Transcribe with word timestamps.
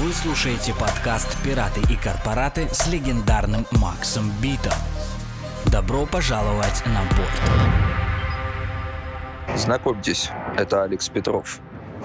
Вы 0.00 0.12
слушаете 0.12 0.74
подкаст 0.78 1.36
«Пираты 1.42 1.80
и 1.92 1.96
корпораты» 1.96 2.68
с 2.70 2.86
легендарным 2.86 3.66
Максом 3.72 4.30
Битом. 4.40 4.78
Добро 5.72 6.06
пожаловать 6.06 6.84
на 6.86 7.02
борт. 7.16 7.32
Знакомьтесь, 9.58 10.30
это 10.56 10.84
Алекс 10.84 11.08
Петров. 11.08 11.58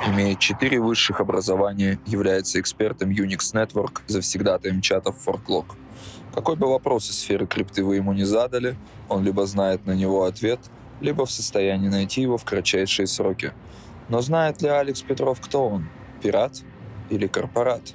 Имеет 0.08 0.40
четыре 0.40 0.80
высших 0.80 1.22
образования, 1.22 2.00
является 2.08 2.60
экспертом 2.60 3.12
Unix 3.12 3.54
Network, 3.54 4.02
завсегдатаем 4.08 4.82
чатов 4.82 5.16
ForkLog. 5.24 5.66
Какой 6.34 6.56
бы 6.56 6.68
вопрос 6.68 7.12
из 7.12 7.20
сферы 7.20 7.46
крипты 7.46 7.84
вы 7.84 7.98
ему 7.98 8.14
не 8.14 8.24
задали, 8.24 8.76
он 9.08 9.24
либо 9.24 9.46
знает 9.46 9.86
на 9.86 9.92
него 9.92 10.24
ответ, 10.24 10.60
либо 11.00 11.28
в 11.28 11.32
состоянии 11.32 11.90
найти 11.90 12.24
его 12.24 12.40
в 12.40 12.44
кратчайшие 12.44 13.06
сроки. 13.06 13.54
Но 14.10 14.22
знает 14.22 14.64
ли 14.64 14.70
Алекс 14.70 15.04
Петров, 15.04 15.40
кто 15.40 15.70
он? 15.70 15.90
Пират 16.24 16.64
или 17.14 17.28
корпорат? 17.28 17.94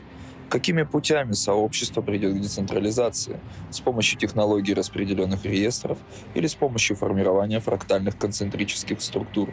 Какими 0.48 0.82
путями 0.82 1.32
сообщество 1.32 2.00
придет 2.00 2.34
к 2.34 2.40
децентрализации? 2.40 3.38
С 3.70 3.80
помощью 3.80 4.18
технологий 4.18 4.72
распределенных 4.72 5.44
реестров 5.44 5.98
или 6.34 6.46
с 6.46 6.54
помощью 6.54 6.96
формирования 6.96 7.60
фрактальных 7.60 8.16
концентрических 8.16 9.02
структур? 9.02 9.52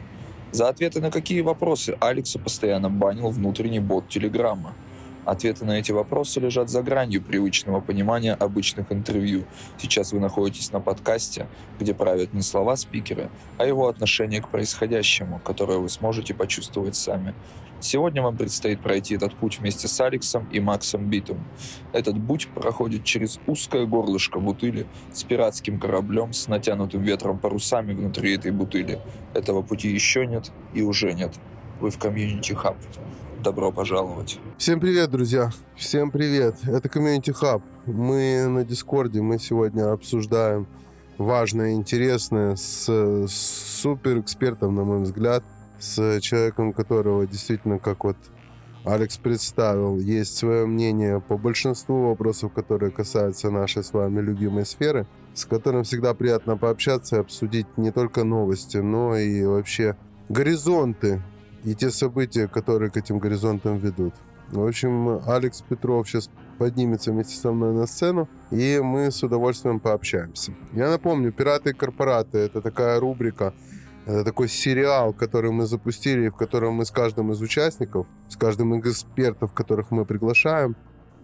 За 0.52 0.70
ответы 0.70 1.02
на 1.02 1.12
какие 1.12 1.42
вопросы 1.42 1.98
Алексу 2.00 2.40
постоянно 2.40 2.90
банил 2.90 3.30
внутренний 3.30 3.82
бот 3.82 4.08
Телеграмма? 4.08 4.74
Ответы 5.26 5.66
на 5.66 5.80
эти 5.80 5.92
вопросы 5.92 6.40
лежат 6.40 6.70
за 6.70 6.84
гранью 6.84 7.20
привычного 7.20 7.82
понимания 7.82 8.34
обычных 8.34 8.92
интервью. 8.92 9.46
Сейчас 9.78 10.14
вы 10.14 10.20
находитесь 10.20 10.72
на 10.72 10.80
подкасте, 10.80 11.48
где 11.80 11.96
правят 11.96 12.34
не 12.34 12.44
слова 12.44 12.76
спикера, 12.76 13.32
а 13.58 13.66
его 13.66 13.88
отношение 13.88 14.42
к 14.42 14.50
происходящему, 14.50 15.42
которое 15.44 15.80
вы 15.80 15.90
сможете 15.90 16.36
почувствовать 16.36 16.96
сами. 16.96 17.34
Сегодня 17.80 18.22
вам 18.22 18.38
предстоит 18.38 18.82
пройти 18.82 19.16
этот 19.16 19.36
путь 19.36 19.60
вместе 19.60 19.88
с 19.88 20.00
Алексом 20.00 20.48
и 20.52 20.60
Максом 20.60 21.10
Битум. 21.10 21.44
Этот 21.92 22.16
путь 22.26 22.48
проходит 22.48 23.04
через 23.04 23.40
узкое 23.48 23.86
горлышко 23.88 24.40
бутыли 24.40 24.86
с 25.12 25.24
пиратским 25.24 25.80
кораблем 25.80 26.34
с 26.34 26.48
натянутыми 26.48 27.02
ветром 27.02 27.40
парусами 27.40 27.94
внутри 27.94 28.36
этой 28.36 28.52
бутыли. 28.52 29.02
Этого 29.34 29.64
пути 29.64 29.90
еще 29.90 30.28
нет 30.28 30.52
и 30.74 30.84
уже 30.84 31.14
нет. 31.14 31.34
Вы 31.80 31.90
в 31.90 31.98
Community 31.98 32.54
Hub. 32.54 32.78
Добро 33.46 33.72
пожаловать. 33.72 34.40
Всем 34.58 34.80
привет, 34.80 35.12
друзья. 35.12 35.52
Всем 35.76 36.10
привет. 36.10 36.56
Это 36.64 36.90
Community 36.90 37.32
Hub. 37.40 37.62
Мы 37.86 38.48
на 38.48 38.66
Discord 38.66 39.09
е. 39.09 39.22
Мы 39.22 39.38
сегодня 39.38 39.92
обсуждаем 39.92 40.66
важное, 41.20 41.74
интересное 41.74 42.56
с, 42.56 42.90
с 42.90 43.82
суперэкспертом, 43.82 44.74
на 44.74 44.84
мой 44.84 45.04
взгляд, 45.04 45.44
с 45.78 46.20
человеком, 46.22 46.74
которого 46.74 47.28
действительно, 47.28 47.78
как 47.78 48.06
вот 48.06 48.18
Алекс 48.84 49.16
представил, 49.18 50.00
есть 50.00 50.36
свое 50.36 50.66
мнение 50.66 51.22
по 51.22 51.38
большинству 51.38 52.08
вопросов, 52.10 52.52
которые 52.52 52.90
касаются 52.90 53.52
нашей 53.52 53.84
с 53.84 53.94
вами 53.94 54.22
любимой 54.22 54.66
сферы, 54.66 55.06
с 55.36 55.46
которым 55.46 55.84
всегда 55.84 56.16
приятно 56.16 56.58
пообщаться 56.58 57.18
и 57.18 57.20
обсудить 57.20 57.68
не 57.78 57.92
только 57.92 58.24
новости, 58.24 58.78
но 58.78 59.16
и 59.16 59.46
вообще 59.46 59.96
горизонты 60.30 61.22
и 61.66 61.74
те 61.74 61.90
события, 61.90 62.48
которые 62.48 62.92
к 62.92 62.98
этим 62.98 63.20
горизонтам 63.20 63.78
ведут. 63.78 64.14
В 64.52 64.66
общем, 64.66 65.22
Алекс 65.28 65.62
Петров 65.62 66.08
сейчас 66.08 66.30
поднимется 66.60 67.12
вместе 67.12 67.36
со 67.36 67.52
мной 67.52 67.74
на 67.74 67.88
сцену, 67.88 68.30
и 68.52 68.80
мы 68.82 69.12
с 69.12 69.24
удовольствием 69.24 69.80
пообщаемся. 69.80 70.54
Я 70.74 70.90
напомню, 70.90 71.32
«Пираты 71.32 71.72
и 71.72 71.74
корпораты»— 71.74 72.38
это 72.40 72.62
такая 72.62 73.00
рубрика, 73.00 73.54
это 74.06 74.24
такой 74.24 74.48
сериал, 74.48 75.14
который 75.14 75.52
мы 75.52 75.66
запустили, 75.66 76.30
в 76.30 76.36
котором 76.36 76.76
мы 76.76 76.86
с 76.86 76.92
каждым 76.92 77.32
из 77.32 77.42
участников, 77.42 78.06
с 78.30 78.38
каждым 78.38 78.76
из 78.76 78.92
экспертов, 78.92 79.52
которых 79.52 79.90
мы 79.90 80.06
приглашаем, 80.06 80.76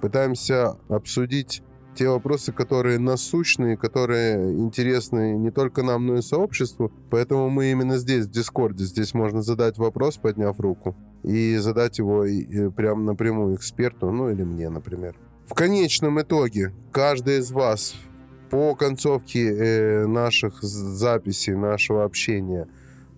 пытаемся 0.02 0.78
обсудить 0.89 1.62
те 1.95 2.08
вопросы, 2.08 2.52
которые 2.52 3.00
насущные, 3.00 3.78
которые 3.78 4.53
интересны 4.53 5.38
не 5.38 5.52
только 5.52 5.84
нам, 5.84 6.06
но 6.06 6.18
и 6.18 6.22
сообществу. 6.22 6.91
Поэтому 7.09 7.50
мы 7.50 7.72
именно 7.72 7.97
здесь, 7.97 8.25
в 8.25 8.31
Дискорде, 8.31 8.85
здесь 8.85 9.13
можно 9.13 9.41
задать 9.41 9.78
вопрос, 9.78 10.18
подняв 10.18 10.59
руку, 10.59 10.96
и 11.24 11.57
задать 11.57 12.00
его 12.00 12.25
прямо 12.72 13.03
напрямую 13.03 13.56
эксперту, 13.56 14.12
ну 14.12 14.30
или 14.30 14.44
мне, 14.44 14.69
например. 14.69 15.16
В 15.46 15.53
конечном 15.53 16.22
итоге, 16.22 16.74
каждый 16.91 17.40
из 17.40 17.51
вас 17.51 17.96
по 18.50 18.75
концовке 18.75 19.50
э, 19.50 20.06
наших 20.06 20.62
записей, 20.62 21.56
нашего 21.56 22.03
общения 22.03 22.68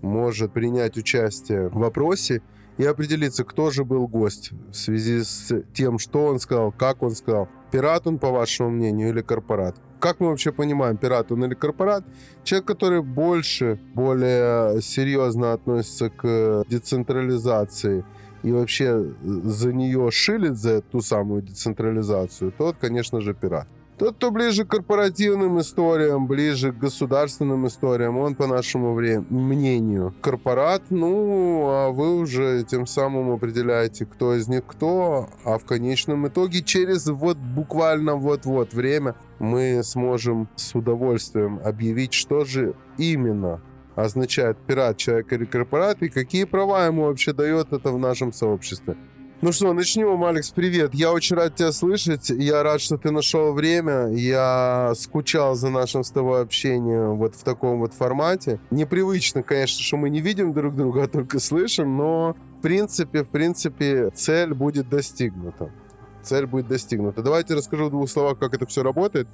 может 0.02 0.52
принять 0.52 0.98
участие 0.98 1.70
в 1.70 1.76
вопросе 1.76 2.42
и 2.78 2.86
определиться, 2.86 3.44
кто 3.44 3.72
же 3.72 3.84
был 3.84 4.08
гость 4.08 4.52
в 4.72 4.74
связи 4.74 5.24
с 5.24 5.64
тем, 5.74 6.00
что 6.00 6.26
он 6.26 6.40
сказал, 6.40 6.72
как 6.72 7.04
он 7.04 7.12
сказал. 7.12 7.50
Пират 7.74 8.06
он, 8.06 8.20
по 8.20 8.30
вашему 8.30 8.70
мнению, 8.70 9.10
или 9.10 9.22
корпорат? 9.22 9.76
Как 10.00 10.20
мы 10.20 10.28
вообще 10.28 10.52
понимаем, 10.52 10.96
пират 10.96 11.32
он 11.32 11.44
или 11.44 11.56
корпорат? 11.56 12.06
Человек, 12.44 12.68
который 12.68 13.02
больше, 13.02 13.80
более 13.96 14.80
серьезно 14.80 15.54
относится 15.54 16.12
к 16.12 16.66
децентрализации 16.70 18.06
и 18.44 18.52
вообще 18.52 19.04
за 19.24 19.74
нее 19.74 20.12
шилит 20.12 20.56
за 20.56 20.82
ту 20.82 21.02
самую 21.02 21.42
децентрализацию, 21.42 22.52
тот, 22.56 22.76
конечно 22.80 23.22
же, 23.22 23.34
пират. 23.34 23.68
Тот, 23.98 24.16
кто 24.16 24.32
ближе 24.32 24.66
к 24.66 24.70
корпоративным 24.70 25.60
историям, 25.60 26.26
ближе 26.26 26.72
к 26.72 26.80
государственным 26.80 27.68
историям, 27.68 28.18
он, 28.18 28.34
по 28.34 28.48
нашему 28.48 28.94
вре- 28.94 29.24
мнению, 29.30 30.16
корпорат, 30.20 30.82
ну, 30.90 31.68
а 31.70 31.90
вы 31.92 32.18
уже 32.18 32.64
тем 32.64 32.88
самым 32.88 33.32
определяете, 33.32 34.06
кто 34.08 34.34
из 34.34 34.48
них 34.48 34.64
кто, 34.66 35.30
а 35.46 35.60
в 35.60 35.66
конечном 35.66 36.28
итоге 36.28 36.64
через 36.64 37.06
вот 37.08 37.38
буквально 37.38 38.16
вот-вот 38.16 38.74
время 38.74 39.16
мы 39.38 39.82
сможем 39.84 40.50
с 40.56 40.74
удовольствием 40.74 41.60
объявить, 41.64 42.14
что 42.14 42.46
же 42.46 42.74
именно 42.98 43.62
означает 43.96 44.58
пират, 44.58 44.98
человек 44.98 45.32
или 45.34 45.46
корпорат, 45.46 46.02
и 46.02 46.10
какие 46.10 46.46
права 46.46 46.88
ему 46.88 47.04
вообще 47.04 47.32
дает 47.32 47.72
это 47.74 47.92
в 47.92 48.00
нашем 48.00 48.34
сообществе. 48.34 48.98
Ну 49.44 49.52
что, 49.52 49.74
начнем, 49.74 50.24
Алекс, 50.24 50.52
привет. 50.52 50.94
Я 50.94 51.12
очень 51.12 51.36
рад 51.36 51.54
тебя 51.56 51.74
слышать. 51.74 52.30
Я 52.30 52.64
рад, 52.64 52.80
что 52.80 52.98
ты 52.98 53.12
нашел 53.12 53.52
время. 53.52 54.08
Я 54.14 54.94
скучал 54.96 55.56
за 55.56 55.70
нашим 55.70 56.06
с 56.06 56.12
тобой 56.12 56.44
общением 56.44 57.18
вот 57.18 57.36
в 57.36 57.44
таком 57.44 57.80
вот 57.80 57.94
формате. 57.94 58.62
Непривычно, 58.72 59.44
конечно, 59.44 59.84
что 59.84 59.98
мы 59.98 60.10
не 60.10 60.22
видим 60.22 60.54
друг 60.54 60.78
друга, 60.78 61.04
а 61.04 61.08
только 61.10 61.40
слышим, 61.42 61.98
но 61.98 62.38
в 62.58 62.62
принципе, 62.62 63.26
в 63.26 63.28
принципе, 63.28 64.12
цель 64.12 64.54
будет 64.54 64.88
достигнута. 64.88 65.74
Цель 66.22 66.46
будет 66.46 66.70
достигнута. 66.70 67.22
Давайте 67.22 67.54
расскажу 67.54 67.88
в 67.88 67.90
двух 67.90 68.10
словах, 68.10 68.40
как 68.40 68.54
это 68.54 68.66
все 68.66 68.82
работает. 68.82 69.28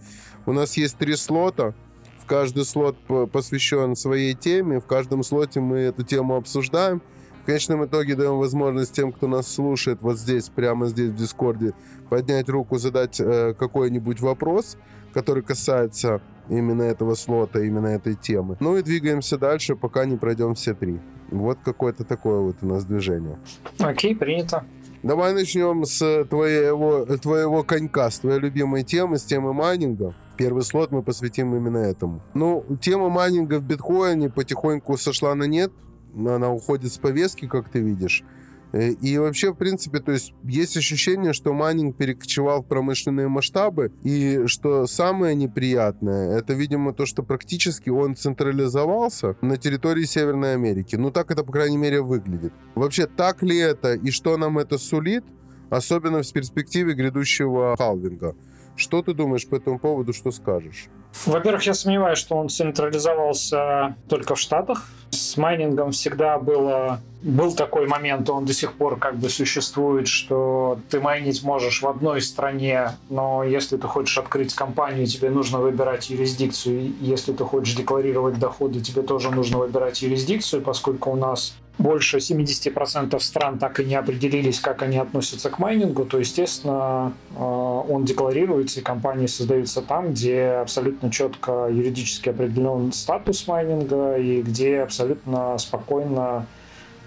У 0.47 0.53
нас 0.53 0.76
есть 0.76 0.97
три 0.97 1.16
слота. 1.18 1.76
В 2.18 2.26
каждый 2.26 2.66
слот 2.66 2.97
посвящен 3.31 3.96
своей 3.96 4.34
теме. 4.34 4.80
В 4.80 4.88
каждом 4.88 5.22
слоте 5.22 5.59
мы 5.59 5.78
эту 5.78 6.02
тему 6.02 6.36
обсуждаем 6.36 7.03
конечном 7.49 7.83
итоге 7.85 8.15
даем 8.15 8.37
возможность 8.37 8.93
тем, 8.93 9.11
кто 9.11 9.27
нас 9.27 9.51
слушает 9.51 10.03
вот 10.03 10.19
здесь, 10.19 10.49
прямо 10.49 10.85
здесь 10.85 11.09
в 11.09 11.15
Дискорде, 11.15 11.73
поднять 12.07 12.47
руку, 12.47 12.77
задать 12.77 13.19
э, 13.19 13.55
какой-нибудь 13.57 14.21
вопрос, 14.21 14.77
который 15.13 15.41
касается 15.41 16.21
именно 16.47 16.83
этого 16.83 17.15
слота, 17.15 17.59
именно 17.59 17.87
этой 17.87 18.13
темы. 18.13 18.55
Ну 18.59 18.77
и 18.77 18.83
двигаемся 18.83 19.39
дальше, 19.39 19.75
пока 19.75 20.05
не 20.05 20.15
пройдем 20.15 20.53
все 20.53 20.75
три. 20.75 20.99
Вот 21.31 21.57
какое-то 21.65 22.03
такое 22.03 22.39
вот 22.39 22.57
у 22.61 22.67
нас 22.67 22.85
движение. 22.85 23.39
Окей, 23.79 24.16
принято. 24.16 24.63
Давай 25.01 25.33
начнем 25.33 25.85
с 25.85 26.25
твоего, 26.25 27.05
твоего 27.17 27.63
конька, 27.63 28.11
с 28.11 28.19
твоей 28.19 28.39
любимой 28.39 28.83
темы, 28.83 29.17
с 29.17 29.23
темы 29.23 29.53
майнинга. 29.53 30.13
Первый 30.37 30.61
слот 30.61 30.91
мы 30.91 31.01
посвятим 31.01 31.55
именно 31.55 31.79
этому. 31.79 32.21
Ну, 32.35 32.63
тема 32.79 33.09
майнинга 33.09 33.57
в 33.57 33.63
биткоине 33.63 34.29
потихоньку 34.29 34.97
сошла 34.97 35.33
на 35.33 35.45
нет 35.45 35.71
она 36.16 36.52
уходит 36.52 36.92
с 36.92 36.97
повестки, 36.97 37.47
как 37.47 37.70
ты 37.70 37.80
видишь. 37.80 38.24
Э, 38.72 38.92
и 38.92 39.18
вообще, 39.18 39.52
в 39.52 39.56
принципе, 39.56 40.00
то 40.00 40.12
есть 40.12 40.34
есть 40.44 40.78
ощущение, 40.78 41.34
что 41.34 41.53
майнинг 41.53 41.97
перекочевал 41.97 42.61
в 42.61 42.67
промышленные 42.67 43.28
масштабы, 43.28 43.91
и 44.03 44.44
что 44.46 44.85
самое 44.88 45.35
неприятное, 45.35 46.38
это, 46.38 46.53
видимо, 46.53 46.94
то, 46.94 47.06
что 47.06 47.23
практически 47.23 47.90
он 47.90 48.16
централизовался 48.16 49.35
на 49.41 49.58
территории 49.58 50.03
Северной 50.03 50.53
Америки. 50.53 50.96
Ну, 50.96 51.11
так 51.11 51.32
это, 51.32 51.44
по 51.44 51.52
крайней 51.52 51.78
мере, 51.78 52.02
выглядит. 52.02 52.53
Вообще, 52.76 53.08
так 53.08 53.41
ли 53.44 53.58
это, 53.58 53.94
и 53.94 54.12
что 54.12 54.38
нам 54.38 54.59
это 54.59 54.78
сулит, 54.78 55.23
особенно 55.70 56.22
в 56.22 56.32
перспективе 56.32 56.94
грядущего 56.94 57.76
халвинга? 57.78 58.35
Что 58.76 59.02
ты 59.02 59.14
думаешь 59.14 59.47
по 59.47 59.55
этому 59.55 59.78
поводу, 59.79 60.14
что 60.14 60.32
скажешь? 60.32 60.90
Во-первых, 61.26 61.64
я 61.64 61.73
сомневаюсь, 61.73 62.20
что 62.20 62.35
он 62.35 62.50
централизовался 62.50 63.96
только 64.08 64.35
в 64.35 64.40
Штатах. 64.40 64.85
С 65.11 65.38
майнингом 65.38 65.91
всегда 65.91 66.38
было, 66.38 67.02
был 67.22 67.53
такой 67.53 67.88
момент, 67.88 68.29
он 68.29 68.46
до 68.46 68.53
сих 68.53 68.73
пор 68.73 68.97
как 68.97 69.17
бы 69.17 69.29
существует, 69.29 70.08
что 70.08 70.79
ты 70.90 71.02
майнить 71.02 71.44
можешь 71.44 71.82
в 71.82 71.88
одной 71.88 72.22
стране, 72.22 72.91
но 73.09 73.44
если 73.44 73.78
ты 73.78 73.88
хочешь 73.88 74.17
открыть 74.17 74.53
компанию, 74.53 75.08
тебе 75.08 75.29
нужно 75.29 75.59
выбирать 75.59 76.09
юрисдикцию. 76.09 76.94
Если 77.02 77.34
ты 77.34 77.44
хочешь 77.44 77.76
декларировать 77.76 78.40
доходы, 78.40 78.79
тебе 78.82 79.02
тоже 79.02 79.32
нужно 79.32 79.58
выбирать 79.58 80.02
юрисдикцию, 80.02 80.62
поскольку 80.62 81.12
у 81.12 81.16
нас 81.16 81.55
больше 81.79 82.17
70% 82.17 83.17
стран 83.20 83.58
так 83.58 83.79
и 83.79 83.85
не 83.85 83.96
определились, 83.96 84.59
как 84.59 84.84
они 84.84 84.97
относятся 84.97 85.49
к 85.49 85.59
майнингу, 85.59 86.05
то, 86.05 86.20
естественно, 86.20 87.14
э, 87.31 87.40
он 87.40 88.03
декларируется, 88.03 88.81
и 88.81 88.84
компании 88.84 89.28
создаются 89.28 89.81
там, 89.81 90.11
где 90.11 90.59
абсолютно 90.61 91.09
четко 91.09 91.70
юридически 91.72 92.29
определен 92.29 92.91
статус 92.91 93.47
майнинга, 93.47 94.17
и 94.17 94.41
где 94.41 94.81
абсолютно 94.81 95.58
спокойно 95.58 96.46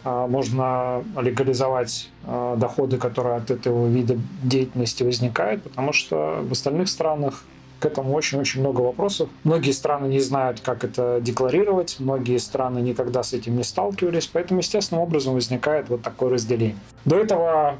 э, 0.04 0.26
можно 0.28 1.04
легализовать 1.20 2.10
э, 2.24 2.54
доходы, 2.58 2.96
которые 2.96 3.36
от 3.36 3.50
этого 3.50 3.86
вида 3.88 4.16
деятельности 4.42 5.02
возникают, 5.02 5.62
потому 5.62 5.92
что 5.92 6.40
в 6.42 6.52
остальных 6.52 6.88
странах 6.88 7.44
к 7.82 7.84
этому 7.84 8.14
очень-очень 8.14 8.60
много 8.60 8.80
вопросов. 8.80 9.28
Многие 9.42 9.72
страны 9.72 10.06
не 10.06 10.20
знают, 10.20 10.60
как 10.60 10.84
это 10.84 11.18
декларировать, 11.20 11.96
многие 11.98 12.38
страны 12.38 12.78
никогда 12.78 13.24
с 13.24 13.32
этим 13.32 13.56
не 13.56 13.64
сталкивались, 13.64 14.28
поэтому 14.28 14.60
естественным 14.60 15.02
образом 15.02 15.34
возникает 15.34 15.88
вот 15.88 16.02
такое 16.02 16.30
разделение. 16.30 16.76
До 17.04 17.16
этого 17.16 17.78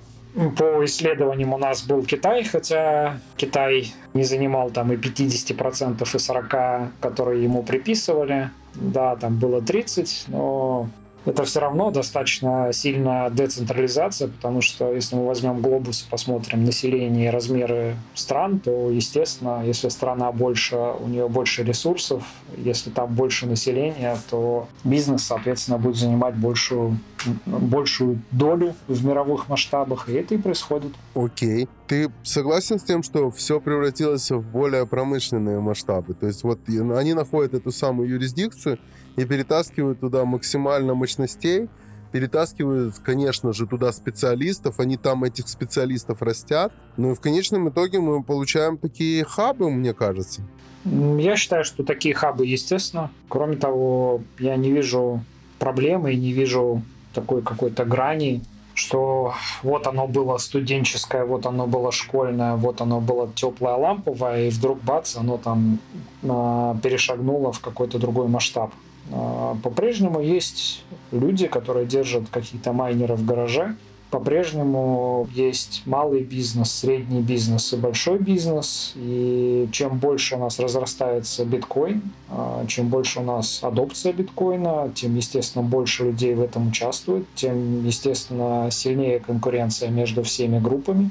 по 0.56 0.84
исследованиям 0.84 1.52
у 1.54 1.58
нас 1.58 1.84
был 1.84 2.02
Китай, 2.02 2.42
хотя 2.42 3.20
Китай 3.36 3.92
не 4.12 4.24
занимал 4.24 4.70
там 4.70 4.92
и 4.92 4.96
50%, 4.96 6.00
и 6.00 6.04
40%, 6.04 6.88
которые 7.00 7.44
ему 7.44 7.62
приписывали. 7.62 8.50
Да, 8.74 9.14
там 9.14 9.38
было 9.38 9.62
30, 9.62 10.24
но 10.28 10.88
это 11.24 11.44
все 11.44 11.60
равно 11.60 11.90
достаточно 11.90 12.70
сильная 12.72 13.30
децентрализация, 13.30 14.28
потому 14.28 14.60
что 14.60 14.92
если 14.92 15.16
мы 15.16 15.26
возьмем 15.26 15.60
глобус 15.60 16.02
и 16.02 16.10
посмотрим 16.10 16.64
население 16.64 17.26
и 17.26 17.30
размеры 17.30 17.96
стран, 18.14 18.58
то, 18.58 18.90
естественно, 18.90 19.62
если 19.64 19.88
страна 19.88 20.32
больше, 20.32 20.76
у 20.76 21.06
нее 21.06 21.28
больше 21.28 21.62
ресурсов, 21.62 22.24
если 22.56 22.90
там 22.90 23.14
больше 23.14 23.46
населения, 23.46 24.16
то 24.30 24.68
бизнес, 24.84 25.22
соответственно, 25.22 25.78
будет 25.78 25.96
занимать 25.96 26.34
большую, 26.34 26.98
большую 27.46 28.20
долю 28.30 28.74
в 28.88 29.04
мировых 29.04 29.48
масштабах, 29.48 30.08
и 30.08 30.14
это 30.14 30.34
и 30.34 30.38
происходит. 30.38 30.92
Окей. 31.14 31.68
Ты 31.86 32.10
согласен 32.22 32.78
с 32.78 32.84
тем, 32.84 33.02
что 33.02 33.30
все 33.30 33.60
превратилось 33.60 34.30
в 34.30 34.40
более 34.40 34.86
промышленные 34.86 35.60
масштабы? 35.60 36.14
То 36.14 36.26
есть 36.26 36.42
вот 36.42 36.58
они 36.68 37.12
находят 37.12 37.54
эту 37.54 37.70
самую 37.70 38.08
юрисдикцию, 38.08 38.78
и 39.16 39.24
перетаскивают 39.24 40.00
туда 40.00 40.24
максимально 40.24 40.94
мощностей, 40.94 41.68
перетаскивают, 42.12 42.98
конечно 42.98 43.52
же, 43.52 43.66
туда 43.66 43.90
специалистов, 43.92 44.80
они 44.80 44.96
там 44.96 45.24
этих 45.24 45.48
специалистов 45.48 46.22
растят. 46.22 46.72
Ну 46.96 47.12
и 47.12 47.14
в 47.14 47.20
конечном 47.20 47.68
итоге 47.70 48.00
мы 48.00 48.22
получаем 48.22 48.76
такие 48.76 49.24
хабы, 49.24 49.70
мне 49.70 49.94
кажется. 49.94 50.42
Я 50.84 51.36
считаю, 51.36 51.64
что 51.64 51.84
такие 51.84 52.14
хабы, 52.14 52.44
естественно. 52.44 53.10
Кроме 53.28 53.56
того, 53.56 54.20
я 54.38 54.56
не 54.56 54.70
вижу 54.70 55.24
проблемы 55.58 56.12
и 56.12 56.16
не 56.16 56.32
вижу 56.32 56.82
такой 57.14 57.42
какой-то 57.42 57.84
грани, 57.84 58.42
что 58.74 59.34
вот 59.62 59.86
оно 59.86 60.06
было 60.06 60.38
студенческое, 60.38 61.24
вот 61.24 61.46
оно 61.46 61.66
было 61.66 61.92
школьное, 61.92 62.56
вот 62.56 62.80
оно 62.80 63.00
было 63.00 63.30
теплое 63.34 63.76
ламповое, 63.76 64.48
и 64.48 64.50
вдруг 64.50 64.82
бац, 64.82 65.16
оно 65.16 65.36
там 65.36 65.78
э, 66.22 66.74
перешагнуло 66.82 67.52
в 67.52 67.60
какой-то 67.60 67.98
другой 67.98 68.28
масштаб. 68.28 68.72
А, 69.10 69.56
по-прежнему 69.62 70.20
есть 70.20 70.84
люди, 71.10 71.46
которые 71.46 71.86
держат 71.86 72.28
какие-то 72.30 72.72
майнеры 72.72 73.14
в 73.14 73.24
гараже. 73.24 73.76
По-прежнему 74.10 75.26
есть 75.32 75.84
малый 75.86 76.22
бизнес, 76.22 76.70
средний 76.70 77.22
бизнес 77.22 77.72
и 77.72 77.76
большой 77.76 78.18
бизнес. 78.18 78.92
И 78.94 79.66
чем 79.72 79.98
больше 79.98 80.36
у 80.36 80.38
нас 80.38 80.58
разрастается 80.58 81.46
биткоин, 81.46 82.02
а, 82.28 82.66
чем 82.66 82.88
больше 82.88 83.20
у 83.20 83.22
нас 83.22 83.60
адопция 83.62 84.12
биткоина, 84.12 84.92
тем, 84.94 85.16
естественно, 85.16 85.64
больше 85.64 86.04
людей 86.04 86.34
в 86.34 86.42
этом 86.42 86.68
участвует, 86.68 87.26
тем, 87.34 87.86
естественно, 87.86 88.68
сильнее 88.70 89.18
конкуренция 89.18 89.88
между 89.88 90.22
всеми 90.22 90.58
группами. 90.58 91.10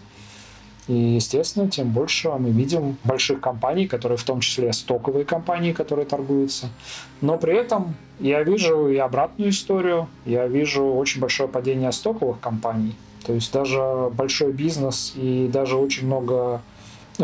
И, 0.91 1.15
естественно, 1.15 1.69
тем 1.69 1.89
больше 1.89 2.29
мы 2.31 2.49
видим 2.49 2.97
больших 3.05 3.39
компаний, 3.39 3.87
которые 3.87 4.17
в 4.17 4.25
том 4.25 4.41
числе 4.41 4.73
стоковые 4.73 5.23
компании, 5.23 5.71
которые 5.71 6.05
торгуются. 6.05 6.67
Но 7.21 7.37
при 7.37 7.55
этом 7.55 7.95
я 8.19 8.43
вижу 8.43 8.89
и 8.89 8.97
обратную 8.97 9.51
историю. 9.51 10.09
Я 10.25 10.47
вижу 10.47 10.83
очень 10.83 11.21
большое 11.21 11.47
падение 11.47 11.93
стоковых 11.93 12.41
компаний. 12.41 12.93
То 13.25 13.31
есть 13.31 13.53
даже 13.53 14.09
большой 14.11 14.51
бизнес 14.51 15.13
и 15.15 15.49
даже 15.53 15.77
очень 15.77 16.07
много 16.07 16.61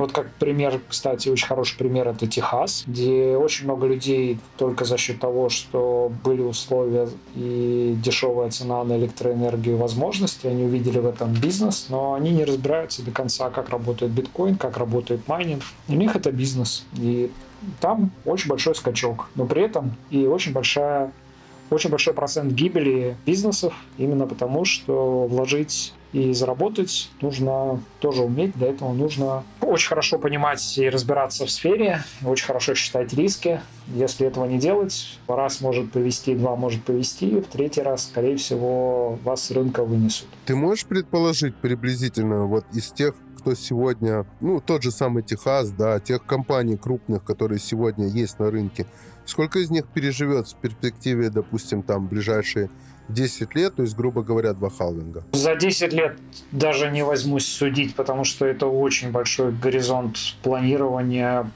вот 0.01 0.11
как 0.11 0.29
пример, 0.33 0.79
кстати, 0.88 1.29
очень 1.29 1.47
хороший 1.47 1.77
пример 1.77 2.07
это 2.07 2.27
Техас, 2.27 2.83
где 2.88 3.35
очень 3.35 3.65
много 3.65 3.88
людей 3.88 4.39
только 4.57 4.85
за 4.85 4.97
счет 4.97 5.19
того, 5.19 5.49
что 5.49 6.11
были 6.23 6.41
условия 6.41 7.09
и 7.35 7.95
дешевая 8.03 8.49
цена 8.49 8.83
на 8.83 8.97
электроэнергию 8.97 9.77
возможности, 9.77 10.47
они 10.47 10.63
увидели 10.63 10.99
в 10.99 11.05
этом 11.05 11.33
бизнес, 11.33 11.88
но 11.89 12.13
они 12.13 12.31
не 12.31 12.45
разбираются 12.45 13.03
до 13.03 13.11
конца, 13.11 13.49
как 13.49 13.69
работает 13.69 14.11
биткоин, 14.11 14.55
как 14.55 14.77
работает 14.77 15.27
майнинг. 15.27 15.63
У 15.88 15.94
них 15.94 16.15
это 16.15 16.31
бизнес. 16.31 16.85
И 16.97 17.31
там 17.79 18.11
очень 18.25 18.49
большой 18.49 18.75
скачок, 18.75 19.29
но 19.35 19.45
при 19.45 19.63
этом 19.63 19.95
и 20.09 20.25
очень 20.25 20.53
большая 20.53 21.11
очень 21.69 21.89
большой 21.89 22.13
процент 22.13 22.53
гибели 22.53 23.17
бизнесов 23.25 23.73
именно 23.97 24.25
потому, 24.25 24.63
что 24.63 25.27
вложить 25.27 25.94
и 26.13 26.33
заработать 26.33 27.09
нужно 27.21 27.81
тоже 28.00 28.24
уметь. 28.24 28.56
Для 28.56 28.69
этого 28.69 28.94
нужно 28.94 29.44
очень 29.62 29.89
хорошо 29.89 30.19
понимать 30.19 30.77
и 30.77 30.89
разбираться 30.89 31.45
в 31.45 31.51
сфере, 31.51 32.04
очень 32.25 32.45
хорошо 32.45 32.74
считать 32.75 33.13
риски. 33.13 33.62
Если 33.94 34.27
этого 34.27 34.45
не 34.45 34.57
делать, 34.57 35.19
раз 35.27 35.62
может 35.62 35.92
повести, 35.92 36.36
два 36.36 36.56
может 36.56 36.83
повести, 36.83 37.39
в 37.39 37.48
третий 37.48 37.81
раз, 37.81 38.06
скорее 38.06 38.38
всего, 38.38 39.18
вас 39.24 39.44
с 39.44 39.51
рынка 39.51 39.83
вынесут. 39.83 40.27
Ты 40.45 40.56
можешь 40.56 40.86
предположить 40.86 41.56
приблизительно 41.56 42.45
вот 42.45 42.65
из 42.74 42.92
тех 42.92 43.15
кто 43.38 43.54
сегодня, 43.54 44.25
ну, 44.42 44.59
тот 44.59 44.83
же 44.83 44.92
самый 44.92 45.24
Техас, 45.24 45.69
да, 45.69 46.00
тех 46.01 46.25
компаний 46.25 46.75
крупных, 46.75 47.24
которые 47.24 47.59
сегодня 47.59 48.07
есть 48.07 48.39
на 48.39 48.51
рынке, 48.51 48.88
сколько 49.27 49.59
из 49.59 49.69
них 49.69 49.85
переживет 49.88 50.47
в 50.47 50.56
перспективе, 50.56 51.29
допустим, 51.29 51.83
там, 51.83 52.07
ближайшие 52.07 52.69
10 53.09 53.56
лет, 53.56 53.75
то 53.75 53.83
есть, 53.83 53.95
грубо 53.95 54.21
говоря, 54.21 54.53
два 54.53 54.69
халвинга? 54.69 55.24
За 55.33 55.56
10 55.56 55.94
лет 55.94 56.18
даже 56.51 56.91
не 56.91 57.03
возьмусь 57.03 57.45
судить, 57.45 57.95
потому 57.95 58.24
что 58.24 58.45
это 58.45 58.68
очень 58.68 59.12
большой 59.12 59.51
горизонт 59.51 60.18
планирования. 60.44 61.50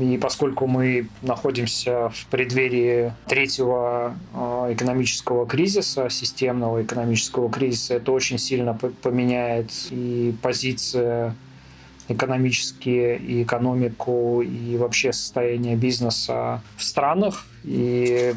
И 0.00 0.18
поскольку 0.20 0.66
мы 0.66 1.08
находимся 1.22 2.10
в 2.10 2.26
преддверии 2.26 3.12
третьего 3.26 4.14
э, 4.34 4.74
экономического 4.74 5.46
кризиса, 5.46 6.08
системного 6.10 6.82
экономического 6.82 7.50
кризиса, 7.50 7.94
это 7.94 8.12
очень 8.12 8.38
сильно 8.38 8.74
поменяет 8.74 9.70
и 9.90 10.34
позиция 10.42 11.34
экономические, 12.08 13.18
и 13.18 13.42
экономику, 13.42 14.42
и 14.42 14.76
вообще 14.76 15.12
состояние 15.12 15.76
бизнеса 15.76 16.62
в 16.76 16.82
странах. 16.82 17.46
И 17.64 18.34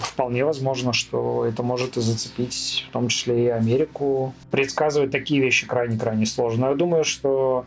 вполне 0.00 0.44
возможно, 0.44 0.92
что 0.92 1.44
это 1.44 1.62
может 1.62 1.96
и 1.96 2.00
зацепить 2.00 2.86
в 2.88 2.92
том 2.92 3.08
числе 3.08 3.46
и 3.46 3.48
Америку. 3.48 4.32
Предсказывать 4.50 5.10
такие 5.10 5.40
вещи 5.40 5.66
крайне-крайне 5.66 6.26
сложно. 6.26 6.66
Я 6.66 6.74
думаю, 6.74 7.04
что 7.04 7.66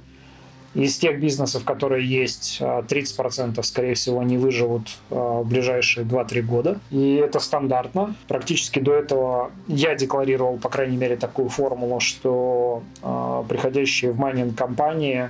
из 0.77 0.97
тех 0.97 1.19
бизнесов, 1.19 1.63
которые 1.63 2.07
есть, 2.07 2.61
30% 2.61 3.61
скорее 3.63 3.95
всего 3.95 4.21
не 4.21 4.37
выживут 4.37 4.89
а, 5.09 5.41
в 5.41 5.47
ближайшие 5.47 6.05
2-3 6.05 6.41
года. 6.43 6.79
И 6.91 7.15
это 7.15 7.39
стандартно. 7.39 8.15
Практически 8.27 8.79
до 8.79 8.93
этого 8.93 9.51
я 9.67 9.95
декларировал, 9.95 10.57
по 10.57 10.69
крайней 10.69 10.97
мере, 10.97 11.15
такую 11.17 11.49
формулу, 11.49 11.99
что 11.99 12.83
а, 13.01 13.43
приходящие 13.43 14.11
в 14.11 14.19
майнинг 14.19 14.55
компании 14.55 15.29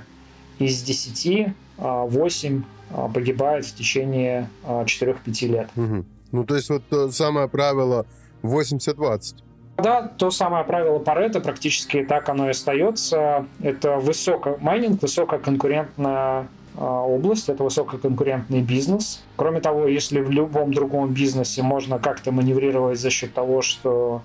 из 0.58 0.82
10 0.82 1.48
8 1.78 2.62
а, 2.90 3.08
погибают 3.08 3.64
в 3.64 3.74
течение 3.74 4.50
4-5 4.66 5.46
лет. 5.46 5.70
Угу. 5.76 6.04
Ну, 6.32 6.44
то 6.44 6.56
есть 6.56 6.68
вот 6.68 6.82
то 6.90 7.10
самое 7.10 7.48
правило 7.48 8.04
80-20. 8.42 9.36
Да, 9.78 10.02
то 10.02 10.32
самое 10.32 10.64
правило 10.64 10.98
Паретта 10.98 11.40
практически 11.40 12.04
так 12.04 12.28
оно 12.28 12.48
и 12.48 12.50
остается. 12.50 13.46
Это 13.62 13.96
высоко, 13.96 14.58
майнинг 14.60 15.00
высококонкурентная 15.00 16.48
а, 16.76 17.02
область, 17.02 17.48
это 17.48 17.62
высококонкурентный 17.62 18.60
бизнес. 18.60 19.22
Кроме 19.36 19.60
того, 19.60 19.86
если 19.86 20.20
в 20.20 20.30
любом 20.32 20.74
другом 20.74 21.14
бизнесе 21.14 21.62
можно 21.62 22.00
как-то 22.00 22.32
маневрировать 22.32 22.98
за 22.98 23.10
счет 23.10 23.32
того, 23.34 23.62
что 23.62 24.22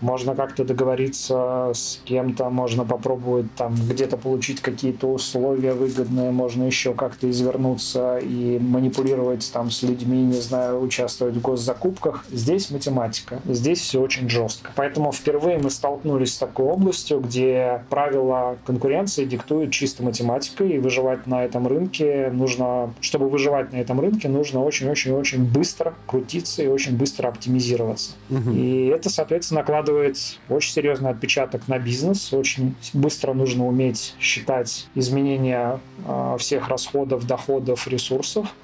можно 0.00 0.34
как-то 0.34 0.64
договориться 0.64 1.72
с 1.74 2.00
кем-то, 2.04 2.50
можно 2.50 2.84
попробовать 2.84 3.52
там 3.56 3.74
где-то 3.74 4.16
получить 4.16 4.60
какие-то 4.60 5.08
условия 5.08 5.72
выгодные, 5.72 6.30
можно 6.30 6.64
еще 6.64 6.94
как-то 6.94 7.28
извернуться 7.30 8.18
и 8.18 8.58
манипулировать 8.58 9.50
там 9.52 9.70
с 9.70 9.82
людьми, 9.82 10.22
не 10.22 10.40
знаю, 10.40 10.80
участвовать 10.80 11.36
в 11.36 11.40
госзакупках. 11.40 12.24
Здесь 12.30 12.70
математика, 12.70 13.40
здесь 13.46 13.80
все 13.80 14.00
очень 14.00 14.28
жестко. 14.28 14.70
Поэтому 14.76 15.12
впервые 15.12 15.58
мы 15.58 15.70
столкнулись 15.70 16.34
с 16.34 16.38
такой 16.38 16.66
областью, 16.66 17.20
где 17.20 17.82
правила 17.90 18.56
конкуренции 18.66 19.24
диктуют 19.24 19.72
чисто 19.72 20.02
математикой, 20.02 20.70
и 20.70 20.78
выживать 20.78 21.26
на 21.26 21.44
этом 21.44 21.66
рынке 21.66 22.30
нужно, 22.32 22.94
чтобы 23.00 23.28
выживать 23.28 23.72
на 23.72 23.76
этом 23.76 24.00
рынке, 24.00 24.28
нужно 24.28 24.62
очень-очень-очень 24.62 25.44
быстро 25.44 25.94
крутиться 26.06 26.62
и 26.62 26.66
очень 26.66 26.96
быстро 26.96 27.28
оптимизироваться. 27.28 28.12
Угу. 28.30 28.50
И 28.52 28.86
это, 28.86 29.10
соответственно, 29.10 29.60
накладывает 29.60 29.87
очень 29.92 30.72
серьезный 30.72 31.10
отпечаток 31.10 31.68
на 31.68 31.78
бизнес. 31.78 32.32
Очень 32.32 32.74
быстро 32.92 33.32
нужно 33.32 33.66
уметь 33.66 34.14
считать 34.20 34.86
изменения 34.94 35.80
э, 36.06 36.36
всех 36.38 36.68
расходов, 36.68 37.26
доходов, 37.26 37.86
ресурсов. 37.88 38.54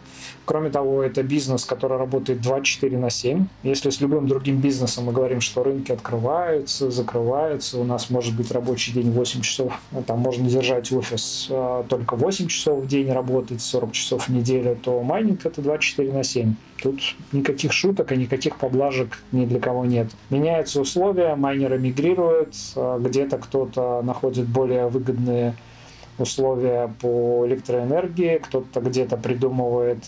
Кроме 0.45 0.71
того, 0.71 1.03
это 1.03 1.23
бизнес, 1.23 1.65
который 1.65 1.97
работает 1.97 2.43
24 2.43 2.99
на 2.99 3.09
7. 3.11 3.47
Если 3.63 3.91
с 3.91 4.01
любым 4.01 4.29
другим 4.29 4.59
бизнесом 4.61 5.05
мы 5.05 5.13
говорим, 5.13 5.41
что 5.41 5.63
рынки 5.63 5.91
открываются, 5.91 6.91
закрываются, 6.91 7.79
у 7.79 7.85
нас 7.85 8.11
может 8.11 8.37
быть 8.37 8.51
рабочий 8.51 8.93
день 8.93 9.11
8 9.11 9.41
часов, 9.41 9.73
ну, 9.91 10.03
там 10.03 10.19
можно 10.19 10.49
держать 10.49 10.93
офис 10.93 11.47
э, 11.51 11.85
только 11.89 12.17
8 12.17 12.49
часов 12.49 12.85
в 12.85 12.87
день 12.87 13.11
работать, 13.11 13.63
40 13.63 13.93
часов 13.93 14.29
в 14.29 14.33
неделю, 14.33 14.77
то 14.83 15.03
майнинг 15.03 15.47
это 15.47 15.63
24 15.63 16.13
на 16.13 16.25
7. 16.25 16.55
Тут 16.85 17.01
никаких 17.33 17.73
шуток 17.73 18.13
и 18.13 18.17
никаких 18.19 18.57
поблажек 18.59 19.17
ни 19.33 19.47
для 19.47 19.59
кого 19.59 19.87
нет. 19.87 20.09
Меняются 20.29 20.83
условия, 20.83 21.35
майнеры 21.35 21.79
мигрируют, 21.79 22.55
э, 22.77 22.99
где-то 23.01 23.39
кто-то 23.39 24.03
находит 24.03 24.47
более 24.47 24.89
выгодные 24.89 25.55
условия 26.19 26.93
по 27.01 27.47
электроэнергии, 27.47 28.37
кто-то 28.37 28.83
где-то 28.83 29.17
придумывает 29.17 30.05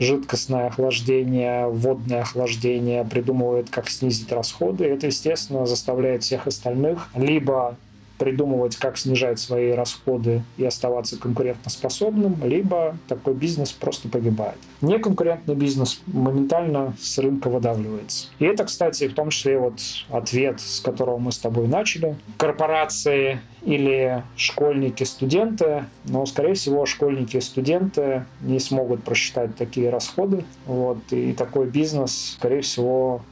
жидкостное 0.00 0.68
охлаждение, 0.68 1.68
водное 1.68 2.22
охлаждение, 2.22 3.04
придумывает, 3.04 3.68
как 3.68 3.90
снизить 3.90 4.32
расходы. 4.32 4.86
Это, 4.86 5.08
естественно, 5.08 5.66
заставляет 5.66 6.22
всех 6.22 6.46
остальных 6.46 7.10
либо 7.14 7.76
придумывать, 8.18 8.76
как 8.76 8.96
снижать 8.96 9.38
свои 9.38 9.72
расходы 9.72 10.42
и 10.56 10.64
оставаться 10.64 11.18
конкурентоспособным, 11.18 12.36
либо 12.44 12.96
такой 13.08 13.34
бизнес 13.34 13.72
просто 13.72 14.08
погибает. 14.08 14.58
Неконкурентный 14.80 15.54
бизнес 15.54 16.00
моментально 16.06 16.94
с 17.00 17.18
рынка 17.18 17.48
выдавливается. 17.48 18.28
И 18.38 18.44
это, 18.44 18.64
кстати, 18.64 19.08
в 19.08 19.14
том 19.14 19.30
числе 19.30 19.58
вот 19.58 19.80
ответ, 20.10 20.60
с 20.60 20.80
которого 20.80 21.18
мы 21.18 21.32
с 21.32 21.38
тобой 21.38 21.66
начали. 21.66 22.16
Корпорации 22.36 23.40
или 23.62 24.22
школьники, 24.36 25.04
студенты, 25.04 25.86
но, 26.04 26.26
скорее 26.26 26.54
всего, 26.54 26.86
школьники 26.86 27.40
студенты 27.40 28.24
не 28.42 28.60
смогут 28.60 29.02
просчитать 29.02 29.56
такие 29.56 29.90
расходы, 29.90 30.44
вот, 30.66 30.98
и 31.10 31.32
такой 31.32 31.66
бизнес, 31.66 32.34
скорее 32.38 32.60
всего, 32.60 33.22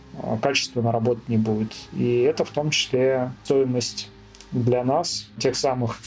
качественно 0.40 0.92
работать 0.92 1.28
не 1.28 1.36
будет. 1.36 1.72
И 1.92 2.20
это 2.20 2.44
в 2.44 2.50
том 2.50 2.70
числе 2.70 3.32
стоимость 3.44 4.08
для 4.52 4.85
нас 4.85 5.26
тех 5.38 5.56
самых 5.56 5.99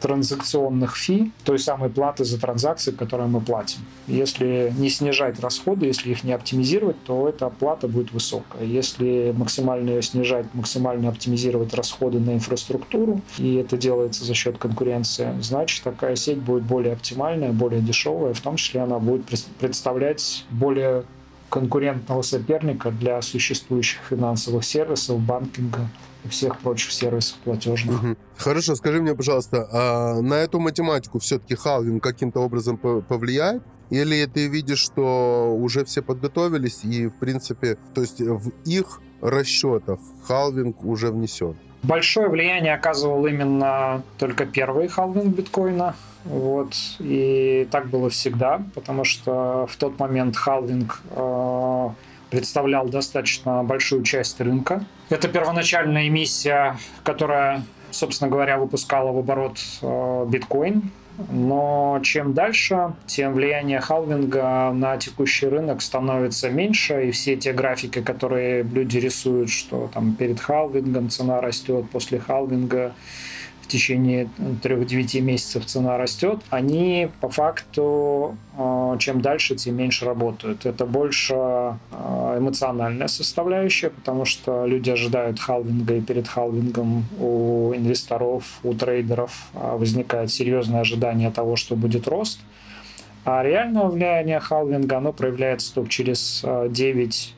транзакционных 0.00 0.96
фи, 0.96 1.32
той 1.44 1.58
самой 1.58 1.90
платы 1.90 2.24
за 2.24 2.40
транзакции, 2.40 2.92
которую 2.92 3.28
мы 3.28 3.40
платим. 3.40 3.80
Если 4.06 4.72
не 4.78 4.88
снижать 4.88 5.40
расходы, 5.40 5.86
если 5.86 6.10
их 6.10 6.22
не 6.24 6.32
оптимизировать, 6.32 7.02
то 7.04 7.28
эта 7.28 7.50
плата 7.50 7.88
будет 7.88 8.12
высокая. 8.12 8.64
Если 8.64 9.34
максимально 9.36 9.90
ее 9.90 10.02
снижать, 10.02 10.46
максимально 10.54 11.08
оптимизировать 11.08 11.74
расходы 11.74 12.20
на 12.20 12.34
инфраструктуру, 12.34 13.20
и 13.38 13.54
это 13.56 13.76
делается 13.76 14.24
за 14.24 14.34
счет 14.34 14.58
конкуренции, 14.58 15.30
значит 15.40 15.82
такая 15.82 16.14
сеть 16.16 16.38
будет 16.38 16.62
более 16.62 16.92
оптимальная, 16.92 17.52
более 17.52 17.80
дешевая, 17.80 18.34
в 18.34 18.40
том 18.40 18.56
числе 18.56 18.80
она 18.80 18.98
будет 18.98 19.24
представлять 19.58 20.44
более 20.50 21.04
конкурентного 21.48 22.22
соперника 22.22 22.90
для 22.90 23.20
существующих 23.22 24.00
финансовых 24.08 24.64
сервисов, 24.64 25.20
банкинга, 25.20 25.88
и 26.24 26.28
всех 26.28 26.58
прочих 26.60 26.92
сервисов 26.92 27.36
платежных. 27.44 28.02
Угу. 28.02 28.16
Хорошо, 28.36 28.74
скажи 28.74 29.00
мне, 29.00 29.14
пожалуйста, 29.14 29.68
а 29.72 30.20
на 30.20 30.34
эту 30.34 30.58
математику 30.60 31.18
все-таки 31.18 31.54
халвинг 31.54 32.02
каким-то 32.02 32.40
образом 32.40 32.76
повлияет? 32.76 33.62
Или 33.90 34.24
ты 34.26 34.48
видишь, 34.48 34.80
что 34.80 35.54
уже 35.54 35.84
все 35.84 36.02
подготовились 36.02 36.84
и, 36.84 37.06
в 37.06 37.14
принципе, 37.14 37.76
то 37.94 38.00
есть 38.00 38.20
в 38.20 38.50
их 38.64 39.00
расчетах 39.20 39.98
халвинг 40.26 40.84
уже 40.84 41.10
внесен? 41.10 41.56
Большое 41.82 42.28
влияние 42.28 42.74
оказывал 42.74 43.26
именно 43.26 44.02
только 44.18 44.46
первый 44.46 44.88
халвинг 44.88 45.36
биткоина. 45.36 45.94
Вот. 46.24 46.72
И 46.98 47.68
так 47.70 47.88
было 47.88 48.08
всегда, 48.08 48.62
потому 48.74 49.04
что 49.04 49.66
в 49.70 49.76
тот 49.76 49.98
момент 49.98 50.34
халвинг 50.34 51.02
э, 51.10 51.88
представлял 52.30 52.88
достаточно 52.88 53.62
большую 53.62 54.02
часть 54.02 54.40
рынка. 54.40 54.84
Это 55.14 55.28
первоначальная 55.28 56.08
эмиссия, 56.08 56.76
которая, 57.04 57.62
собственно 57.92 58.28
говоря, 58.28 58.58
выпускала 58.58 59.12
в 59.12 59.18
оборот 59.18 59.58
э, 59.80 60.26
биткоин. 60.28 60.90
Но 61.30 62.00
чем 62.02 62.34
дальше, 62.34 62.94
тем 63.06 63.34
влияние 63.34 63.78
халвинга 63.78 64.72
на 64.74 64.96
текущий 64.96 65.46
рынок 65.46 65.82
становится 65.82 66.50
меньше, 66.50 67.06
и 67.06 67.10
все 67.12 67.36
те 67.36 67.52
графики, 67.52 68.02
которые 68.02 68.64
люди 68.64 68.98
рисуют, 68.98 69.50
что 69.50 69.88
там 69.94 70.16
перед 70.16 70.40
халвингом 70.40 71.08
цена 71.10 71.40
растет, 71.40 71.88
после 71.92 72.18
халвинга 72.18 72.92
в 73.64 73.66
течение 73.66 74.28
3-9 74.62 75.20
месяцев 75.20 75.64
цена 75.64 75.96
растет, 75.96 76.40
они 76.50 77.08
по 77.22 77.30
факту 77.30 78.36
э, 78.58 78.96
чем 78.98 79.22
дальше, 79.22 79.54
тем 79.56 79.76
меньше 79.76 80.04
работают. 80.04 80.66
Это 80.66 80.84
больше 80.84 81.34
э, 81.34 82.36
эмоциональная 82.38 83.08
составляющая, 83.08 83.88
потому 83.88 84.26
что 84.26 84.66
люди 84.66 84.90
ожидают 84.90 85.40
халвинга, 85.40 85.94
и 85.94 86.00
перед 86.02 86.28
халвингом 86.28 87.06
у 87.18 87.72
инвесторов, 87.74 88.60
у 88.62 88.74
трейдеров 88.74 89.48
э, 89.54 89.76
возникает 89.76 90.30
серьезное 90.30 90.82
ожидание 90.82 91.30
того, 91.30 91.56
что 91.56 91.74
будет 91.74 92.06
рост. 92.06 92.40
А 93.24 93.42
реальное 93.42 93.86
влияние 93.86 94.40
халвинга, 94.40 94.98
оно 94.98 95.14
проявляется 95.14 95.74
только 95.74 95.88
через 95.88 96.44
9 96.44 97.34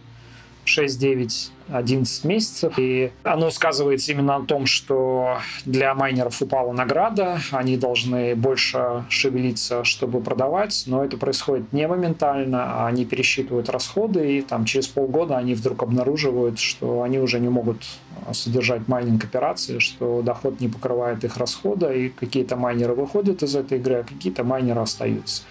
6-9 0.67 1.51
11 1.69 2.25
месяцев. 2.25 2.75
И 2.79 3.11
оно 3.23 3.51
сказывается 3.51 4.13
именно 4.13 4.39
на 4.39 4.47
том, 4.47 4.67
что 4.67 5.39
для 5.65 5.95
майнеров 5.95 6.41
упала 6.41 6.73
награда, 6.73 7.41
они 7.51 7.77
должны 7.77 8.35
больше 8.35 9.05
шевелиться, 9.09 9.85
чтобы 9.85 10.21
продавать, 10.21 10.85
но 10.87 11.05
это 11.05 11.17
происходит 11.17 11.73
не 11.73 11.87
моментально, 11.89 12.65
а 12.65 12.87
они 12.87 13.05
пересчитывают 13.05 13.69
расходы, 13.69 14.39
и 14.39 14.43
там 14.43 14.65
через 14.65 14.87
полгода 14.87 15.37
они 15.37 15.55
вдруг 15.55 15.83
обнаруживают, 15.83 16.59
что 16.59 17.03
они 17.03 17.19
уже 17.19 17.41
не 17.41 17.49
могут 17.49 17.85
содержать 18.33 18.89
майнинг 18.89 19.25
операции, 19.25 19.79
что 19.79 20.23
доход 20.23 20.61
не 20.61 20.69
покрывает 20.69 21.25
их 21.25 21.37
расхода, 21.37 21.93
и 21.93 22.09
какие-то 22.09 22.57
майнеры 22.57 22.95
выходят 22.95 23.43
из 23.43 23.55
этой 23.55 23.79
игры, 23.79 23.97
а 23.97 24.05
какие-то 24.05 24.45
майнеры 24.45 24.81
остаются. 24.81 25.43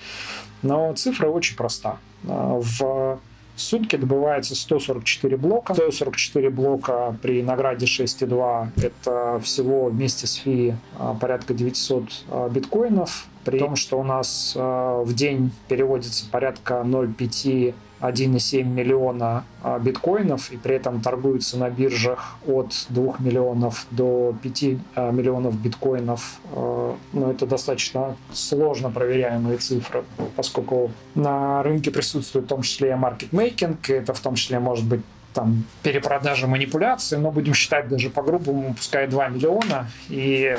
Но 0.62 0.94
цифра 0.94 1.28
очень 1.28 1.56
проста. 1.56 1.98
В 2.24 3.20
в 3.56 3.62
сутки 3.62 3.96
добывается 3.96 4.56
144 4.56 5.38
блока. 5.38 5.74
144 5.74 6.50
блока 6.50 7.18
при 7.22 7.42
награде 7.42 7.86
6,2 7.86 8.70
это 8.84 9.40
всего 9.44 9.86
вместе 9.86 10.28
с 10.28 10.36
фи 10.36 10.76
а, 11.00 11.14
порядка 11.14 11.54
900 11.54 12.04
а, 12.30 12.50
биткоинов. 12.50 13.28
При 13.46 13.60
том, 13.60 13.76
что 13.76 14.00
у 14.00 14.04
нас 14.04 14.54
а, 14.58 15.02
в 15.04 15.14
день 15.14 15.52
переводится 15.68 16.26
порядка 16.30 16.82
0,5 16.86 17.74
1,7 18.02 18.64
миллиона 18.64 19.46
а, 19.64 19.80
биткоинов 19.80 20.52
и 20.52 20.58
при 20.58 20.76
этом 20.76 21.02
торгуются 21.02 21.58
на 21.58 21.70
биржах 21.70 22.36
от 22.48 22.86
2 22.90 23.16
миллионов 23.20 23.86
до 23.92 24.36
5 24.42 24.64
а, 24.96 25.12
миллионов 25.12 25.60
биткоинов. 25.60 26.40
А, 26.54 26.96
но 27.14 27.32
это 27.32 27.46
достаточно 27.46 28.16
сложно 28.34 28.90
проверяемые 28.92 29.58
цифры, 29.58 30.04
поскольку 30.36 30.92
на 31.16 31.64
рынке 31.64 31.92
присутствует 31.92 32.46
в 32.46 32.50
том 32.50 32.62
числе 32.62 32.96
маркетмейкинг, 32.96 33.90
это 33.90 34.14
в 34.14 34.20
том 34.20 34.36
числе 34.36 34.60
может 34.60 34.86
быть 34.86 35.02
там 35.34 35.66
перепродажа 35.84 36.48
манипуляции, 36.48 37.18
но 37.18 37.30
будем 37.32 37.54
считать 37.54 37.90
даже 37.90 38.10
по-грубому, 38.10 38.74
пускай 38.74 39.08
2 39.08 39.28
миллиона, 39.30 39.88
и 40.10 40.58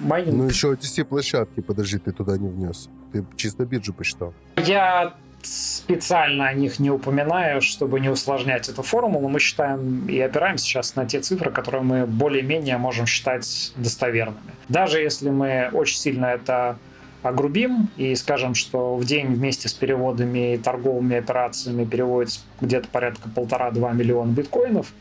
майнинг... 0.00 0.34
Ну 0.34 0.44
еще 0.44 0.72
TC-площадки, 0.72 1.60
подожди, 1.60 1.98
ты 1.98 2.12
туда 2.12 2.38
не 2.38 2.48
внес. 2.48 2.88
Ты 3.12 3.24
чисто 3.36 3.64
биржу 3.64 3.92
посчитал. 3.92 4.32
Я 4.56 5.14
специально 5.46 6.48
о 6.48 6.54
них 6.54 6.78
не 6.78 6.90
упоминаю, 6.90 7.60
чтобы 7.60 8.00
не 8.00 8.08
усложнять 8.08 8.68
эту 8.68 8.82
формулу. 8.82 9.28
Мы 9.28 9.40
считаем 9.40 10.06
и 10.08 10.18
опираемся 10.20 10.64
сейчас 10.64 10.96
на 10.96 11.06
те 11.06 11.20
цифры, 11.20 11.50
которые 11.50 11.82
мы 11.82 12.06
более-менее 12.06 12.78
можем 12.78 13.06
считать 13.06 13.72
достоверными. 13.76 14.52
Даже 14.68 15.00
если 15.00 15.30
мы 15.30 15.70
очень 15.72 15.96
сильно 15.96 16.26
это 16.26 16.76
огрубим 17.24 17.88
и 17.96 18.14
скажем, 18.14 18.54
что 18.54 18.96
в 18.96 19.04
день 19.04 19.28
вместе 19.28 19.68
с 19.68 19.72
переводами 19.72 20.54
и 20.54 20.58
торговыми 20.58 21.16
операциями 21.16 21.84
переводится 21.84 22.40
где-то 22.60 22.88
порядка 22.88 23.28
полтора-два 23.28 23.92
миллиона 23.92 24.30
биткоинов, 24.30 24.92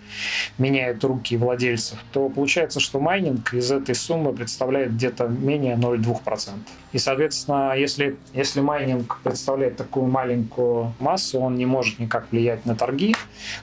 меняет 0.58 1.03
руки 1.03 1.36
владельцев, 1.36 2.00
то 2.12 2.30
получается, 2.30 2.80
что 2.80 3.00
майнинг 3.00 3.53
из 3.53 3.72
этой 3.72 3.94
суммы 3.94 4.34
представляет 4.34 4.94
где-то 4.94 5.27
менее 5.27 5.75
0,2%. 5.75 6.51
И, 6.94 6.98
соответственно, 6.98 7.74
если, 7.75 8.15
если 8.34 8.62
майнинг 8.62 9.20
представляет 9.24 9.75
такую 9.75 10.08
маленькую 10.08 10.94
массу, 11.00 11.39
он 11.39 11.56
не 11.56 11.65
может 11.65 12.00
никак 12.00 12.32
влиять 12.32 12.65
на 12.65 12.75
торги. 12.75 13.15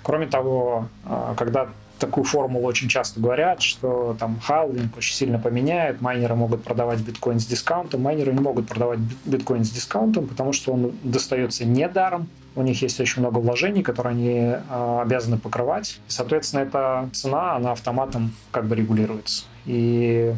Кроме 0.03 0.27
того, 0.27 0.89
а, 1.05 1.35
когда 1.37 1.69
такую 2.01 2.25
формулу 2.25 2.67
очень 2.67 2.89
часто 2.89 3.21
говорят, 3.21 3.63
что 3.63 4.17
там 4.19 4.41
халвинг 4.41 4.97
очень 4.97 5.15
сильно 5.15 5.39
поменяет, 5.39 6.01
майнеры 6.01 6.35
могут 6.35 6.65
продавать 6.65 7.01
биткоин 7.01 7.39
с 7.39 7.47
discount 7.47 7.87
ом, 7.87 8.03
майнеры 8.03 8.33
не 8.33 8.41
могут 8.41 8.67
продавать 8.67 8.99
биткоин 9.25 9.65
с 9.65 9.71
discount 9.71 10.11
ом, 10.11 10.27
потому 10.27 10.53
что 10.53 10.73
он 10.73 10.93
достается 11.05 11.65
не 11.65 11.89
даром, 11.89 12.29
у 12.57 12.63
них 12.63 12.83
есть 12.83 12.99
очень 13.01 13.21
много 13.21 13.39
вложений, 13.39 13.83
которые 13.83 14.13
они 14.13 14.39
э, 14.39 15.01
обязаны 15.03 15.39
покрывать. 15.39 16.01
соответственно, 16.09 16.63
эта 16.63 17.09
цена, 17.13 17.55
она 17.55 17.73
автоматом 17.73 18.35
как 18.51 18.67
бы 18.67 18.75
регулируется. 18.75 19.45
И 19.67 20.35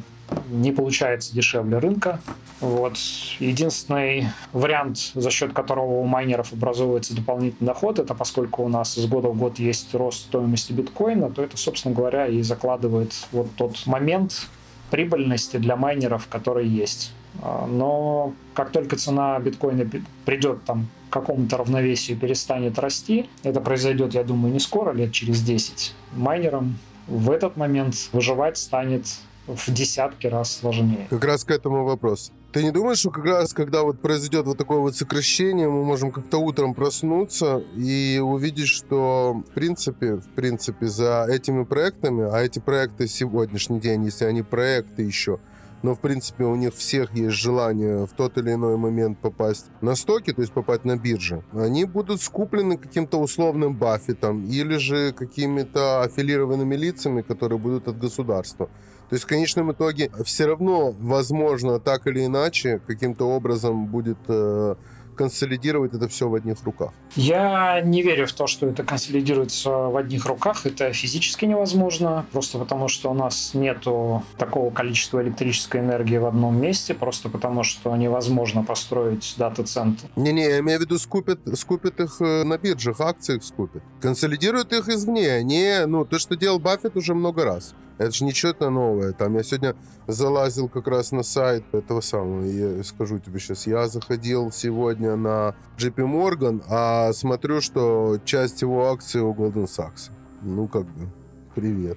не 0.51 0.73
получается 0.73 1.35
дешевле 1.35 1.79
рынка. 1.79 2.21
Вот. 2.61 2.97
Единственный 3.41 4.29
вариант, 4.53 5.13
за 5.15 5.31
счет 5.31 5.53
которого 5.53 6.01
у 6.01 6.05
майнеров 6.05 6.53
образовывается 6.53 7.15
дополнительный 7.15 7.67
доход, 7.67 7.99
это 7.99 8.15
поскольку 8.15 8.63
у 8.63 8.69
нас 8.69 8.97
из 8.99 9.07
года 9.07 9.29
в 9.29 9.37
год 9.37 9.59
есть 9.59 9.95
рост 9.95 10.27
стоимости 10.27 10.73
биткоина, 10.73 11.31
то 11.31 11.43
это, 11.43 11.57
собственно 11.57 11.95
говоря, 11.95 12.27
и 12.27 12.43
закладывает 12.43 13.13
вот 13.33 13.49
тот 13.57 13.87
момент 13.87 14.49
прибыльности 14.91 15.57
для 15.57 15.75
майнеров, 15.75 16.29
который 16.29 16.69
есть. 16.69 17.13
А, 17.41 17.67
но 17.67 18.35
как 18.55 18.71
только 18.71 18.97
цена 18.97 19.39
биткоина 19.39 19.91
придет 20.25 20.65
там 20.65 20.89
к 21.09 21.13
какому-то 21.13 21.57
равновесию 21.57 22.19
перестанет 22.19 22.79
расти, 22.79 23.29
это 23.43 23.61
произойдет, 23.61 24.15
я 24.15 24.23
думаю, 24.23 24.53
не 24.53 24.61
скоро, 24.61 24.93
лет 24.93 25.13
через 25.13 25.43
10, 25.43 25.95
майнерам 26.15 26.77
в 27.07 27.31
этот 27.31 27.57
момент 27.57 27.95
выживать 28.13 28.59
станет 28.59 29.07
в 29.47 29.73
десятки 29.73 30.27
раз 30.27 30.57
сложнее. 30.57 31.07
Как 31.11 31.25
раз 31.25 31.45
к 31.45 31.51
этому 31.51 31.85
вопрос. 31.85 32.33
Ты 32.53 32.63
не 32.63 32.71
думаешь, 32.71 32.99
что 32.99 33.11
как 33.11 33.25
раз 33.25 33.53
когда 33.53 33.83
вот 33.83 34.01
произойдет 34.01 34.47
вот 34.47 34.59
такое 34.59 34.79
вот 34.79 34.95
сокращение, 34.95 35.69
мы 35.69 35.85
можем 35.85 36.13
как-то 36.13 36.39
утром 36.39 36.75
проснуться 36.75 37.63
и 37.75 38.21
увидеть, 38.23 38.69
что 38.69 39.43
в 39.49 39.55
принципе, 39.55 40.17
в 40.17 40.29
принципе, 40.35 40.87
за 40.87 41.27
этими 41.29 41.65
проектами, 41.65 42.29
а 42.31 42.41
эти 42.41 42.59
проекты 42.59 43.09
сегодняшний 43.09 43.81
день, 43.81 44.05
если 44.05 44.27
они 44.27 44.43
проекты 44.43 45.03
еще, 45.03 45.41
но 45.83 45.95
в 45.95 46.01
принципе 46.01 46.45
у 46.45 46.55
них 46.55 46.75
всех 46.75 47.13
есть 47.15 47.35
желание 47.35 48.07
в 48.07 48.13
тот 48.13 48.39
или 48.39 48.53
иной 48.53 48.77
момент 48.77 49.19
попасть 49.19 49.67
на 49.81 49.95
стоки, 49.95 50.33
то 50.33 50.43
есть 50.43 50.53
попасть 50.53 50.85
на 50.85 50.97
биржи, 50.97 51.43
они 51.53 51.85
будут 51.85 52.21
скуплены 52.23 52.77
каким-то 52.77 53.19
условным 53.19 53.75
баффетом 53.75 54.45
или 54.45 54.77
же 54.77 55.13
какими-то 55.13 56.03
аффилированными 56.03 56.77
лицами, 56.77 57.23
которые 57.23 57.59
будут 57.59 57.89
от 57.89 57.99
государства. 57.99 58.71
То 59.13 59.17
есть 59.17 59.25
в 59.25 59.29
конечном 59.29 59.73
итоге 59.73 60.11
все 60.25 60.47
равно, 60.47 60.95
возможно, 60.99 61.79
так 61.79 62.07
или 62.07 62.25
иначе, 62.25 62.81
каким-то 62.87 63.29
образом 63.29 63.85
будет 63.85 64.17
э, 64.27 64.75
консолидировать 65.15 65.93
это 65.93 66.09
все 66.09 66.31
в 66.31 66.35
одних 66.35 66.65
руках? 66.65 66.93
Я 67.15 67.83
не 67.83 68.01
верю 68.01 68.27
в 68.27 68.33
то, 68.33 68.47
что 68.47 68.69
это 68.69 68.85
консолидируется 68.85 69.69
в 69.69 69.99
одних 69.99 70.25
руках. 70.25 70.65
Это 70.65 70.95
физически 70.95 71.45
невозможно, 71.45 72.25
просто 72.33 72.57
потому 72.57 72.89
что 72.89 73.11
у 73.11 73.15
нас 73.15 73.53
нету 73.53 74.23
такого 74.39 74.71
количества 74.71 75.23
электрической 75.23 75.83
энергии 75.83 76.17
в 76.17 76.25
одном 76.25 76.59
месте, 76.59 76.95
просто 76.95 77.29
потому 77.29 77.65
что 77.65 77.95
невозможно 77.95 78.65
построить 78.65 79.35
дата-центр. 79.37 80.07
Не-не, 80.17 80.45
я 80.45 80.59
имею 80.61 80.79
в 80.79 80.83
виду, 80.85 80.97
скупят, 80.99 81.41
скупят 81.59 82.01
их 82.01 82.17
э, 82.21 82.45
на 82.45 82.57
биржах, 82.57 82.99
акциях 83.03 83.45
скупят. 83.45 83.83
Консолидируют 84.01 84.73
их 84.73 84.89
извне. 84.89 85.43
Не, 85.43 85.85
ну, 85.85 86.07
то, 86.07 86.19
что 86.19 86.35
делал 86.35 86.59
Баффет 86.59 86.97
уже 86.97 87.13
много 87.13 87.45
раз. 87.45 87.75
Это 88.03 88.13
же 88.13 88.25
не 88.25 88.33
что-то 88.33 88.71
новое. 88.71 89.13
Там 89.13 89.37
я 89.37 89.43
сегодня 89.43 89.77
залазил 90.07 90.69
как 90.69 90.89
раз 90.89 91.13
на 91.13 91.23
сайт 91.23 91.63
этого 91.73 92.01
самого. 92.01 92.45
Я 92.45 92.83
скажу 92.83 93.19
тебе 93.21 93.39
сейчас, 93.39 93.67
я 93.67 93.87
заходил 93.87 94.51
сегодня 94.51 95.15
на 95.17 95.55
JP 95.79 95.97
Morgan, 95.97 96.63
а 96.69 97.13
смотрю, 97.13 97.61
что 97.61 98.19
часть 98.25 98.63
его 98.63 98.91
акций 98.91 99.21
у 99.21 99.33
Golden 99.33 99.67
Sachs. 99.67 100.11
Ну, 100.43 100.67
как 100.67 100.85
бы, 100.87 101.09
привет. 101.55 101.97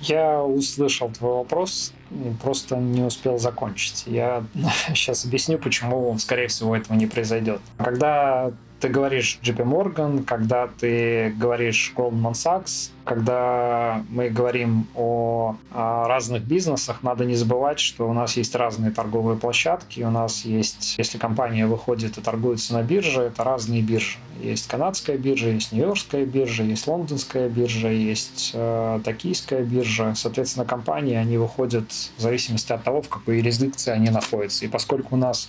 Я 0.00 0.42
услышал 0.42 1.10
твой 1.10 1.34
вопрос, 1.36 1.92
просто 2.42 2.76
не 2.76 3.02
успел 3.02 3.38
закончить. 3.38 4.04
Я 4.06 4.44
сейчас 4.88 5.24
объясню, 5.24 5.58
почему, 5.58 6.18
скорее 6.18 6.48
всего, 6.48 6.76
этого 6.76 6.96
не 6.96 7.06
произойдет. 7.06 7.60
Когда 7.78 8.52
ты 8.80 8.88
говоришь 8.88 9.38
JP 9.42 9.64
Morgan, 9.64 10.24
когда 10.24 10.66
ты 10.66 11.32
говоришь 11.38 11.94
Goldman 11.96 12.32
Sachs, 12.32 12.90
когда 13.06 14.04
мы 14.10 14.28
говорим 14.30 14.88
о, 14.96 15.54
о 15.70 16.08
разных 16.08 16.42
бизнесах, 16.42 17.04
надо 17.04 17.24
не 17.24 17.36
забывать, 17.36 17.78
что 17.78 18.10
у 18.10 18.12
нас 18.12 18.36
есть 18.36 18.52
разные 18.56 18.90
торговые 18.90 19.38
площадки, 19.38 20.02
у 20.02 20.10
нас 20.10 20.44
есть, 20.44 20.96
если 20.98 21.16
компания 21.16 21.66
выходит 21.66 22.18
и 22.18 22.20
торгуется 22.20 22.74
на 22.74 22.82
бирже, 22.82 23.22
это 23.22 23.44
разные 23.44 23.80
биржи. 23.80 24.18
Есть 24.42 24.66
канадская 24.66 25.16
биржа, 25.16 25.50
есть 25.50 25.70
нью-йоркская 25.70 26.26
биржа, 26.26 26.64
есть 26.64 26.88
лондонская 26.88 27.48
биржа, 27.48 27.90
есть 27.90 28.50
э, 28.54 29.00
токийская 29.04 29.62
биржа. 29.62 30.14
Соответственно, 30.16 30.66
компании, 30.66 31.14
они 31.14 31.38
выходят 31.38 31.90
в 31.92 32.20
зависимости 32.20 32.72
от 32.72 32.82
того, 32.82 33.02
в 33.02 33.08
какой 33.08 33.38
юрисдикции 33.38 33.92
они 33.92 34.10
находятся. 34.10 34.64
И 34.64 34.68
поскольку 34.68 35.14
у 35.14 35.18
нас 35.18 35.48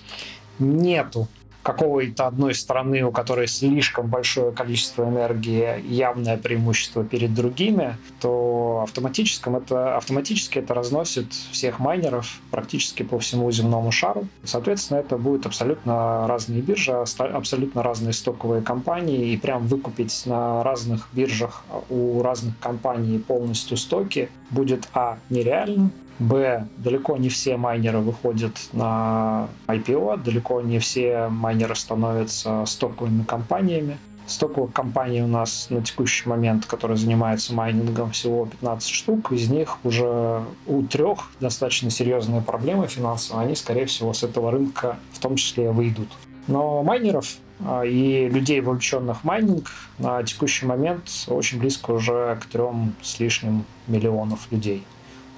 нету 0.60 1.28
какого-то 1.67 2.27
одной 2.27 2.56
страны, 2.56 3.03
у 3.03 3.12
которой 3.12 3.47
слишком 3.47 4.08
большое 4.08 4.53
количество 4.53 5.03
энергии, 5.03 5.84
явное 5.89 6.38
преимущество 6.38 7.03
перед 7.03 7.34
другими, 7.34 7.97
то 8.21 8.82
автоматически 8.84 9.49
это, 9.53 9.97
автоматически 9.97 10.60
это 10.60 10.73
разносит 10.73 11.34
всех 11.51 11.80
майнеров 11.80 12.39
практически 12.51 13.03
по 13.03 13.19
всему 13.19 13.51
земному 13.51 13.91
шару. 13.91 14.30
Соответственно, 14.45 14.99
это 14.99 15.17
будут 15.17 15.45
абсолютно 15.45 16.25
разные 16.27 16.62
биржи, 16.62 16.93
абсолютно 16.93 17.84
разные 17.84 18.13
стоковые 18.13 18.62
компании, 18.62 19.34
и 19.34 19.38
прям 19.38 19.67
выкупить 19.67 20.23
на 20.25 20.63
разных 20.63 21.10
биржах 21.12 21.65
у 21.89 22.21
разных 22.21 22.58
компаний 22.60 23.19
полностью 23.19 23.75
стоки 23.75 24.30
будет, 24.51 24.88
а, 24.93 25.17
нереально, 25.30 25.91
Б, 26.19 26.65
далеко 26.77 27.17
не 27.17 27.30
все 27.30 27.58
майнеры 27.58 27.99
выходят 27.99 28.58
на 28.73 29.47
IPO, 29.67 30.23
далеко 30.23 30.62
не 30.62 30.80
все 30.80 31.27
майнеры 31.27 31.75
становятся 31.75 32.65
стоковыми 32.65 33.23
компаниями. 33.23 33.97
Стоковых 34.25 34.73
компаний 34.73 35.21
у 35.21 35.27
нас 35.27 35.67
на 35.69 35.82
текущий 35.82 36.27
момент, 36.27 36.65
которые 36.65 36.97
занимаются 36.97 37.53
майнингом, 37.53 38.12
всего 38.12 38.45
15 38.47 38.89
штук. 38.89 39.32
Из 39.32 39.49
них 39.49 39.77
уже 39.86 40.43
у 40.65 40.84
трех 40.84 41.32
достаточно 41.39 41.89
серьезные 41.89 42.41
проблемы 42.41 42.88
финансовые. 42.88 43.45
Они, 43.45 43.56
скорее 43.56 43.86
всего, 43.86 44.12
с 44.12 44.23
этого 44.23 44.51
рынка 44.51 44.97
в 45.13 45.19
том 45.19 45.38
числе 45.38 45.71
выйдут. 45.71 46.10
Но 46.47 46.84
майнеров 46.84 47.36
а, 47.65 47.84
и 47.84 48.27
людей, 48.27 48.60
вовлеченных 48.60 49.21
в 49.21 49.23
майнинг, 49.23 49.71
на 49.97 50.21
текущий 50.23 50.65
момент 50.65 51.10
очень 51.27 51.60
близко 51.60 51.91
уже 51.91 52.38
к 52.41 52.47
трем 52.47 52.95
с 53.01 53.19
лишним 53.19 53.63
миллионов 53.88 54.51
людей. 54.51 54.84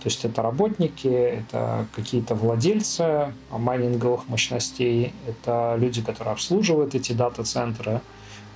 То 0.02 0.08
есть 0.08 0.24
это 0.24 0.42
работники, 0.42 1.08
это 1.08 1.86
какие-то 1.94 2.34
владельцы 2.34 3.34
майнинговых 3.52 4.30
мощностей, 4.30 5.14
это 5.28 5.76
люди, 5.78 6.02
которые 6.02 6.34
обслуживают 6.34 6.96
эти 6.96 7.12
дата-центры. 7.12 8.00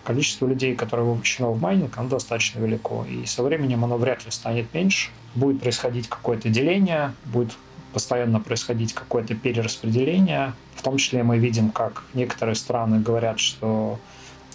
Количество 0.05 0.47
людей, 0.47 0.75
которые 0.75 1.05
вовлечено 1.05 1.51
в 1.51 1.61
майнинг, 1.61 1.97
оно 1.97 2.09
достаточно 2.09 2.59
велико. 2.59 3.05
И 3.05 3.25
со 3.25 3.43
временем 3.43 3.83
оно 3.83 3.97
вряд 3.97 4.25
ли 4.25 4.31
станет 4.31 4.73
меньше. 4.73 5.11
Будет 5.35 5.61
происходить 5.61 6.07
какое-то 6.07 6.49
деление, 6.49 7.13
будет 7.25 7.57
постоянно 7.93 8.39
происходить 8.39 8.93
какое-то 8.93 9.35
перераспределение. 9.35 10.53
В 10.75 10.81
том 10.81 10.97
числе 10.97 11.23
мы 11.23 11.37
видим, 11.37 11.71
как 11.71 12.03
некоторые 12.13 12.55
страны 12.55 12.99
говорят, 12.99 13.39
что 13.39 13.99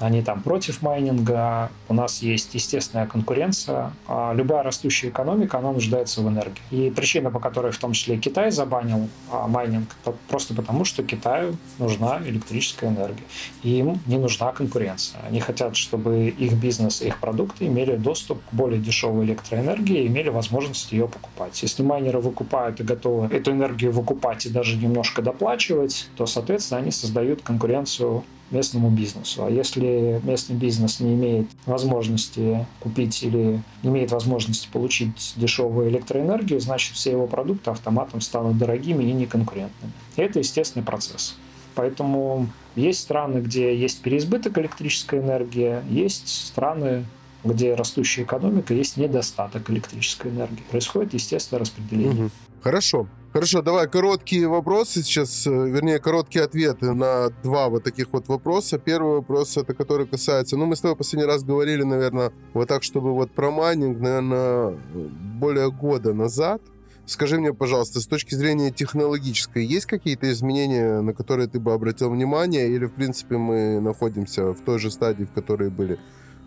они 0.00 0.22
там 0.22 0.42
против 0.42 0.82
майнинга, 0.82 1.70
у 1.88 1.94
нас 1.94 2.22
есть 2.22 2.54
естественная 2.54 3.06
конкуренция. 3.06 3.92
А 4.06 4.32
любая 4.34 4.62
растущая 4.62 5.08
экономика, 5.08 5.58
она 5.58 5.72
нуждается 5.72 6.20
в 6.20 6.28
энергии. 6.28 6.62
И 6.70 6.90
причина, 6.90 7.30
по 7.30 7.40
которой 7.40 7.72
в 7.72 7.78
том 7.78 7.92
числе 7.92 8.16
Китай 8.16 8.50
забанил 8.50 9.08
а, 9.30 9.48
майнинг, 9.48 9.88
просто 10.28 10.54
потому, 10.54 10.84
что 10.84 11.02
Китаю 11.02 11.56
нужна 11.78 12.20
электрическая 12.24 12.90
энергия. 12.90 13.24
И 13.62 13.78
им 13.78 14.00
не 14.06 14.18
нужна 14.18 14.52
конкуренция. 14.52 15.20
Они 15.26 15.40
хотят, 15.40 15.76
чтобы 15.76 16.28
их 16.28 16.52
бизнес 16.54 17.02
их 17.02 17.18
продукты 17.18 17.66
имели 17.66 17.96
доступ 17.96 18.38
к 18.50 18.54
более 18.54 18.80
дешевой 18.80 19.24
электроэнергии 19.26 20.04
и 20.04 20.06
имели 20.06 20.28
возможность 20.28 20.92
ее 20.92 21.08
покупать. 21.08 21.60
Если 21.62 21.82
майнеры 21.82 22.20
выкупают 22.20 22.80
и 22.80 22.84
готовы 22.84 23.34
эту 23.34 23.52
энергию 23.52 23.92
выкупать 23.92 24.46
и 24.46 24.50
даже 24.50 24.76
немножко 24.76 25.22
доплачивать, 25.22 26.08
то, 26.16 26.26
соответственно, 26.26 26.80
они 26.80 26.90
создают 26.90 27.42
конкуренцию 27.42 28.24
местному 28.50 28.90
бизнесу. 28.90 29.44
А 29.44 29.50
если 29.50 30.20
местный 30.24 30.56
бизнес 30.56 31.00
не 31.00 31.14
имеет 31.14 31.46
возможности 31.66 32.66
купить 32.80 33.22
или 33.22 33.62
не 33.82 33.90
имеет 33.90 34.10
возможности 34.10 34.68
получить 34.72 35.34
дешевую 35.36 35.90
электроэнергию, 35.90 36.60
значит 36.60 36.96
все 36.96 37.12
его 37.12 37.26
продукты 37.26 37.70
автоматом 37.70 38.20
станут 38.20 38.58
дорогими 38.58 39.04
и 39.04 39.12
неконкурентными. 39.12 39.92
И 40.16 40.22
это 40.22 40.38
естественный 40.38 40.84
процесс. 40.84 41.36
Поэтому 41.74 42.48
есть 42.74 43.00
страны, 43.00 43.38
где 43.38 43.76
есть 43.76 44.02
переизбыток 44.02 44.58
электрической 44.58 45.20
энергии, 45.20 45.80
есть 45.88 46.28
страны, 46.28 47.04
где 47.44 47.74
растущая 47.74 48.22
экономика, 48.22 48.74
есть 48.74 48.96
недостаток 48.96 49.70
электрической 49.70 50.30
энергии. 50.30 50.62
Происходит 50.70 51.14
естественное 51.14 51.60
распределение. 51.60 52.24
Угу. 52.24 52.30
Хорошо. 52.62 53.06
Хорошо, 53.32 53.60
давай 53.60 53.86
короткие 53.88 54.48
вопросы 54.48 55.02
сейчас, 55.02 55.46
э, 55.46 55.50
вернее, 55.50 55.98
короткие 55.98 56.46
ответы 56.46 56.94
на 56.94 57.28
два 57.42 57.68
вот 57.68 57.84
таких 57.84 58.10
вот 58.12 58.26
вопроса. 58.26 58.78
Первый 58.78 59.16
вопрос, 59.16 59.58
это 59.58 59.74
который 59.74 60.06
касается, 60.06 60.56
ну, 60.56 60.64
мы 60.64 60.76
с 60.76 60.80
тобой 60.80 60.96
последний 60.96 61.26
раз 61.26 61.44
говорили, 61.44 61.82
наверное, 61.82 62.32
вот 62.54 62.68
так, 62.68 62.82
чтобы 62.82 63.12
вот 63.12 63.30
про 63.30 63.50
майнинг, 63.50 64.00
наверное, 64.00 64.78
более 64.94 65.70
года 65.70 66.14
назад. 66.14 66.62
Скажи 67.04 67.38
мне, 67.38 67.52
пожалуйста, 67.52 68.00
с 68.00 68.06
точки 68.06 68.34
зрения 68.34 68.70
технологической, 68.70 69.64
есть 69.64 69.86
какие-то 69.86 70.30
изменения, 70.32 71.02
на 71.02 71.12
которые 71.12 71.48
ты 71.48 71.60
бы 71.60 71.74
обратил 71.74 72.10
внимание, 72.10 72.68
или, 72.68 72.86
в 72.86 72.92
принципе, 72.92 73.36
мы 73.36 73.78
находимся 73.80 74.52
в 74.52 74.60
той 74.60 74.78
же 74.78 74.90
стадии, 74.90 75.24
в 75.24 75.32
которой 75.32 75.68
были 75.68 75.98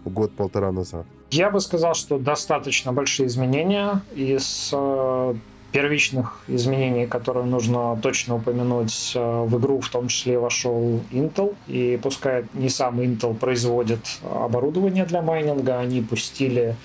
год-полтора 0.06 0.72
назад? 0.72 1.06
Я 1.30 1.52
бы 1.52 1.60
сказал, 1.60 1.94
что 1.94 2.17
достаточно 2.17 2.91
большие 2.91 3.28
изменения. 3.28 4.02
Из 4.15 4.72
э, 4.74 5.36
первичных 5.71 6.41
изменений, 6.47 7.07
которые 7.07 7.45
нужно 7.45 7.97
точно 8.01 8.36
упомянуть, 8.36 9.13
э, 9.15 9.43
в 9.45 9.60
игру 9.60 9.79
в 9.79 9.89
том 9.89 10.07
числе 10.07 10.38
вошел 10.38 11.01
Intel. 11.12 11.55
И 11.67 11.99
пускай 12.01 12.45
не 12.53 12.69
сам 12.69 12.99
Intel 12.99 13.34
производит 13.36 14.19
оборудование 14.23 15.05
для 15.05 15.21
майнинга, 15.21 15.79
они 15.79 16.01
пустили 16.01 16.75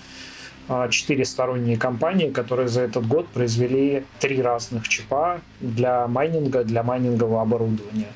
э, 0.68 0.88
четыре 0.90 1.24
сторонние 1.24 1.76
компании, 1.76 2.30
которые 2.30 2.68
за 2.68 2.82
этот 2.82 3.06
год 3.06 3.26
произвели 3.28 4.04
три 4.20 4.40
разных 4.40 4.88
чипа 4.88 5.40
для 5.60 6.06
майнинга, 6.06 6.64
для 6.64 6.82
майнингового 6.82 7.42
оборудования. 7.42 8.08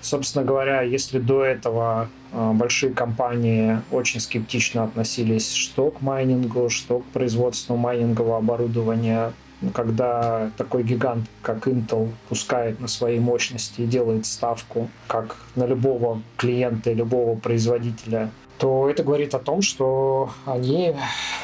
Собственно 0.00 0.44
говоря, 0.44 0.80
если 0.80 1.18
до 1.18 1.44
этого 1.44 2.08
э, 2.32 2.52
большие 2.54 2.92
компании 2.92 3.80
очень 3.90 4.20
скептично 4.20 4.84
относились 4.84 5.52
что 5.52 5.90
к 5.90 6.00
майнингу, 6.00 6.70
что 6.70 7.00
к 7.00 7.04
производству 7.06 7.76
майнингового 7.76 8.38
оборудования, 8.38 9.32
когда 9.74 10.50
такой 10.56 10.82
гигант, 10.82 11.26
как 11.42 11.66
Intel, 11.66 12.10
пускает 12.28 12.80
на 12.80 12.88
свои 12.88 13.18
мощности 13.18 13.82
и 13.82 13.86
делает 13.86 14.26
ставку, 14.26 14.88
как 15.06 15.36
на 15.56 15.66
любого 15.66 16.22
клиента 16.36 16.90
и 16.90 16.94
любого 16.94 17.38
производителя 17.38 18.30
то 18.60 18.90
это 18.90 19.02
говорит 19.02 19.34
о 19.34 19.38
том, 19.38 19.62
что 19.62 20.30
они 20.44 20.94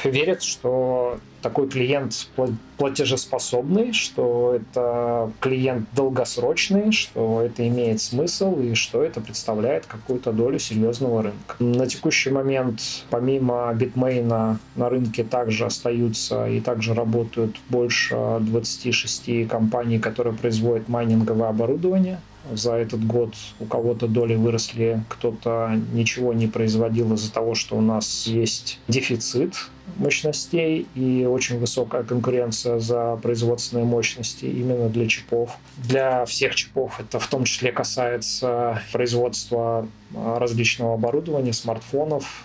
верят, 0.04 0.42
что 0.42 1.18
такой 1.40 1.68
клиент 1.68 2.28
платежеспособный, 2.76 3.92
что 3.94 4.54
это 4.56 5.30
клиент 5.40 5.88
долгосрочный, 5.94 6.92
что 6.92 7.40
это 7.40 7.66
имеет 7.68 8.02
смысл 8.02 8.60
и 8.60 8.74
что 8.74 9.02
это 9.02 9.20
представляет 9.20 9.86
какую-то 9.86 10.32
долю 10.32 10.58
серьезного 10.58 11.22
рынка. 11.22 11.56
На 11.58 11.86
текущий 11.86 12.30
момент, 12.30 12.80
помимо 13.08 13.72
битмейна, 13.72 14.58
на 14.74 14.88
рынке 14.90 15.24
также 15.24 15.64
остаются 15.64 16.46
и 16.46 16.60
также 16.60 16.92
работают 16.92 17.56
больше 17.70 18.16
26 18.40 19.48
компаний, 19.48 19.98
которые 19.98 20.34
производят 20.34 20.88
майнинговое 20.88 21.48
оборудование 21.48 22.20
за 22.52 22.74
этот 22.74 23.04
год 23.06 23.34
у 23.60 23.64
кого-то 23.64 24.06
доли 24.06 24.34
выросли, 24.34 25.02
кто-то 25.08 25.78
ничего 25.92 26.32
не 26.32 26.46
производил 26.46 27.14
из-за 27.14 27.32
того, 27.32 27.54
что 27.54 27.76
у 27.76 27.80
нас 27.80 28.26
есть 28.26 28.78
дефицит 28.88 29.54
мощностей 29.96 30.86
и 30.94 31.24
очень 31.24 31.58
высокая 31.58 32.02
конкуренция 32.02 32.78
за 32.78 33.16
производственные 33.22 33.84
мощности 33.84 34.44
именно 34.44 34.88
для 34.88 35.06
чипов. 35.06 35.56
Для 35.76 36.24
всех 36.26 36.54
чипов 36.54 37.00
это 37.00 37.18
в 37.18 37.26
том 37.28 37.44
числе 37.44 37.72
касается 37.72 38.82
производства 38.92 39.88
а, 40.14 40.38
различного 40.38 40.94
оборудования, 40.94 41.52
смартфонов. 41.52 42.44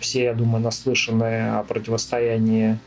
Все, 0.00 0.24
я 0.24 0.34
думаю, 0.34 0.62
наслышаны 0.62 1.50
о 1.50 1.62
противостоянии 1.62 2.78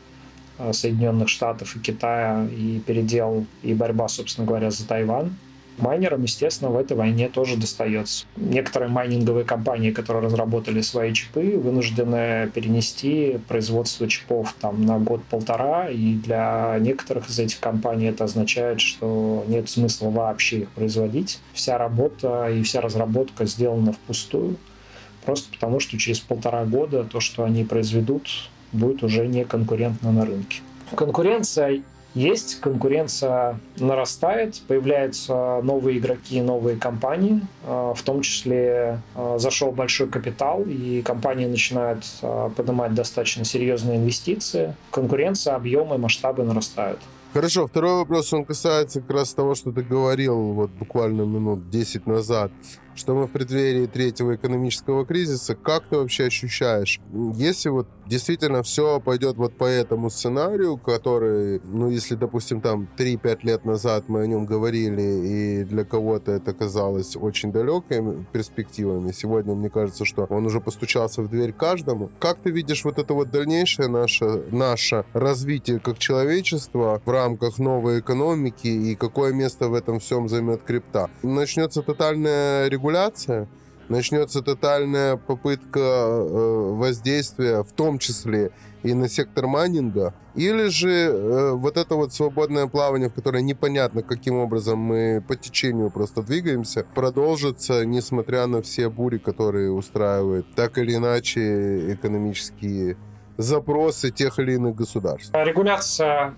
а, 0.58 0.72
Соединенных 0.72 1.28
Штатов 1.28 1.74
и 1.74 1.80
Китая 1.80 2.46
и 2.46 2.80
передел 2.80 3.46
и 3.62 3.74
борьба, 3.74 4.08
собственно 4.08 4.46
говоря, 4.46 4.70
за 4.70 4.86
Тайвань. 4.86 5.32
Майнерам, 5.78 6.22
естественно, 6.22 6.70
в 6.70 6.76
этой 6.76 6.96
войне 6.96 7.28
тоже 7.28 7.56
достается. 7.56 8.26
Некоторые 8.36 8.88
майнинговые 8.88 9.44
компании, 9.44 9.90
которые 9.90 10.24
разработали 10.24 10.80
свои 10.80 11.12
чипы, 11.12 11.56
вынуждены 11.56 12.50
перенести 12.54 13.38
производство 13.48 14.08
чипов 14.08 14.54
там, 14.60 14.84
на 14.84 14.98
год-полтора, 14.98 15.88
и 15.88 16.14
для 16.14 16.76
некоторых 16.80 17.28
из 17.28 17.38
этих 17.38 17.60
компаний 17.60 18.06
это 18.06 18.24
означает, 18.24 18.80
что 18.80 19.44
нет 19.48 19.68
смысла 19.68 20.10
вообще 20.10 20.60
их 20.60 20.70
производить. 20.70 21.40
Вся 21.52 21.78
работа 21.78 22.48
и 22.48 22.62
вся 22.62 22.80
разработка 22.80 23.44
сделана 23.46 23.92
впустую, 23.92 24.56
просто 25.24 25.50
потому 25.52 25.80
что 25.80 25.98
через 25.98 26.20
полтора 26.20 26.64
года 26.64 27.04
то, 27.04 27.20
что 27.20 27.44
они 27.44 27.64
произведут, 27.64 28.28
будет 28.72 29.02
уже 29.02 29.26
не 29.26 29.44
конкурентно 29.44 30.12
на 30.12 30.24
рынке. 30.24 30.60
Конкуренция 30.94 31.82
есть, 32.16 32.60
конкуренция 32.60 33.60
нарастает, 33.78 34.62
появляются 34.66 35.60
новые 35.62 35.98
игроки, 35.98 36.40
новые 36.40 36.78
компании, 36.78 37.42
а, 37.64 37.92
в 37.92 38.00
том 38.02 38.22
числе 38.22 39.02
а, 39.14 39.38
зашел 39.38 39.70
большой 39.70 40.08
капитал, 40.08 40.62
и 40.62 41.02
компании 41.02 41.44
начинают 41.46 42.04
а, 42.22 42.48
поднимать 42.48 42.94
достаточно 42.94 43.44
серьезные 43.44 43.98
инвестиции. 43.98 44.74
Конкуренция, 44.90 45.54
объемы, 45.54 45.98
масштабы 45.98 46.42
нарастают. 46.42 47.00
Хорошо, 47.34 47.66
второй 47.66 47.96
вопрос, 47.96 48.32
он 48.32 48.46
касается 48.46 49.02
как 49.02 49.10
раз 49.10 49.34
того, 49.34 49.54
что 49.54 49.70
ты 49.70 49.82
говорил 49.82 50.52
вот 50.52 50.70
буквально 50.70 51.22
минут 51.22 51.68
10 51.68 52.06
назад 52.06 52.50
что 52.94 53.14
мы 53.14 53.26
в 53.26 53.30
преддверии 53.30 53.86
третьего 53.86 54.36
экономического 54.36 55.04
кризиса. 55.04 55.54
Как 55.54 55.86
ты 55.86 55.96
вообще 55.96 56.24
ощущаешь, 56.24 56.98
если 57.34 57.68
вот 57.68 57.86
действительно 58.06 58.62
все 58.62 59.00
пойдет 59.00 59.36
вот 59.36 59.56
по 59.56 59.64
этому 59.64 60.10
сценарию, 60.10 60.76
который, 60.76 61.60
ну, 61.64 61.90
если, 61.90 62.14
допустим, 62.14 62.60
там 62.60 62.88
3-5 62.96 63.38
лет 63.42 63.64
назад 63.64 64.04
мы 64.08 64.22
о 64.22 64.26
нем 64.26 64.46
говорили, 64.46 65.02
и 65.02 65.64
для 65.64 65.84
кого-то 65.84 66.32
это 66.32 66.52
казалось 66.52 67.16
очень 67.16 67.52
далекими 67.52 68.26
перспективами, 68.32 69.12
сегодня 69.12 69.54
мне 69.54 69.70
кажется, 69.70 70.04
что 70.04 70.26
он 70.30 70.46
уже 70.46 70.60
постучался 70.60 71.22
в 71.22 71.28
дверь 71.28 71.52
каждому. 71.52 72.10
Как 72.18 72.38
ты 72.38 72.50
видишь 72.50 72.84
вот 72.84 72.98
это 72.98 73.14
вот 73.14 73.30
дальнейшее 73.30 73.88
наше, 73.88 74.44
наше 74.50 75.04
развитие 75.12 75.80
как 75.80 75.98
человечества 75.98 77.00
в 77.04 77.10
рамках 77.10 77.58
новой 77.58 78.00
экономики, 78.00 78.68
и 78.68 78.94
какое 78.94 79.32
место 79.32 79.68
в 79.68 79.74
этом 79.74 80.00
всем 80.00 80.28
займет 80.28 80.62
крипта? 80.62 81.10
Начнется 81.22 81.82
тотальная 81.82 82.68
регуляция 82.68 83.48
начнется 83.88 84.42
тотальная 84.42 85.16
попытка 85.16 85.80
э, 85.80 86.70
воздействия, 86.74 87.62
в 87.62 87.72
том 87.72 87.98
числе 87.98 88.50
и 88.82 88.94
на 88.94 89.08
сектор 89.08 89.46
майнинга, 89.46 90.14
или 90.34 90.68
же 90.68 90.90
э, 90.90 91.50
вот 91.52 91.76
это 91.76 91.96
вот 91.96 92.12
свободное 92.12 92.66
плавание, 92.66 93.08
в 93.08 93.14
которое 93.14 93.42
непонятно, 93.42 94.02
каким 94.02 94.36
образом 94.36 94.78
мы 94.78 95.24
по 95.26 95.34
течению 95.34 95.90
просто 95.90 96.22
двигаемся, 96.22 96.86
продолжится, 96.94 97.84
несмотря 97.84 98.46
на 98.46 98.62
все 98.62 98.88
бури, 98.88 99.18
которые 99.18 99.72
устраивают 99.72 100.46
так 100.54 100.78
или 100.78 100.94
иначе 100.94 101.92
экономические 101.92 102.96
запросы 103.38 104.10
тех 104.10 104.38
или 104.38 104.54
иных 104.54 104.76
государств. 104.76 105.30
Регуляция, 105.34 106.34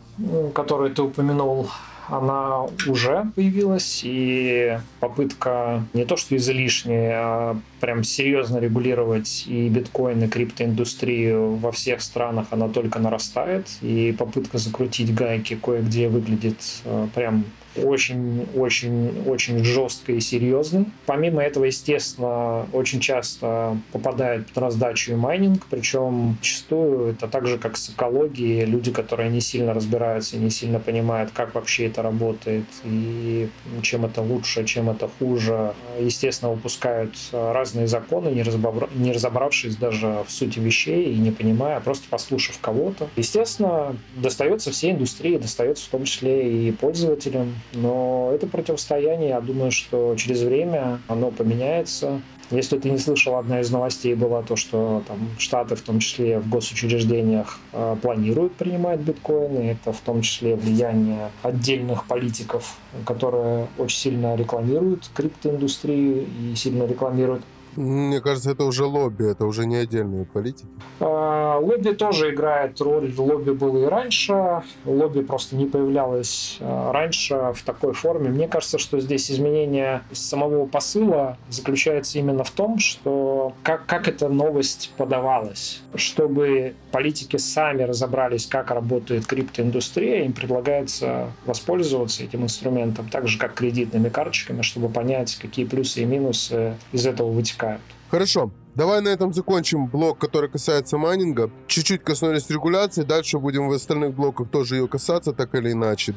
которую 0.55 0.95
ты 0.95 1.03
упомянул, 1.03 1.69
она 2.09 2.63
уже 2.87 3.31
появилась, 3.35 4.01
и 4.05 4.79
попытка 5.01 5.85
не 5.95 6.05
то 6.05 6.17
что 6.17 6.37
излишняя, 6.37 7.19
а 7.21 7.61
прям 7.81 8.05
серьезно 8.05 8.59
регулировать 8.59 9.45
и 9.47 9.69
биткоин, 9.69 10.25
и 10.25 10.29
криптоиндустрию 10.29 11.57
во 11.57 11.73
всех 11.73 12.01
странах, 12.01 12.49
она 12.51 12.69
только 12.69 12.99
нарастает, 12.99 13.69
и 13.83 14.15
попытка 14.19 14.59
закрутить 14.59 15.15
гайки 15.15 15.55
кое-где 15.57 16.09
выглядит 16.09 16.59
э, 16.85 17.09
прям 17.15 17.45
очень-очень-очень 17.85 19.65
жестко 19.65 20.13
и 20.13 20.21
серьезно. 20.21 20.87
Помимо 21.07 21.43
этого, 21.43 21.65
естественно, 21.65 22.67
очень 22.73 23.01
часто 23.01 23.77
попадает 23.93 24.47
под 24.47 24.59
раздачу 24.59 25.13
и 25.13 25.15
майнинг, 25.15 25.67
причем 25.71 26.37
зачастую 26.39 27.13
это 27.13 27.29
так 27.29 27.47
же, 27.47 27.59
как 27.59 27.77
с 27.77 27.91
экологией, 27.91 28.65
люди, 28.65 28.91
которые 28.93 29.31
не 29.31 29.41
сильно 29.41 29.75
разбираются 29.75 30.37
и 30.37 30.39
не 30.39 30.51
сильно 30.51 30.79
понимают, 30.79 31.31
как 31.33 31.55
вообще 31.55 31.87
это 31.87 32.03
работает 32.03 32.65
и 32.85 33.49
чем 33.83 34.05
это 34.05 34.23
лучше, 34.23 34.65
чем 34.65 34.91
это 34.91 35.09
хуже, 35.19 35.75
естественно, 35.99 36.53
выпускают 36.53 37.15
разные 37.33 37.87
законы, 37.87 38.29
не, 38.29 38.43
разобра... 38.43 38.89
не 38.95 39.13
разобравшись 39.13 39.77
даже 39.77 40.25
в 40.27 40.31
сути 40.31 40.59
вещей 40.59 41.13
и 41.13 41.17
не 41.17 41.31
понимая, 41.31 41.77
а 41.77 41.81
просто 41.81 42.07
послушав 42.09 42.59
кого-то. 42.61 43.09
Естественно, 43.17 43.97
достается 44.17 44.71
всей 44.71 44.93
индустрии, 44.93 45.37
достается 45.37 45.87
в 45.87 45.89
том 45.89 46.05
числе 46.05 46.69
и 46.69 46.73
пользователям, 46.73 47.55
Но 47.73 48.31
это 48.35 48.47
противостояние, 48.47 49.31
я 49.31 49.41
думаю, 49.41 49.71
что 49.71 50.15
через 50.17 50.43
время 50.43 51.01
оно 51.09 51.31
поменяется. 51.31 52.21
Если 52.51 52.79
ты 52.79 52.89
не 52.89 52.99
слышал, 52.99 53.37
одна 53.37 53.61
из 53.61 53.71
новостей 53.71 54.15
была 54.15 54.43
то, 54.43 54.57
что 54.57 55.03
там 55.07 55.19
Штаты, 55.39 55.77
в 55.77 55.83
том 55.83 56.01
числе 56.01 56.39
в 56.39 56.49
госучреждениях, 56.49 57.61
э, 57.75 57.97
планируют 58.01 58.55
принимать 58.55 59.01
биткоины. 59.01 59.73
Это 59.73 59.93
в 59.93 60.01
том 60.01 60.23
числе 60.23 60.57
влияние 60.57 61.31
отдельных 61.43 62.07
политиков, 62.07 62.79
которые 63.05 63.69
очень 63.77 63.99
сильно 63.99 64.35
рекламируют 64.35 65.11
криптоиндустрию 65.15 66.27
и 66.27 66.55
сильно 66.55 66.85
рекламируют 66.85 67.43
мне 67.79 68.21
кажется, 68.21 68.51
это 68.51 68.65
уже 68.65 68.85
лобби, 68.85 69.31
это 69.31 69.47
уже 69.47 69.65
не 69.65 69.77
отдельные 69.77 70.25
политики. 70.25 70.67
А, 70.99 71.59
лобби 71.59 71.91
тоже 71.91 72.35
играет 72.35 72.81
роль. 72.81 73.15
Лобби 73.17 73.53
было 73.53 73.85
и 73.85 73.87
раньше. 73.87 74.63
Лобби 74.85 75.21
просто 75.21 75.55
не 75.55 75.67
появлялось 75.67 76.57
а, 76.61 76.91
раньше 76.93 77.53
в 77.55 77.63
такой 77.63 77.93
форме. 77.93 78.31
Мне 78.31 78.49
кажется, 78.49 78.79
что 78.79 78.99
здесь 78.99 79.31
изменение 79.31 80.03
самого 80.11 80.67
посыла 80.67 81.39
заключается 81.51 82.19
именно 82.19 82.43
в 82.43 82.51
том, 82.51 82.81
что 82.81 83.53
как, 83.63 83.87
как 83.87 84.09
эта 84.09 84.29
новость 84.29 84.93
подавалась. 84.97 85.83
Чтобы 85.95 86.75
политики 86.91 87.37
сами 87.37 87.85
разобрались, 87.85 88.47
как 88.47 88.73
работает 88.73 89.25
криптоиндустрия, 89.27 90.25
им 90.25 90.33
предлагается 90.33 91.29
воспользоваться 91.47 92.25
этим 92.25 92.43
инструментом, 92.43 93.09
так 93.09 93.29
же, 93.29 93.39
как 93.39 93.55
кредитными 93.55 94.09
карточками, 94.09 94.63
чтобы 94.63 94.89
понять, 94.89 95.37
какие 95.37 95.65
плюсы 95.65 96.03
и 96.03 96.05
минусы 96.05 96.75
из 96.91 97.07
этого 97.07 97.31
вытекают 97.31 97.68
привлекают. 97.69 97.83
Хорошо. 98.11 98.51
Давай 98.75 99.01
на 99.01 99.09
этом 99.09 99.33
закончим 99.33 99.87
блок, 99.87 100.19
который 100.19 100.49
касается 100.49 100.99
майнинга. 100.99 101.51
Чуть-чуть 101.67 102.05
коснулись 102.05 102.49
регуляции, 102.49 103.03
дальше 103.03 103.39
будем 103.39 103.69
в 103.69 103.73
остальных 103.73 104.15
блоках 104.15 104.51
тоже 104.51 104.77
ее 104.77 104.87
касаться, 104.87 105.33
так 105.33 105.55
или 105.55 105.73
иначе. 105.73 106.15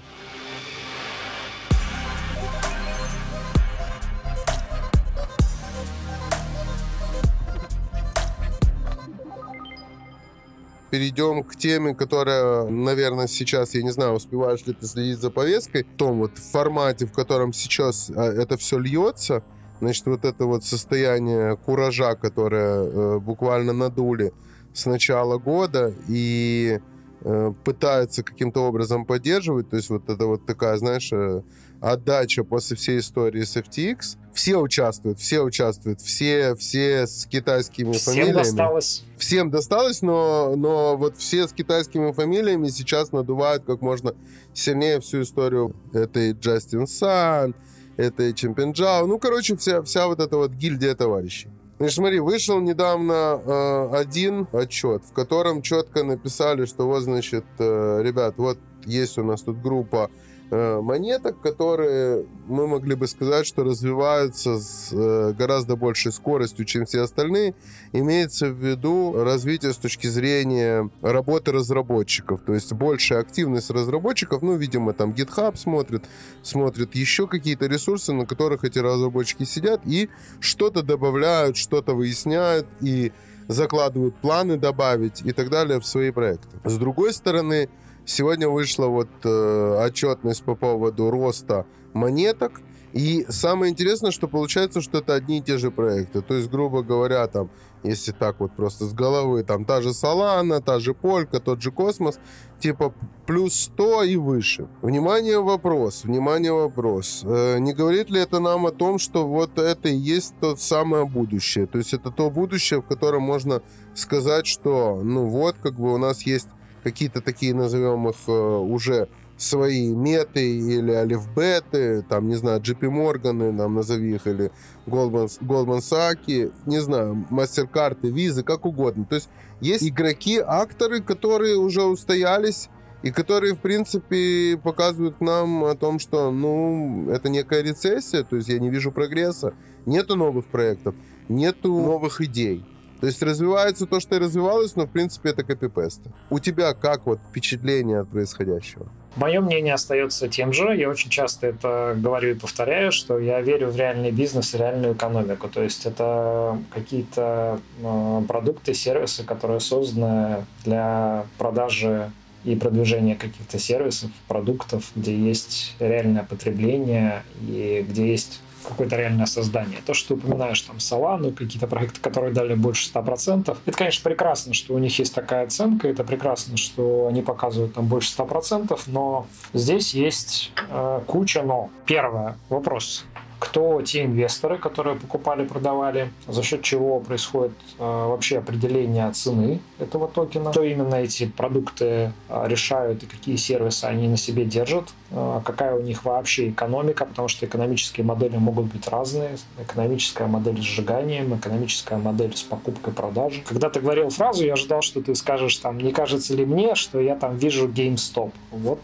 перейдем 10.92 11.44
к 11.44 11.56
теме, 11.56 11.96
которая, 11.96 12.68
наверное, 12.68 13.28
сейчас, 13.28 13.74
я 13.76 13.82
не 13.82 13.92
знаю, 13.92 14.12
успеваешь 14.12 14.66
ли 14.66 14.74
ты 14.74 14.86
следить 14.86 15.20
за 15.20 15.32
повесткой, 15.32 15.86
в 15.86 15.96
том 15.96 16.20
вот 16.20 16.38
формате, 16.38 17.06
в 17.06 17.14
котором 17.14 17.54
сейчас 17.54 18.12
а, 18.14 18.26
это 18.26 18.58
все 18.58 18.78
льется. 18.78 19.42
Значит, 19.82 20.06
вот 20.06 20.26
это 20.26 20.46
вот 20.46 20.63
состояние 20.63 21.58
куража, 21.58 22.13
которое 22.15 22.84
э, 22.84 23.20
буквально 23.20 23.74
надули 23.74 24.32
с 24.74 24.86
начала 24.86 25.39
года 25.39 25.91
и 26.08 26.80
э, 27.22 27.54
пытаются 27.63 28.22
каким-то 28.22 28.62
образом 28.62 29.06
поддерживать, 29.06 29.72
то 29.72 29.78
есть 29.78 29.89
вот 29.89 30.08
это 30.08 30.28
вот 30.28 30.46
такая, 30.46 30.78
знаешь, 30.78 31.12
э, 31.12 31.41
отдача 31.82 32.44
после 32.44 32.78
всей 32.78 33.00
истории 33.00 33.41
с 33.41 33.58
FTX. 33.58 34.17
Все 34.36 34.58
участвуют, 34.58 35.20
все 35.20 35.41
участвуют, 35.41 36.00
все, 36.00 36.56
все 36.56 37.08
с 37.08 37.26
китайскими 37.26 37.91
Всем 37.94 38.13
фамилиями. 38.13 38.44
Всем 38.44 38.44
досталось. 38.44 39.04
Всем 39.17 39.50
досталось, 39.50 40.02
но, 40.04 40.54
но 40.56 40.96
вот 40.96 41.17
все 41.17 41.48
с 41.48 41.54
китайскими 41.54 42.12
фамилиями 42.12 42.67
сейчас 42.67 43.12
надувают 43.12 43.65
как 43.65 43.82
можно 43.82 44.13
сильнее 44.54 45.02
всю 45.02 45.24
историю. 45.24 45.76
Это 45.91 46.20
и 46.20 46.34
Джастин 46.34 46.86
Сан, 46.86 47.56
это 47.97 48.32
и. 48.32 49.08
Ну, 49.08 49.19
короче, 49.19 49.56
вся, 49.56 49.82
вся 49.84 50.08
вот 50.08 50.19
эта 50.19 50.38
вот 50.38 50.51
гильдия 50.51 50.95
товарищей. 50.95 51.49
Значит, 51.77 51.95
смотри, 51.95 52.19
вышел 52.19 52.60
недавно 52.60 53.41
э, 53.43 53.89
один 53.95 54.47
отчет, 54.51 55.04
в 55.04 55.13
котором 55.13 55.63
четко 55.63 56.04
написали, 56.04 56.65
что 56.65 56.86
вот, 56.86 57.01
значит, 57.01 57.45
э, 57.58 58.01
ребят, 58.04 58.36
вот 58.38 58.60
есть 58.86 59.17
у 59.17 59.23
нас 59.23 59.41
тут 59.41 59.60
группа 59.62 60.12
монеток, 60.52 61.40
которые 61.42 62.26
мы 62.48 62.68
могли 62.68 62.96
бы 62.96 63.08
сказать, 63.08 63.46
что 63.48 63.64
развиваются 63.64 64.60
с 64.60 64.90
э, 64.92 65.34
гораздо 65.38 65.76
большей 65.76 66.12
скоростью, 66.12 66.66
чем 66.66 66.86
все 66.86 67.02
остальные. 67.02 67.56
Имеется 67.94 68.48
в 68.48 68.56
виду 68.56 69.14
развитие 69.24 69.74
с 69.74 69.78
точки 69.78 70.08
зрения 70.08 70.90
работы 71.02 71.52
разработчиков, 71.52 72.42
то 72.42 72.54
есть 72.54 72.74
большая 72.74 73.20
активность 73.20 73.70
разработчиков, 73.70 74.42
ну, 74.42 74.56
видимо, 74.56 74.94
там 74.94 75.12
GitHub 75.12 75.56
смотрит, 75.56 76.04
смотрит 76.42 76.96
еще 76.96 77.28
какие-то 77.28 77.68
ресурсы, 77.68 78.12
на 78.12 78.26
которых 78.26 78.64
эти 78.64 78.80
разработчики 78.80 79.44
сидят 79.44 79.82
и 79.86 80.10
что-то 80.40 80.84
добавляют, 80.84 81.56
что-то 81.56 81.94
выясняют 81.94 82.68
и 82.82 83.14
закладывают 83.48 84.16
планы 84.18 84.58
добавить 84.58 85.22
и 85.24 85.32
так 85.32 85.50
далее 85.50 85.80
в 85.80 85.86
свои 85.86 86.12
проекты. 86.12 86.58
С 86.64 86.78
другой 86.78 87.14
стороны, 87.14 87.70
Сегодня 88.06 88.50
вышла 88.50 88.88
вот 88.88 89.10
э, 89.24 89.86
отчетность 89.86 90.44
по 90.44 90.56
поводу 90.56 91.10
роста 91.12 91.66
монеток. 91.94 92.62
И 92.94 93.26
самое 93.30 93.72
интересное, 93.72 94.12
что 94.12 94.28
получается, 94.28 94.82
что 94.82 94.98
это 94.98 95.14
одни 95.14 95.38
и 95.38 95.42
те 95.42 95.58
же 95.58 95.72
проекты. 95.72 96.22
То 96.22 96.34
есть, 96.34 96.50
грубо 96.50 96.84
говоря, 96.84 97.26
там, 97.28 97.50
если 97.84 98.12
так 98.12 98.40
вот 98.40 98.52
просто 98.52 98.86
с 98.86 98.94
головы, 98.94 99.44
там 99.44 99.64
та 99.64 99.82
же 99.82 99.90
Solana, 99.90 100.62
та 100.62 100.80
же 100.80 100.94
Полька, 100.94 101.40
тот 101.40 101.62
же 101.62 101.72
Космос, 101.72 102.20
типа 102.60 102.94
плюс 103.26 103.56
100 103.56 104.04
и 104.04 104.16
выше. 104.18 104.68
Внимание, 104.82 105.40
вопрос, 105.40 106.04
внимание, 106.04 106.52
вопрос. 106.52 107.22
Э, 107.24 107.60
не 107.60 107.74
говорит 107.74 108.10
ли 108.10 108.20
это 108.20 108.40
нам 108.40 108.66
о 108.66 108.72
том, 108.72 109.00
что 109.00 109.26
вот 109.26 109.58
это 109.58 109.88
и 109.88 109.96
есть 109.96 110.36
то 110.42 110.58
самое 110.58 111.06
будущее? 111.06 111.68
То 111.68 111.78
есть 111.78 111.94
это 111.94 112.12
то 112.12 112.30
будущее, 112.30 112.82
в 112.82 112.86
котором 112.86 113.24
можно 113.24 113.62
сказать, 113.96 114.48
что, 114.48 115.00
ну 115.02 115.28
вот, 115.28 115.56
как 115.62 115.76
бы 115.76 115.94
у 115.94 115.98
нас 115.98 116.24
есть 116.24 116.50
какие-то 116.84 117.22
такие, 117.22 117.54
назовем 117.54 118.10
их, 118.10 118.15
э, 118.28 118.32
уже 118.32 119.08
свои 119.41 119.89
меты 119.89 120.58
или 120.58 120.91
алифбеты, 120.91 122.04
там, 122.08 122.28
не 122.28 122.36
знаю, 122.36 122.62
JP 122.62 122.89
Морганы, 122.89 123.52
нам 123.52 123.74
назови 123.74 124.15
их, 124.15 124.28
или 124.28 124.52
Goldman, 124.86 125.30
Goldman 125.41 125.80
Sachs, 125.80 126.54
не 126.65 126.80
знаю, 126.80 127.26
MasterCard, 127.32 128.08
визы, 128.08 128.44
как 128.44 128.65
угодно. 128.65 129.06
То 129.06 129.15
есть 129.15 129.30
есть 129.60 129.88
игроки, 129.88 130.38
акторы, 130.38 131.02
которые 131.02 131.58
уже 131.58 131.84
устоялись 131.84 132.70
и 133.02 133.10
которые, 133.10 133.56
в 133.56 133.60
принципе, 133.60 134.60
показывают 134.63 135.22
нам 135.22 135.63
о 135.63 135.76
том, 135.76 135.98
что, 135.98 136.30
ну, 136.32 137.10
это 137.10 137.30
некая 137.30 137.63
рецессия, 137.63 138.24
то 138.24 138.36
есть 138.36 138.48
я 138.48 138.60
не 138.60 138.70
вижу 138.70 138.91
прогресса, 138.91 139.54
нету 139.88 140.15
новых 140.15 140.46
проектов, 140.46 140.94
нету 141.30 141.70
новых 141.70 142.22
идей. 142.22 142.63
То 143.02 143.08
есть 143.08 143.22
развивается 143.24 143.88
то, 143.88 144.00
что 144.00 144.16
и 144.16 144.20
развивалось, 144.20 144.76
но 144.76 144.86
в 144.86 144.92
принципе 144.92 145.30
это 145.30 145.44
копипесты. 145.44 146.12
У 146.30 146.38
тебя 146.38 146.74
как 146.76 147.08
вот 147.08 147.20
впечатление 147.30 148.02
от 148.02 148.10
происходящего? 148.10 148.88
Мое 149.16 149.42
мнение 149.42 149.74
остается 149.74 150.30
тем 150.30 150.54
же. 150.54 150.78
Я 150.78 150.88
очень 150.88 151.10
часто 151.10 151.48
это 151.48 151.96
говорю 151.98 152.32
и 152.32 152.34
повторяю, 152.36 152.92
что 152.92 153.20
я 153.20 153.42
верю 153.42 153.70
в 153.70 153.76
реальный 153.76 154.12
бизнес 154.12 154.54
и 154.54 154.58
реальную 154.58 154.94
экономику. 154.94 155.50
То 155.50 155.64
есть 155.64 155.86
это 155.88 156.60
какие-то 156.72 157.60
э, 157.82 158.22
продукты, 158.28 158.74
сервисы, 158.76 159.24
которые 159.24 159.60
созданы 159.60 160.46
для 160.64 161.26
продажи 161.40 162.12
и 162.46 162.56
продвижения 162.56 163.16
каких-то 163.16 163.60
сервисов, 163.60 164.12
продуктов, 164.28 164.92
где 164.96 165.16
есть 165.16 165.76
реальное 165.80 166.24
потребление 166.24 167.24
и 167.42 167.86
где 167.88 168.10
есть 168.12 168.42
какое-то 168.67 168.95
реальное 168.95 169.26
создание. 169.26 169.80
То, 169.86 169.93
что 169.93 170.10
ты 170.10 170.13
упоминаешь 170.15 170.62
там 170.62 170.78
Solana, 170.78 171.32
какие-то 171.32 171.67
проекты, 171.67 172.00
которые 172.00 172.34
дали 172.34 172.56
больше 172.56 172.89
100%, 172.91 173.58
это, 173.65 173.78
конечно, 173.78 174.04
прекрасно, 174.04 174.54
что 174.54 174.74
у 174.74 174.78
них 174.78 174.97
есть 175.00 175.13
такая 175.13 175.45
оценка, 175.45 175.88
это 175.88 176.04
прекрасно, 176.04 176.58
что 176.58 177.08
они 177.08 177.21
показывают 177.21 177.74
там 177.74 177.88
больше 177.88 178.13
100%, 178.17 178.80
но 178.88 179.28
здесь 179.54 179.93
есть 179.93 180.52
э, 180.69 181.02
куча 181.08 181.41
но. 181.43 181.69
Первое, 181.86 182.38
вопрос 182.50 183.06
кто 183.41 183.82
те 183.82 184.06
инвесторы, 184.06 184.60
которые 184.60 184.95
покупали, 184.95 185.43
продавали, 185.45 186.12
за 186.27 186.43
счет 186.43 186.62
чего 186.62 186.99
происходит 186.99 187.54
э, 187.80 187.84
вообще 187.84 188.38
определение 188.38 189.12
цены 189.13 189.60
этого 189.80 190.08
токена, 190.08 190.54
что 190.54 190.62
именно 190.62 190.93
эти 190.93 191.25
продукты 191.25 192.13
э, 192.30 192.47
решают 192.47 193.01
и 193.01 193.08
какие 193.08 193.38
сервисы 193.38 193.86
они 193.86 194.08
на 194.08 194.15
себе 194.15 194.45
держат, 194.45 194.89
э, 195.10 195.41
какая 195.43 195.73
у 195.73 195.82
них 195.82 196.06
вообще 196.06 196.49
экономика, 196.49 197.04
потому 197.04 197.27
что 197.30 197.47
экономические 197.47 198.06
модели 198.06 198.38
могут 198.38 198.65
быть 198.65 198.88
разные, 198.88 199.38
экономическая 199.60 200.27
модель 200.27 200.62
с 200.62 200.65
сжиганием, 200.65 201.36
экономическая 201.36 201.97
модель 201.97 202.36
с 202.36 202.43
покупкой 202.43 202.93
продажи. 202.93 203.41
Когда 203.47 203.71
ты 203.71 203.80
говорил 203.80 204.12
фразу, 204.12 204.45
я 204.45 204.54
ожидал, 204.54 204.84
что 204.84 205.01
ты 205.01 205.15
скажешь 205.15 205.58
там, 205.58 205.80
не 205.80 205.91
кажется 205.91 206.36
ли 206.36 206.45
мне, 206.45 206.75
что 206.75 206.99
я 206.99 207.15
там 207.15 207.38
вижу 207.38 207.67
GameStop. 207.67 208.32
Вот 208.51 208.82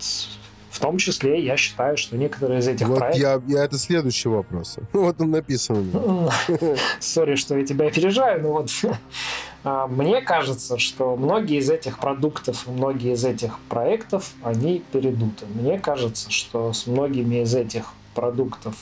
в 0.77 0.79
том 0.79 0.99
числе 0.99 1.43
я 1.43 1.57
считаю, 1.57 1.97
что 1.97 2.15
некоторые 2.17 2.59
из 2.59 2.67
этих 2.67 2.87
вот 2.87 2.99
проектов... 2.99 3.21
Я, 3.47 3.57
я, 3.57 3.63
это 3.65 3.79
следующий 3.79 4.29
вопрос. 4.29 4.77
Вот 4.93 5.19
он 5.19 5.31
написан. 5.31 5.91
Сори, 6.99 7.35
что 7.35 7.57
я 7.57 7.65
тебя 7.65 7.87
опережаю, 7.87 8.43
но 8.43 8.51
вот 8.53 8.69
а, 9.63 9.87
мне 9.87 10.21
кажется, 10.21 10.77
что 10.77 11.15
многие 11.15 11.57
из 11.57 11.71
этих 11.71 11.97
продуктов, 11.97 12.67
многие 12.67 13.13
из 13.13 13.25
этих 13.25 13.57
проектов, 13.69 14.33
они 14.43 14.83
передуты. 14.91 15.45
Мне 15.47 15.79
кажется, 15.79 16.29
что 16.29 16.73
с 16.73 16.85
многими 16.85 17.41
из 17.41 17.55
этих 17.55 17.93
продуктов, 18.13 18.75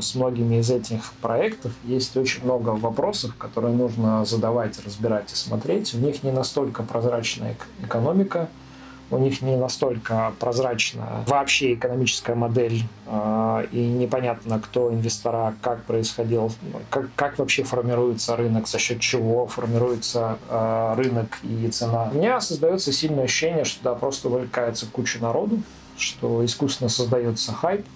с 0.00 0.14
многими 0.14 0.60
из 0.60 0.70
этих 0.70 1.12
проектов 1.20 1.72
есть 1.84 2.16
очень 2.16 2.44
много 2.44 2.70
вопросов, 2.70 3.34
которые 3.36 3.74
нужно 3.74 4.24
задавать, 4.24 4.82
разбирать 4.84 5.30
и 5.32 5.36
смотреть. 5.36 5.94
У 5.94 5.98
них 5.98 6.22
не 6.22 6.30
настолько 6.30 6.82
прозрачная 6.82 7.56
экономика, 7.82 8.48
у 9.14 9.18
них 9.18 9.42
не 9.42 9.56
настолько 9.56 10.32
прозрачна 10.38 11.24
вообще 11.26 11.74
экономическая 11.74 12.34
модель, 12.34 12.82
э, 13.06 13.66
и 13.72 13.86
непонятно, 13.86 14.60
кто 14.60 14.92
инвестора, 14.92 15.54
как 15.62 15.84
происходил, 15.84 16.52
как, 16.90 17.08
как 17.14 17.38
вообще 17.38 17.62
формируется 17.62 18.36
рынок, 18.36 18.66
за 18.66 18.78
счет 18.78 19.00
чего 19.00 19.46
формируется 19.46 20.38
э, 20.48 20.94
рынок 20.96 21.38
и 21.42 21.68
цена. 21.68 22.10
У 22.12 22.16
меня 22.16 22.40
создается 22.40 22.92
сильное 22.92 23.24
ощущение, 23.24 23.64
что 23.64 23.84
да, 23.84 23.94
просто 23.94 24.28
увлекается 24.28 24.86
куча 24.86 25.18
народу, 25.20 25.60
что 25.96 26.44
искусственно 26.44 26.90
создается 26.90 27.52
хайп, 27.52 27.86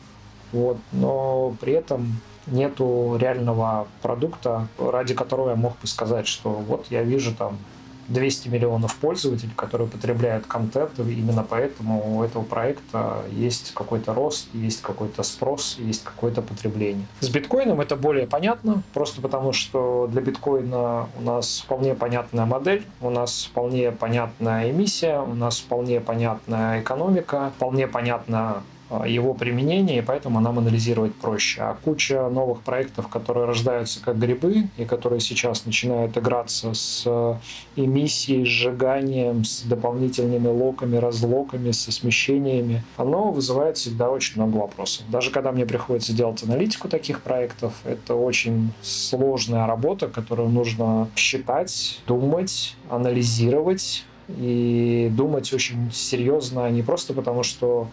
вот, 0.53 0.79
но 0.93 1.55
при 1.61 1.73
этом 1.73 2.21
нету 2.47 3.17
реального 3.21 3.89
продукта, 4.03 4.69
ради 4.79 5.15
которого 5.15 5.51
я 5.51 5.57
мог 5.57 5.79
бы 5.81 5.87
сказать, 5.87 6.27
что 6.27 6.51
вот 6.51 6.87
я 6.91 7.03
вижу 7.03 7.35
там 7.35 7.59
200 8.09 8.49
миллионов 8.49 8.97
пользователей, 8.97 9.53
которые 9.57 9.89
потребляют 9.89 10.47
контент, 10.47 10.99
и 10.99 11.13
именно 11.13 11.45
поэтому 11.49 12.19
у 12.19 12.23
этого 12.23 12.43
проекта 12.43 13.23
есть 13.31 13.73
какой-то 13.75 14.15
рост, 14.15 14.49
есть 14.55 14.83
какой-то 14.83 15.23
спрос, 15.23 15.77
есть 15.79 16.05
какое-то 16.05 16.43
потребление. 16.43 17.07
С 17.21 17.29
биткоином 17.29 17.81
это 17.81 17.97
более 17.97 18.27
понятно, 18.27 18.83
просто 18.95 19.21
потому 19.21 19.53
что 19.53 20.09
для 20.11 20.23
биткоина 20.23 21.09
у 21.19 21.23
нас 21.23 21.63
вполне 21.65 21.95
понятная 21.95 22.47
модель, 22.47 22.85
у 23.01 23.11
нас 23.11 23.49
вполне 23.51 23.93
понятная 23.93 24.71
эмиссия, 24.71 25.21
у 25.21 25.35
нас 25.35 25.59
вполне 25.59 26.01
понятная 26.01 26.81
экономика, 26.81 27.53
вполне 27.57 27.87
понятна 27.87 28.39
а, 28.39 28.63
его 29.07 29.35
применение, 29.35 29.99
и 29.99 30.03
поэтому 30.03 30.41
нам 30.41 30.59
анализировать 30.59 31.15
проще. 31.15 31.61
А 31.61 31.77
куча 31.85 32.29
новых 32.29 32.63
проектов, 32.63 33.09
которые 33.09 33.47
рождаются 33.47 34.03
как 34.03 34.19
грибы, 34.19 34.69
и 34.77 34.85
которые 34.85 35.21
сейчас 35.21 35.67
начинают 35.67 36.17
играться 36.17 36.73
с 36.75 37.03
э, 37.07 37.35
эмиссией, 37.77 38.45
сжиганием, 38.45 39.45
с 39.45 39.63
дополнительными 39.63 40.49
локами, 40.49 40.97
разлоками, 40.97 41.71
со 41.73 41.93
смещениями, 41.93 42.83
оно 42.97 43.31
вызывает 43.31 43.77
всегда 43.77 44.11
очень 44.11 44.37
много 44.37 44.57
вопросов. 44.57 45.05
Даже 45.11 45.31
когда 45.31 45.53
мне 45.53 45.67
приходится 45.67 46.13
делать 46.13 46.43
аналитику 46.43 46.89
таких 46.89 47.23
проектов, 47.23 47.75
это 47.85 48.15
очень 48.15 48.73
сложная 48.83 49.67
работа, 49.67 50.09
которую 50.09 50.49
нужно 50.49 51.09
считать, 51.15 52.01
думать, 52.07 52.77
анализировать, 52.89 54.05
и 54.37 55.11
думать 55.11 55.53
очень 55.53 55.91
серьезно, 55.93 56.69
не 56.71 56.83
просто 56.83 57.15
потому, 57.15 57.43
что 57.43 57.89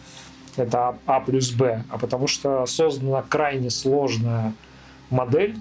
это 0.58 0.98
А 1.06 1.20
плюс 1.20 1.52
Б, 1.52 1.84
а 1.89 1.98
потому 1.98 2.28
что 2.28 2.65
создана 2.65 3.22
крайне 3.22 3.70
сложная 3.70 4.54
модель, 5.10 5.56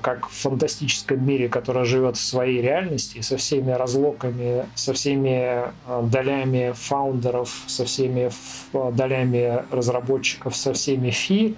как 0.00 0.28
в 0.28 0.32
фантастическом 0.32 1.24
мире, 1.26 1.48
которая 1.48 1.84
живет 1.84 2.16
в 2.16 2.20
своей 2.20 2.60
реальности, 2.60 3.20
со 3.20 3.36
всеми 3.36 3.72
разлоками, 3.72 4.66
со 4.74 4.92
всеми 4.92 5.64
э, 5.86 6.02
долями 6.04 6.72
фаундеров, 6.74 7.64
со 7.66 7.84
всеми 7.84 8.30
долями 8.72 9.64
разработчиков, 9.70 10.54
со 10.56 10.72
всеми 10.72 11.10
фи, 11.10 11.56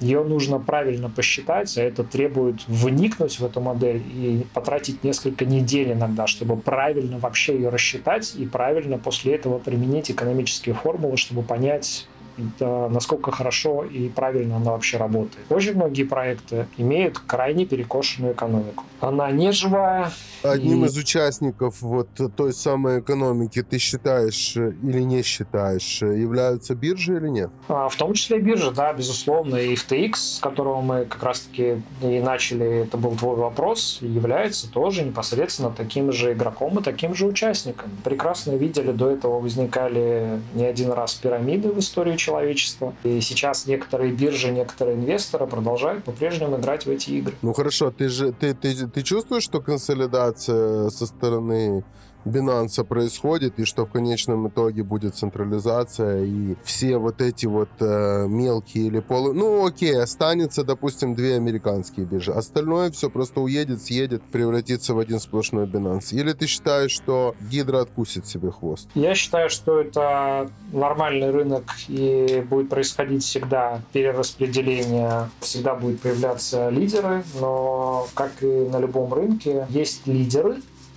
ее 0.00 0.24
нужно 0.24 0.58
правильно 0.58 1.08
посчитать, 1.08 1.78
а 1.78 1.82
это 1.82 2.04
требует 2.04 2.66
вникнуть 2.66 3.38
в 3.38 3.44
эту 3.44 3.60
модель 3.60 4.02
и 4.12 4.44
потратить 4.52 5.04
несколько 5.04 5.44
недель 5.44 5.92
иногда, 5.92 6.26
чтобы 6.26 6.56
правильно 6.56 7.18
вообще 7.18 7.54
ее 7.54 7.68
рассчитать 7.68 8.34
и 8.36 8.44
правильно 8.44 8.98
после 8.98 9.34
этого 9.34 9.58
применить 9.58 10.10
экономические 10.10 10.74
формулы, 10.74 11.16
чтобы 11.16 11.42
понять, 11.42 12.08
это 12.36 12.88
насколько 12.88 13.30
хорошо 13.30 13.84
и 13.84 14.08
правильно 14.08 14.56
она 14.56 14.72
вообще 14.72 14.96
работает. 14.96 15.44
Очень 15.50 15.74
многие 15.74 16.04
проекты 16.04 16.66
имеют 16.76 17.18
крайне 17.18 17.66
перекошенную 17.66 18.34
экономику. 18.34 18.84
Она 19.00 19.30
не 19.30 19.52
живая. 19.52 20.10
Одним 20.42 20.84
и... 20.84 20.88
из 20.88 20.96
участников 20.96 21.80
вот 21.82 22.08
той 22.36 22.52
самой 22.52 23.00
экономики 23.00 23.62
ты 23.62 23.78
считаешь 23.78 24.56
э, 24.56 24.72
или 24.82 25.00
не 25.00 25.22
считаешь, 25.22 26.02
э, 26.02 26.18
являются 26.18 26.74
биржи 26.74 27.16
или 27.16 27.28
нет? 27.28 27.50
А, 27.68 27.88
в 27.88 27.96
том 27.96 28.14
числе 28.14 28.38
биржи, 28.38 28.70
да, 28.70 28.92
безусловно. 28.92 29.56
И 29.56 29.74
FTX, 29.74 30.14
с 30.14 30.38
которого 30.40 30.80
мы 30.80 31.04
как 31.04 31.22
раз-таки 31.22 31.82
и 32.02 32.20
начали, 32.20 32.84
это 32.84 32.96
был 32.96 33.14
твой 33.16 33.36
вопрос, 33.36 33.98
является 34.00 34.70
тоже 34.70 35.02
непосредственно 35.04 35.70
таким 35.70 36.12
же 36.12 36.32
игроком 36.32 36.78
и 36.78 36.82
таким 36.82 37.14
же 37.14 37.26
участником. 37.26 37.90
Прекрасно 38.04 38.52
видели, 38.52 38.92
до 38.92 39.10
этого 39.10 39.40
возникали 39.40 40.40
не 40.54 40.64
один 40.64 40.92
раз 40.92 41.14
пирамиды 41.14 41.72
в 41.72 41.78
истории 41.78 42.16
человечества. 42.24 42.94
И 43.04 43.20
сейчас 43.20 43.66
некоторые 43.66 44.12
биржи, 44.12 44.50
некоторые 44.50 44.96
инвесторы 44.96 45.46
продолжают 45.46 46.04
по-прежнему 46.04 46.56
играть 46.56 46.86
в 46.86 46.90
эти 46.90 47.10
игры. 47.10 47.34
Ну 47.42 47.52
хорошо, 47.52 47.90
ты 47.90 48.08
же 48.08 48.32
ты, 48.32 48.54
ты, 48.54 48.86
ты 48.86 49.02
чувствуешь, 49.02 49.44
что 49.44 49.60
консолидация 49.60 50.88
со 50.90 51.06
стороны 51.06 51.84
Binance 52.24 52.84
происходит, 52.84 53.58
и 53.58 53.64
что 53.64 53.86
в 53.86 53.90
конечном 53.90 54.48
итоге 54.48 54.82
будет 54.82 55.14
централизация, 55.14 56.24
и 56.24 56.56
все 56.64 56.98
вот 56.98 57.20
эти 57.20 57.46
вот 57.46 57.68
э, 57.80 58.26
мелкие 58.28 58.86
или 58.86 59.00
полу... 59.00 59.32
Ну, 59.32 59.66
окей, 59.66 60.00
останется, 60.00 60.64
допустим, 60.64 61.14
две 61.14 61.36
американские 61.36 62.06
биржи. 62.06 62.32
Остальное 62.32 62.90
все 62.90 63.10
просто 63.10 63.40
уедет, 63.40 63.82
съедет, 63.82 64.22
превратится 64.22 64.94
в 64.94 64.98
один 64.98 65.20
сплошной 65.20 65.66
Binance. 65.66 66.12
Или 66.12 66.32
ты 66.32 66.46
считаешь, 66.46 66.90
что 66.90 67.34
Гидра 67.50 67.80
откусит 67.80 68.26
себе 68.26 68.50
хвост? 68.50 68.88
Я 68.94 69.14
считаю, 69.14 69.50
что 69.50 69.80
это 69.80 70.50
нормальный 70.72 71.30
рынок, 71.30 71.64
и 71.88 72.44
будет 72.48 72.68
происходить 72.68 73.22
всегда 73.22 73.80
перераспределение, 73.92 75.28
всегда 75.40 75.74
будут 75.74 76.00
появляться 76.00 76.68
лидеры, 76.70 77.24
но, 77.40 78.06
как 78.14 78.32
и 78.42 78.46
на 78.46 78.78
любом 78.78 79.12
рынке, 79.12 79.66
есть 79.70 80.06
лидеры, 80.06 80.56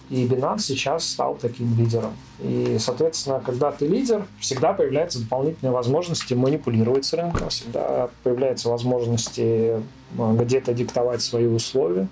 и 0.10 0.26
Binance 0.26 0.60
сейчас 0.60 1.06
стал 1.06 1.36
таким 1.36 1.78
лидером. 1.78 2.14
И, 2.40 2.78
соответственно, 2.80 3.42
когда 3.46 3.72
ты 3.72 3.88
лидер, 3.88 4.26
всегда 4.40 4.74
появляются 4.74 5.20
дополнительные 5.20 5.74
возможности 5.74 6.34
манипулировать 6.34 7.06
с 7.06 7.14
рынком, 7.14 7.50
всегда 7.50 8.10
появляются 8.24 8.70
возможности 8.70 9.82
где-то 10.14 10.74
диктовать 10.74 11.22
свои 11.22 11.46
условия. 11.46 12.08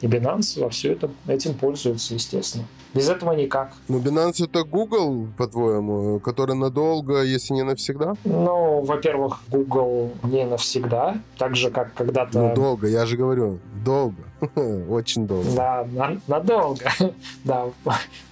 И 0.00 0.06
Binance 0.06 0.60
во 0.60 0.70
все 0.70 0.92
это 0.92 1.10
этим 1.26 1.54
пользуется, 1.54 2.14
естественно. 2.14 2.64
Без 2.96 3.08
этого 3.08 3.32
никак. 3.32 3.72
Ну, 3.88 3.98
Binance 3.98 4.44
это 4.44 4.64
Google, 4.64 5.28
по-твоему, 5.36 6.18
который 6.20 6.56
надолго, 6.56 7.22
если 7.22 7.54
не 7.54 7.62
навсегда? 7.62 8.14
Ну, 8.24 8.82
во-первых, 8.82 9.40
Google 9.48 10.12
не 10.22 10.44
навсегда, 10.46 11.16
так 11.38 11.56
же, 11.56 11.70
как 11.70 11.92
когда-то... 11.94 12.38
Ну, 12.38 12.54
долго, 12.54 12.86
я 12.88 13.04
же 13.06 13.16
говорю, 13.16 13.58
долго. 13.84 14.22
Очень 14.90 15.26
долго. 15.26 15.48
Да, 15.54 15.86
на, 15.92 16.16
надолго. 16.26 16.84
да, 17.44 17.66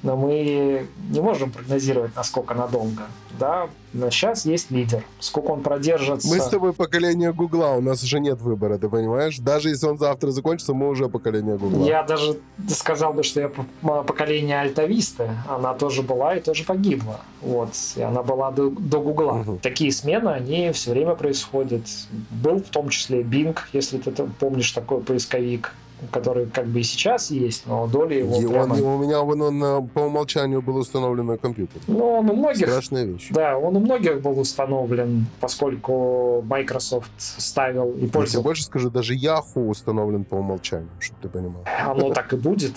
но 0.03 0.17
мы 0.17 0.87
не 1.11 1.21
можем 1.21 1.51
прогнозировать, 1.51 2.17
насколько 2.17 2.55
надолго. 2.55 3.03
Да, 3.39 3.69
но 3.93 4.11
сейчас 4.11 4.45
есть 4.45 4.71
лидер. 4.71 5.05
Сколько 5.21 5.53
он 5.53 5.63
продержится... 5.63 6.29
Мы 6.29 6.41
с 6.41 6.49
тобой 6.49 6.73
поколение 6.73 7.33
Гугла, 7.33 7.77
у 7.77 7.81
нас 7.81 8.03
уже 8.03 8.21
нет 8.21 8.41
выбора, 8.41 8.79
ты 8.79 8.89
понимаешь? 8.89 9.39
Даже 9.39 9.71
если 9.71 9.87
он 9.87 9.99
завтра 9.99 10.31
закончится, 10.31 10.75
мы 10.75 10.89
уже 10.89 11.09
поколение 11.09 11.57
Гугла. 11.57 11.85
Я 11.85 12.03
даже 12.03 12.39
сказал 12.69 13.13
бы, 13.13 13.23
что 13.23 13.41
я 13.41 13.51
поколение 14.03 14.61
Альтависты. 14.61 15.31
Она 15.49 15.75
тоже 15.75 16.03
была 16.03 16.37
и 16.37 16.41
тоже 16.41 16.65
погибла. 16.65 17.21
Вот. 17.41 17.71
И 17.97 18.03
она 18.03 18.23
была 18.23 18.51
до, 18.51 18.71
до 18.71 19.01
Гугла. 19.01 19.33
Угу. 19.33 19.59
Такие 19.63 19.93
смены, 19.93 20.31
они 20.31 20.73
все 20.73 20.91
время 20.91 21.15
происходят. 21.15 21.83
Был 22.31 22.59
в 22.59 22.69
том 22.69 22.89
числе 22.89 23.23
Bing, 23.23 23.57
если 23.73 23.99
ты 23.99 24.11
помнишь 24.39 24.73
такой 24.73 25.01
поисковик 25.01 25.73
который 26.11 26.47
как 26.47 26.67
бы 26.67 26.81
и 26.81 26.83
сейчас 26.83 27.31
есть, 27.31 27.67
но 27.67 27.87
доля 27.87 28.19
его 28.19 28.41
и 28.41 28.47
прямо... 28.47 28.75
он, 28.75 28.83
У 28.83 28.99
меня 28.99 29.23
он, 29.23 29.41
он 29.41 29.89
по 29.89 30.01
умолчанию 30.01 30.63
был 30.63 30.77
установлен 30.77 31.27
на 31.27 31.39
компьютер. 31.39 31.81
Ну, 31.87 32.19
он 32.19 32.31
у 32.31 32.35
многих... 32.35 32.69
Страшная 32.69 33.05
вещь. 33.05 33.29
Да, 33.31 33.59
он 33.59 33.77
у 33.77 33.81
многих 33.81 34.21
был 34.21 34.39
установлен, 34.39 35.27
поскольку 35.41 36.43
Microsoft 36.47 37.11
ставил 37.19 37.91
и 37.93 38.07
пользовался... 38.07 38.21
Я 38.21 38.33
тебе 38.33 38.43
больше 38.43 38.63
скажу, 38.65 38.91
даже 38.91 39.15
Yahoo 39.15 39.69
установлен 39.69 40.25
по 40.25 40.37
умолчанию, 40.37 40.91
чтобы 40.99 41.21
ты 41.23 41.29
понимал. 41.29 41.65
Оно 41.85 42.11
так 42.11 42.33
и 42.33 42.37
будет. 42.37 42.75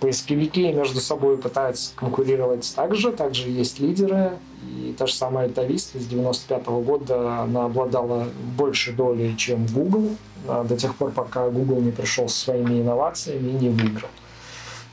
Поисковики 0.00 0.72
между 0.72 1.00
собой 1.00 1.38
пытаются 1.38 1.92
конкурировать 1.96 2.72
также, 2.74 3.12
также 3.12 3.48
есть 3.48 3.80
лидеры, 3.80 4.32
и 4.66 4.94
та 4.98 5.06
же 5.06 5.14
самая 5.14 5.46
Альтависта 5.46 5.98
с 5.98 6.06
95 6.06 6.66
-го 6.66 6.82
года, 6.82 7.42
она 7.42 7.66
обладала 7.66 8.26
большей 8.56 8.94
долей, 8.94 9.36
чем 9.36 9.66
Google, 9.66 10.10
до 10.46 10.76
тех 10.76 10.94
пор, 10.94 11.10
пока 11.10 11.48
Google 11.48 11.80
не 11.80 11.90
пришел 11.90 12.28
со 12.28 12.44
своими 12.44 12.80
инновациями 12.80 13.50
и 13.50 13.52
не 13.52 13.68
выиграл. 13.68 14.10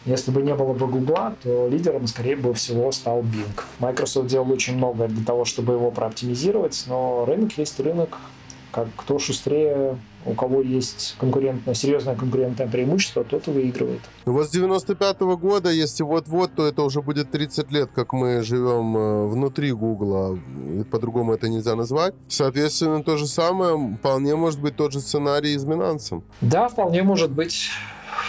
Если 0.05 0.31
бы 0.31 0.41
не 0.41 0.53
было 0.53 0.73
бы 0.73 0.87
Гугла, 0.87 1.33
то 1.43 1.69
лидером, 1.69 2.07
скорее 2.07 2.35
бы 2.35 2.53
всего, 2.53 2.91
стал 2.91 3.21
Bing. 3.21 3.61
Microsoft 3.79 4.27
делал 4.27 4.51
очень 4.51 4.75
много 4.75 5.07
для 5.07 5.25
того, 5.25 5.45
чтобы 5.45 5.73
его 5.73 5.91
прооптимизировать, 5.91 6.83
но 6.87 7.23
рынок 7.25 7.57
есть 7.57 7.79
рынок. 7.79 8.17
Как 8.71 8.87
кто 8.97 9.17
шустрее, 9.19 9.97
у 10.25 10.33
кого 10.33 10.61
есть 10.61 11.15
конкурентное, 11.19 11.73
серьезное 11.73 12.15
конкурентное 12.15 12.67
преимущество, 12.67 13.23
тот 13.23 13.47
и 13.47 13.51
выигрывает. 13.51 14.01
Ну 14.25 14.33
вот 14.33 14.47
с 14.47 14.51
95 14.51 15.21
-го 15.21 15.37
года, 15.37 15.69
если 15.69 16.03
вот-вот, 16.03 16.55
то 16.55 16.65
это 16.65 16.83
уже 16.83 17.01
будет 17.01 17.31
30 17.31 17.71
лет, 17.71 17.89
как 17.93 18.13
мы 18.13 18.41
живем 18.43 18.97
э, 18.97 19.27
внутри 19.27 19.71
Гугла. 19.71 20.37
По-другому 20.91 21.33
это 21.33 21.49
нельзя 21.49 21.75
назвать. 21.75 22.13
Соответственно, 22.27 23.03
то 23.03 23.17
же 23.17 23.27
самое, 23.27 23.97
вполне 23.99 24.35
может 24.35 24.61
быть 24.61 24.75
тот 24.75 24.93
же 24.93 24.99
сценарий 24.99 25.53
и 25.53 25.57
с 25.57 25.65
Binance. 25.65 26.21
Да, 26.41 26.67
вполне 26.67 27.03
может 27.03 27.31
быть 27.31 27.69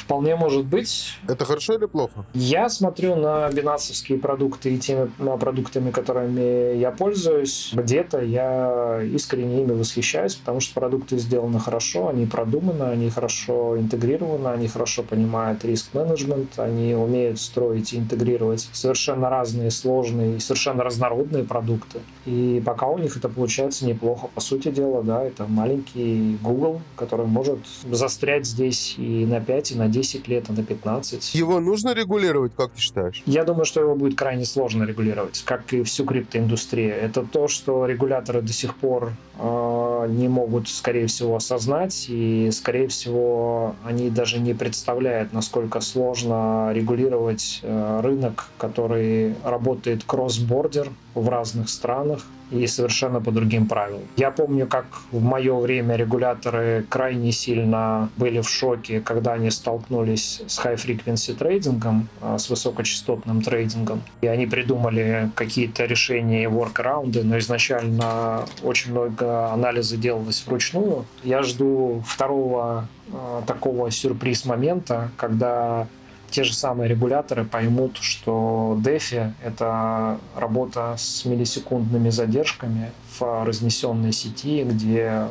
Вполне 0.04 0.36
может 0.36 0.66
быть. 0.66 1.14
Это 1.26 1.46
хорошо 1.46 1.74
или 1.74 1.86
плохо? 1.86 2.26
Я 2.34 2.68
смотрю 2.68 3.16
на 3.16 3.48
бинансовские 3.48 4.18
продукты 4.18 4.74
и 4.74 4.78
теми 4.78 5.10
продуктами, 5.38 5.90
которыми 5.90 6.76
я 6.76 6.90
пользуюсь. 6.90 7.70
Где-то 7.72 8.20
я 8.20 9.00
искренне 9.02 9.62
ими 9.62 9.72
восхищаюсь, 9.72 10.34
потому 10.34 10.60
что 10.60 10.74
продукты 10.78 11.16
сделаны 11.18 11.58
хорошо, 11.58 12.08
они 12.08 12.26
продуманы, 12.26 12.82
они 12.84 13.08
хорошо 13.08 13.78
интегрированы, 13.78 14.48
они 14.48 14.68
хорошо 14.68 15.02
понимают 15.02 15.64
риск-менеджмент, 15.64 16.58
они 16.58 16.94
умеют 16.94 17.40
строить 17.40 17.94
и 17.94 17.98
интегрировать 17.98 18.68
совершенно 18.72 19.30
разные, 19.30 19.70
сложные 19.70 20.36
и 20.36 20.40
совершенно 20.40 20.84
разнородные 20.84 21.44
продукты. 21.44 22.00
И 22.26 22.62
пока 22.64 22.86
у 22.86 22.98
них 22.98 23.16
это 23.16 23.28
получается 23.28 23.86
неплохо. 23.86 24.28
По 24.34 24.40
сути 24.40 24.70
дела, 24.70 25.02
да, 25.02 25.22
это 25.22 25.46
маленький 25.46 26.38
Google, 26.42 26.80
который 26.96 27.26
может 27.26 27.58
застрять 27.90 28.46
здесь 28.46 28.94
и 28.98 29.26
на 29.26 29.40
5, 29.40 29.72
и 29.72 29.74
на 29.74 29.88
10 29.88 30.28
лет, 30.28 30.48
и 30.48 30.52
на 30.52 30.64
15. 30.64 31.34
Его 31.34 31.60
нужно 31.60 31.94
регулировать, 31.94 32.52
как 32.56 32.72
ты 32.72 32.80
считаешь? 32.80 33.22
Я 33.26 33.44
думаю, 33.44 33.64
что 33.64 33.80
его 33.80 33.94
будет 33.94 34.16
крайне 34.16 34.44
сложно 34.44 34.84
регулировать, 34.84 35.42
как 35.44 35.72
и 35.72 35.82
всю 35.82 36.04
криптоиндустрию. 36.04 36.94
Это 36.94 37.22
то, 37.22 37.48
что 37.48 37.86
регуляторы 37.86 38.42
до 38.42 38.52
сих 38.52 38.74
пор 38.76 39.12
не 39.38 40.28
могут, 40.28 40.68
скорее 40.68 41.06
всего, 41.06 41.36
осознать, 41.36 42.06
и, 42.08 42.50
скорее 42.52 42.88
всего, 42.88 43.74
они 43.84 44.10
даже 44.10 44.38
не 44.38 44.54
представляют, 44.54 45.32
насколько 45.32 45.80
сложно 45.80 46.70
регулировать 46.72 47.60
э, 47.62 48.00
рынок, 48.02 48.50
который 48.58 49.34
работает 49.44 50.04
кросс-бордер 50.04 50.90
в 51.14 51.28
разных 51.28 51.68
странах 51.68 52.24
и 52.62 52.66
совершенно 52.66 53.20
по 53.20 53.30
другим 53.30 53.66
правилам. 53.66 54.02
Я 54.16 54.30
помню, 54.30 54.66
как 54.66 54.86
в 55.10 55.22
мое 55.22 55.54
время 55.58 55.96
регуляторы 55.96 56.84
крайне 56.88 57.32
сильно 57.32 58.08
были 58.16 58.40
в 58.40 58.48
шоке, 58.48 59.00
когда 59.00 59.34
они 59.34 59.50
столкнулись 59.50 60.42
с 60.46 60.58
high-frequency 60.64 61.34
трейдингом, 61.34 62.08
а, 62.20 62.38
с 62.38 62.48
высокочастотным 62.50 63.42
трейдингом, 63.42 64.02
и 64.20 64.26
они 64.26 64.46
придумали 64.46 65.30
какие-то 65.34 65.84
решения 65.84 66.44
и 66.44 66.46
воркараунды, 66.46 67.22
но 67.24 67.38
изначально 67.38 68.44
очень 68.62 68.92
много 68.92 69.52
анализа 69.52 69.96
делалось 69.96 70.44
вручную. 70.46 71.04
Я 71.22 71.42
жду 71.42 72.02
второго 72.06 72.88
а, 73.12 73.42
такого 73.46 73.90
сюрприз-момента, 73.90 75.10
когда 75.16 75.86
те 76.34 76.42
же 76.42 76.52
самые 76.52 76.88
регуляторы 76.88 77.44
поймут, 77.44 77.98
что 78.00 78.76
DeFi— 78.82 79.34
это 79.44 80.18
работа 80.34 80.96
с 80.98 81.24
миллисекундными 81.24 82.10
задержками 82.10 82.90
в 83.20 83.44
разнесенной 83.44 84.12
сети, 84.12 84.64
где 84.64 85.28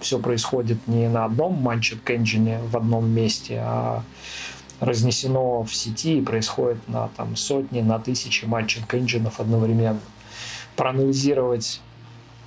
все 0.00 0.18
происходит 0.18 0.86
не 0.86 1.08
на 1.08 1.24
одном 1.24 1.54
манчет 1.54 2.04
engine 2.04 2.68
в 2.68 2.76
одном 2.76 3.08
месте, 3.08 3.62
а 3.64 4.02
разнесено 4.80 5.62
в 5.62 5.74
сети 5.74 6.18
и 6.18 6.20
происходит 6.20 6.86
на 6.86 7.08
там, 7.16 7.34
сотни, 7.34 7.80
на 7.80 7.98
тысячи 7.98 8.44
матчинг 8.44 8.94
энджинов 8.94 9.40
одновременно. 9.40 10.00
Проанализировать 10.76 11.80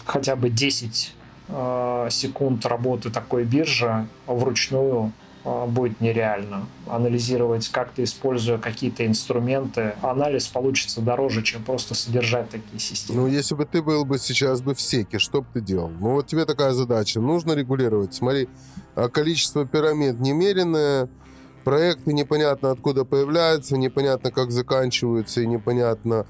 хотя 0.05 0.35
бы 0.35 0.51
10 0.51 1.11
э, 1.47 2.07
секунд 2.11 2.67
работы 2.67 3.09
такой 3.09 3.45
биржи 3.45 4.07
вручную 4.27 5.11
будет 5.67 6.01
нереально. 6.01 6.65
Анализировать 6.87 7.69
как-то, 7.69 8.03
используя 8.03 8.57
какие-то 8.57 9.05
инструменты, 9.05 9.93
анализ 10.01 10.47
получится 10.47 11.01
дороже, 11.01 11.43
чем 11.43 11.63
просто 11.63 11.93
содержать 11.93 12.49
такие 12.49 12.79
системы. 12.79 13.21
Ну, 13.21 13.27
если 13.27 13.53
бы 13.55 13.65
ты 13.65 13.81
был 13.81 14.05
бы 14.05 14.17
сейчас 14.17 14.61
бы 14.61 14.73
в 14.73 14.81
секе, 14.81 15.19
что 15.19 15.41
бы 15.41 15.47
ты 15.53 15.61
делал? 15.61 15.89
Ну, 15.89 16.11
вот 16.13 16.27
тебе 16.27 16.45
такая 16.45 16.73
задача. 16.73 17.19
Нужно 17.19 17.53
регулировать. 17.53 18.13
Смотри, 18.13 18.49
а 18.95 19.07
количество 19.07 19.65
пирамид 19.65 20.19
немеренное, 20.19 21.09
проекты 21.63 22.13
непонятно 22.13 22.71
откуда 22.71 23.05
появляются, 23.05 23.77
непонятно 23.77 24.31
как 24.31 24.51
заканчиваются 24.51 25.41
и 25.41 25.47
непонятно 25.47 26.25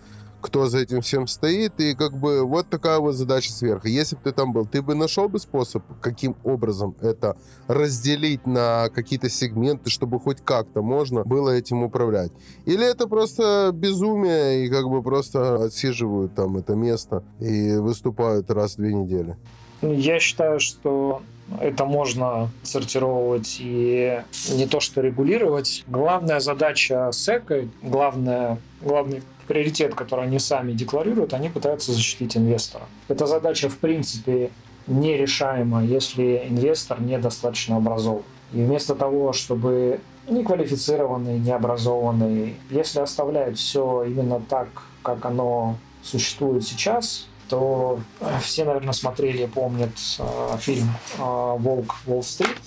кто 0.45 0.67
за 0.67 0.79
этим 0.79 1.01
всем 1.01 1.25
стоит, 1.25 1.79
и 1.79 1.95
как 1.95 2.17
бы 2.17 2.45
вот 2.45 2.69
такая 2.69 2.99
вот 2.99 3.13
задача 3.13 3.51
сверху. 3.51 3.87
Если 3.87 4.15
бы 4.15 4.21
ты 4.23 4.31
там 4.31 4.53
был, 4.53 4.65
ты 4.65 4.83
бы 4.83 4.93
нашел 4.93 5.27
бы 5.27 5.39
способ, 5.39 5.83
каким 6.01 6.35
образом 6.43 6.95
это 7.01 7.35
разделить 7.67 8.45
на 8.45 8.89
какие-то 8.93 9.27
сегменты, 9.27 9.89
чтобы 9.89 10.19
хоть 10.19 10.41
как-то 10.41 10.83
можно 10.83 11.23
было 11.23 11.49
этим 11.49 11.81
управлять? 11.83 12.31
Или 12.65 12.85
это 12.89 13.07
просто 13.07 13.71
безумие, 13.73 14.65
и 14.65 14.69
как 14.69 14.87
бы 14.87 15.01
просто 15.01 15.65
отсиживают 15.65 16.35
там 16.35 16.57
это 16.57 16.75
место 16.75 17.23
и 17.39 17.77
выступают 17.77 18.51
раз 18.51 18.73
в 18.73 18.77
две 18.77 18.93
недели? 18.93 19.35
Я 19.81 20.19
считаю, 20.19 20.59
что 20.59 21.23
это 21.59 21.85
можно 21.85 22.49
сортировать 22.63 23.57
и 23.59 24.21
не 24.51 24.67
то 24.67 24.79
что 24.79 25.01
регулировать. 25.01 25.83
Главная 25.87 26.39
задача 26.39 27.11
СЭКа, 27.11 27.67
главная, 27.81 28.59
главный 28.81 29.21
приоритет, 29.47 29.95
который 29.95 30.25
они 30.25 30.39
сами 30.39 30.73
декларируют, 30.73 31.33
они 31.33 31.49
пытаются 31.49 31.91
защитить 31.91 32.35
инвестора. 32.37 32.85
Эта 33.07 33.25
задача, 33.25 33.69
в 33.69 33.77
принципе, 33.77 34.51
нерешаема, 34.87 35.83
если 35.83 36.45
инвестор 36.49 37.01
недостаточно 37.01 37.77
образован. 37.77 38.23
И 38.53 38.57
вместо 38.57 38.95
того, 38.95 39.33
чтобы 39.33 39.99
неквалифицированный, 40.27 41.39
необразованный, 41.39 42.55
если 42.69 42.99
оставляют 42.99 43.57
все 43.57 44.03
именно 44.03 44.39
так, 44.39 44.67
как 45.03 45.25
оно 45.25 45.75
существует 46.03 46.63
сейчас, 46.63 47.27
то 47.49 47.99
э, 48.19 48.39
все, 48.41 48.65
наверное, 48.65 48.93
смотрели 48.93 49.45
помнят 49.45 49.91
э, 50.19 50.57
фильм 50.59 50.89
э, 51.17 51.21
«Волк 51.21 51.95
Уолл-стрит». 52.05 52.57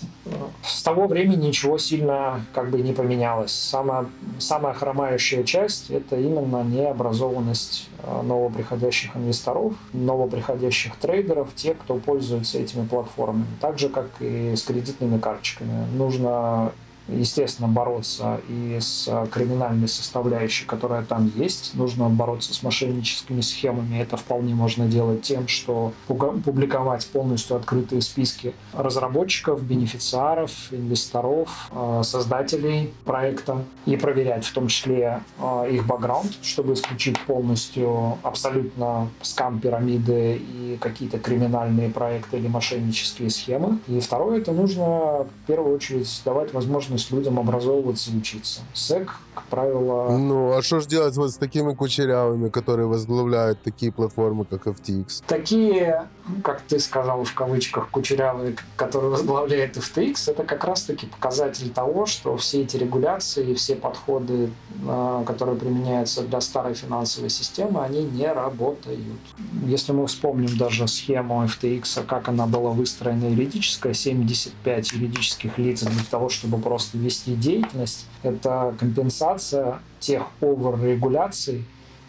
С 0.63 0.83
того 0.83 1.07
времени 1.07 1.47
ничего 1.47 1.79
сильно 1.79 2.45
как 2.53 2.71
бы 2.71 2.81
не 2.81 2.93
поменялось. 2.93 3.53
Самая, 3.53 4.07
самая 4.39 4.75
хромающая 4.75 5.43
часть– 5.43 5.91
это 5.91 6.17
именно 6.17 6.63
необразованность 6.63 7.89
э, 8.03 8.23
новоприходящих 8.23 9.17
инвесторов, 9.17 9.75
новоприходящих 9.93 10.97
трейдеров, 10.97 11.55
тех, 11.55 11.79
кто 11.79 11.97
пользуется 11.97 12.59
этими 12.59 12.87
платформами. 12.87 13.47
Так 13.61 13.79
же, 13.79 13.89
как 13.89 14.07
и 14.21 14.55
с 14.55 14.63
кредитными 14.63 15.19
карточками. 15.19 15.87
Нужно 15.95 16.73
естественно, 17.09 17.69
бороться 17.69 18.41
и 18.49 18.79
с 18.81 19.09
криминальной 19.33 19.89
составляющей, 19.89 20.65
которая 20.67 21.03
там 21.03 21.31
есть. 21.35 21.75
Нужно 21.75 22.09
бороться 22.09 22.55
с 22.55 22.63
мошенническими 22.63 23.41
схемами. 23.41 23.99
Это 23.99 24.17
вполне 24.17 24.55
можно 24.55 24.87
делать 24.87 25.23
тем, 25.23 25.49
что 25.49 25.93
публиковать 26.07 27.07
полностью 27.07 27.57
открытые 27.57 28.03
списки 28.03 28.55
разработчиков, 28.73 29.63
бенефициаров, 29.63 30.51
инвесторов, 30.71 31.71
э, 31.71 32.03
создателей 32.05 32.93
проекта 33.05 33.65
и 33.87 33.97
проверять 33.97 34.45
в 34.45 34.53
том 34.53 34.69
числе 34.69 35.23
э, 35.39 35.69
их 35.71 35.87
бэкграунд, 35.87 36.33
чтобы 36.43 36.75
исключить 36.75 37.19
полностью 37.21 38.19
абсолютно 38.23 39.09
скам-пирамиды 39.23 40.37
и 40.37 40.79
какие-то 40.81 41.19
криминальные 41.19 41.91
проекты 41.91 42.39
или 42.39 42.49
мошеннические 42.49 43.31
схемы. 43.31 43.79
И 43.89 44.01
второе, 44.01 44.39
это 44.39 44.53
нужно 44.53 44.85
в 44.85 45.47
первую 45.47 45.77
очередь 45.77 46.23
давать 46.25 46.53
возможность 46.53 46.98
возможность 46.99 47.11
людям 47.13 47.39
образовываться 47.39 48.11
и 48.11 48.17
учиться. 48.17 48.61
СЭК, 48.75 49.15
как 49.35 49.45
правило... 49.45 50.17
Ну, 50.19 50.57
а 50.57 50.63
что 50.63 50.81
же 50.81 50.89
делать 50.89 51.17
вот 51.17 51.31
с 51.31 51.37
такими 51.37 51.75
кучерявыми, 51.75 52.49
которые 52.49 52.87
возглавляют 52.87 53.63
такие 53.63 53.93
платформы, 53.93 54.45
как 54.45 54.67
FTX? 54.67 55.23
Такие, 55.27 56.09
как 56.43 56.63
ты 56.63 56.79
сказал 56.79 57.25
в 57.25 57.35
кавычках, 57.35 57.89
кучерявые, 57.91 58.57
которые 58.77 59.11
возглавляет 59.11 59.77
FTX, 59.77 60.31
это 60.31 60.45
как 60.45 60.65
раз-таки 60.65 61.07
показатель 61.07 61.71
того, 61.71 62.07
что 62.07 62.37
все 62.37 62.63
эти 62.63 62.77
регуляции 62.77 63.55
все 63.55 63.77
подходы, 63.77 64.51
а, 64.87 65.25
которые 65.25 65.57
применяются 65.57 66.23
для 66.23 66.41
старой 66.41 66.75
финансовой 66.75 67.31
системы, 67.31 67.83
они 67.83 68.03
не 68.03 68.31
работают. 68.33 69.19
Если 69.65 69.93
мы 69.93 70.07
вспомним 70.07 70.57
даже 70.57 70.87
схему 70.89 71.45
FTX, 71.45 72.05
как 72.05 72.29
она 72.29 72.47
была 72.47 72.71
выстроена 72.71 73.27
юридическая, 73.27 73.95
75 73.95 74.93
юридических 74.93 75.59
лиц 75.59 75.83
для 75.83 76.05
того, 76.11 76.29
чтобы 76.29 76.59
просто 76.59 76.99
вести 76.99 77.35
деятельность, 77.35 78.07
это 78.23 78.75
компенсация 78.79 79.81
тех 80.01 80.23
овер-регуляций 80.41 81.65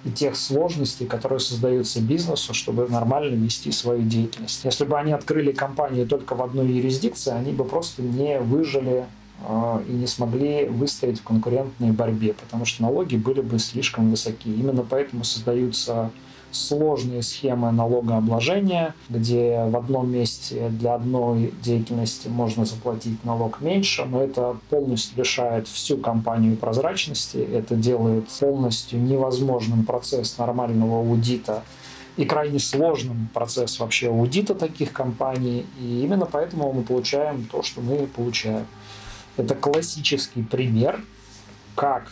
и 0.05 0.11
тех 0.11 0.35
сложностей, 0.35 1.05
которые 1.05 1.39
создаются 1.39 2.01
бизнесу, 2.01 2.53
чтобы 2.53 2.87
нормально 2.87 3.35
вести 3.35 3.71
свою 3.71 4.03
деятельность. 4.03 4.63
Если 4.63 4.85
бы 4.85 4.97
они 4.97 5.11
открыли 5.11 5.51
компанию 5.51 6.07
только 6.07 6.35
в 6.35 6.41
одной 6.41 6.67
юрисдикции, 6.67 7.31
они 7.31 7.51
бы 7.51 7.65
просто 7.65 8.01
не 8.01 8.39
выжили 8.39 9.05
э, 9.47 9.83
и 9.87 9.91
не 9.91 10.07
смогли 10.07 10.67
выстоять 10.67 11.19
в 11.19 11.23
конкурентной 11.23 11.91
борьбе, 11.91 12.33
потому 12.33 12.65
что 12.65 12.83
налоги 12.83 13.17
были 13.17 13.41
бы 13.41 13.59
слишком 13.59 14.09
высоки. 14.09 14.47
Именно 14.47 14.85
поэтому 14.89 15.23
создаются 15.23 16.11
сложные 16.51 17.21
схемы 17.21 17.71
налогообложения, 17.71 18.95
где 19.09 19.65
в 19.65 19.75
одном 19.75 20.11
месте 20.11 20.69
для 20.69 20.95
одной 20.95 21.53
деятельности 21.61 22.27
можно 22.27 22.65
заплатить 22.65 23.23
налог 23.23 23.61
меньше, 23.61 24.05
но 24.05 24.21
это 24.21 24.57
полностью 24.69 25.17
лишает 25.19 25.67
всю 25.67 25.97
компанию 25.97 26.55
прозрачности, 26.57 27.37
это 27.37 27.75
делает 27.75 28.27
полностью 28.29 29.01
невозможным 29.01 29.85
процесс 29.85 30.37
нормального 30.37 30.99
аудита 30.99 31.63
и 32.17 32.25
крайне 32.25 32.59
сложным 32.59 33.29
процесс 33.33 33.79
вообще 33.79 34.09
аудита 34.09 34.53
таких 34.53 34.91
компаний. 34.91 35.65
И 35.79 36.01
именно 36.03 36.25
поэтому 36.25 36.73
мы 36.73 36.81
получаем 36.81 37.45
то, 37.45 37.63
что 37.63 37.81
мы 37.81 38.07
получаем. 38.07 38.65
Это 39.37 39.55
классический 39.55 40.43
пример, 40.43 41.01
как 41.75 42.11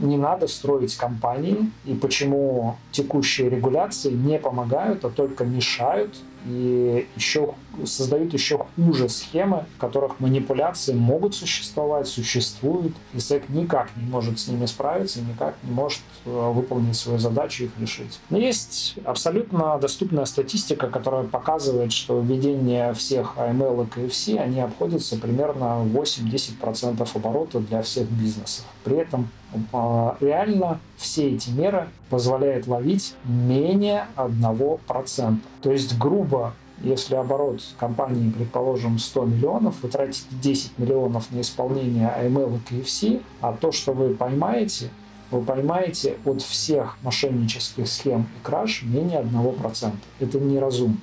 не 0.00 0.16
надо 0.16 0.46
строить 0.46 0.96
компании 0.96 1.70
и 1.84 1.94
почему 1.94 2.76
текущие 2.92 3.48
регуляции 3.48 4.10
не 4.10 4.38
помогают, 4.38 5.04
а 5.04 5.10
только 5.10 5.44
мешают 5.44 6.14
и 6.46 7.06
еще 7.16 7.54
создают 7.84 8.32
еще 8.32 8.66
хуже 8.76 9.08
схемы, 9.08 9.64
в 9.76 9.80
которых 9.80 10.20
манипуляции 10.20 10.94
могут 10.94 11.34
существовать, 11.34 12.08
существуют, 12.08 12.94
и 13.14 13.20
СЭК 13.20 13.48
никак 13.48 13.90
не 13.96 14.08
может 14.08 14.38
с 14.38 14.48
ними 14.48 14.66
справиться, 14.66 15.20
никак 15.20 15.54
не 15.62 15.72
может 15.72 16.00
э, 16.24 16.52
выполнить 16.52 16.96
свою 16.96 17.18
задачу 17.18 17.64
их 17.64 17.70
решить. 17.78 18.18
Но 18.30 18.38
есть 18.38 18.96
абсолютно 19.04 19.78
доступная 19.78 20.24
статистика, 20.24 20.88
которая 20.88 21.24
показывает, 21.24 21.92
что 21.92 22.20
введение 22.20 22.94
всех 22.94 23.34
AML 23.36 23.86
и 23.86 24.00
KFC, 24.00 24.38
они 24.38 24.60
обходятся 24.60 25.16
примерно 25.16 25.84
8-10% 25.92 27.08
оборота 27.14 27.60
для 27.60 27.82
всех 27.82 28.08
бизнесов. 28.10 28.64
При 28.84 28.96
этом 28.96 29.28
э, 29.52 30.10
реально 30.20 30.80
все 30.96 31.30
эти 31.30 31.50
меры 31.50 31.88
позволяют 32.10 32.66
ловить 32.66 33.14
менее 33.24 34.06
1%. 34.16 35.38
То 35.62 35.72
есть, 35.72 35.98
грубо 35.98 36.54
если 36.82 37.14
оборот 37.14 37.62
компании, 37.78 38.30
предположим, 38.30 38.98
100 38.98 39.24
миллионов, 39.24 39.82
вы 39.82 39.88
тратите 39.88 40.26
10 40.42 40.78
миллионов 40.78 41.30
на 41.30 41.40
исполнение 41.40 42.12
AML 42.18 42.60
и 42.70 42.74
KFC, 42.74 43.22
а 43.40 43.52
то, 43.52 43.72
что 43.72 43.92
вы 43.92 44.14
поймаете, 44.14 44.90
вы 45.30 45.42
поймаете 45.42 46.16
от 46.24 46.42
всех 46.42 46.98
мошеннических 47.02 47.88
схем 47.88 48.22
и 48.22 48.44
краж 48.44 48.82
менее 48.82 49.20
1%. 49.20 49.92
Это 50.20 50.38
неразумно. 50.38 50.98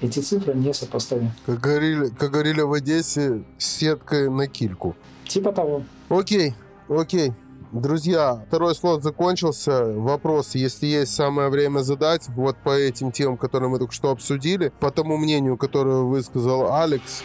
Эти 0.00 0.18
цифры 0.20 0.54
не 0.54 0.74
сопоставимы. 0.74 1.32
Как 1.46 1.60
говорили, 1.60 2.08
как 2.08 2.30
говорили 2.30 2.60
в 2.60 2.72
Одессе, 2.72 3.42
сеткой 3.58 4.30
на 4.30 4.46
кильку. 4.46 4.96
Типа 5.26 5.52
того. 5.52 5.82
Окей, 6.08 6.54
окей. 6.88 7.32
Друзья, 7.72 8.42
второй 8.48 8.74
слот 8.74 9.02
закончился. 9.02 9.92
Вопрос, 9.92 10.54
если 10.54 10.86
есть 10.86 11.14
самое 11.14 11.50
время 11.50 11.80
задать, 11.80 12.26
вот 12.28 12.56
по 12.56 12.70
этим 12.70 13.12
темам, 13.12 13.36
которые 13.36 13.68
мы 13.68 13.78
только 13.78 13.92
что 13.92 14.10
обсудили, 14.10 14.72
по 14.80 14.90
тому 14.90 15.18
мнению, 15.18 15.58
которое 15.58 15.98
высказал 15.98 16.72
Алекс, 16.72 17.22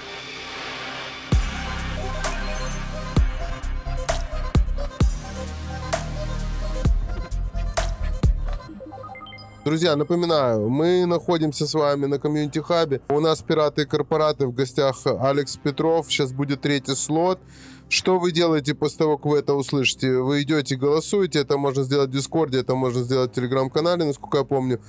Друзья, 9.66 9.96
напоминаю, 9.96 10.68
мы 10.68 11.06
находимся 11.06 11.66
с 11.66 11.74
вами 11.74 12.06
на 12.06 12.20
комьюнити 12.20 12.60
хабе. 12.60 13.00
У 13.08 13.22
нас 13.22 13.42
пираты 13.42 13.84
и 13.84 13.86
корпораты 13.86 14.46
в 14.46 14.54
гостях 14.54 14.98
Алекс 15.06 15.56
Петров. 15.56 16.08
Сейчас 16.10 16.34
будет 16.34 16.60
третий 16.60 16.96
слот. 16.96 17.40
Что 17.88 18.20
вы 18.20 18.34
делаете 18.34 18.76
после 18.76 18.98
того, 18.98 19.18
как 19.18 19.26
вы 19.28 19.38
это 19.40 19.54
услышите? 19.54 20.18
Вы 20.18 20.42
идете, 20.42 20.76
голосуете, 20.76 21.40
это 21.40 21.58
можно 21.58 21.84
сделать 21.84 22.10
в 22.10 22.14
Дискорде, 22.14 22.60
это 22.60 22.76
можно 22.76 23.04
сделать 23.04 23.32
в 23.32 23.36
Телеграм-канале, 23.36 24.04
насколько 24.04 24.40
я 24.40 24.44
помню. 24.44 24.82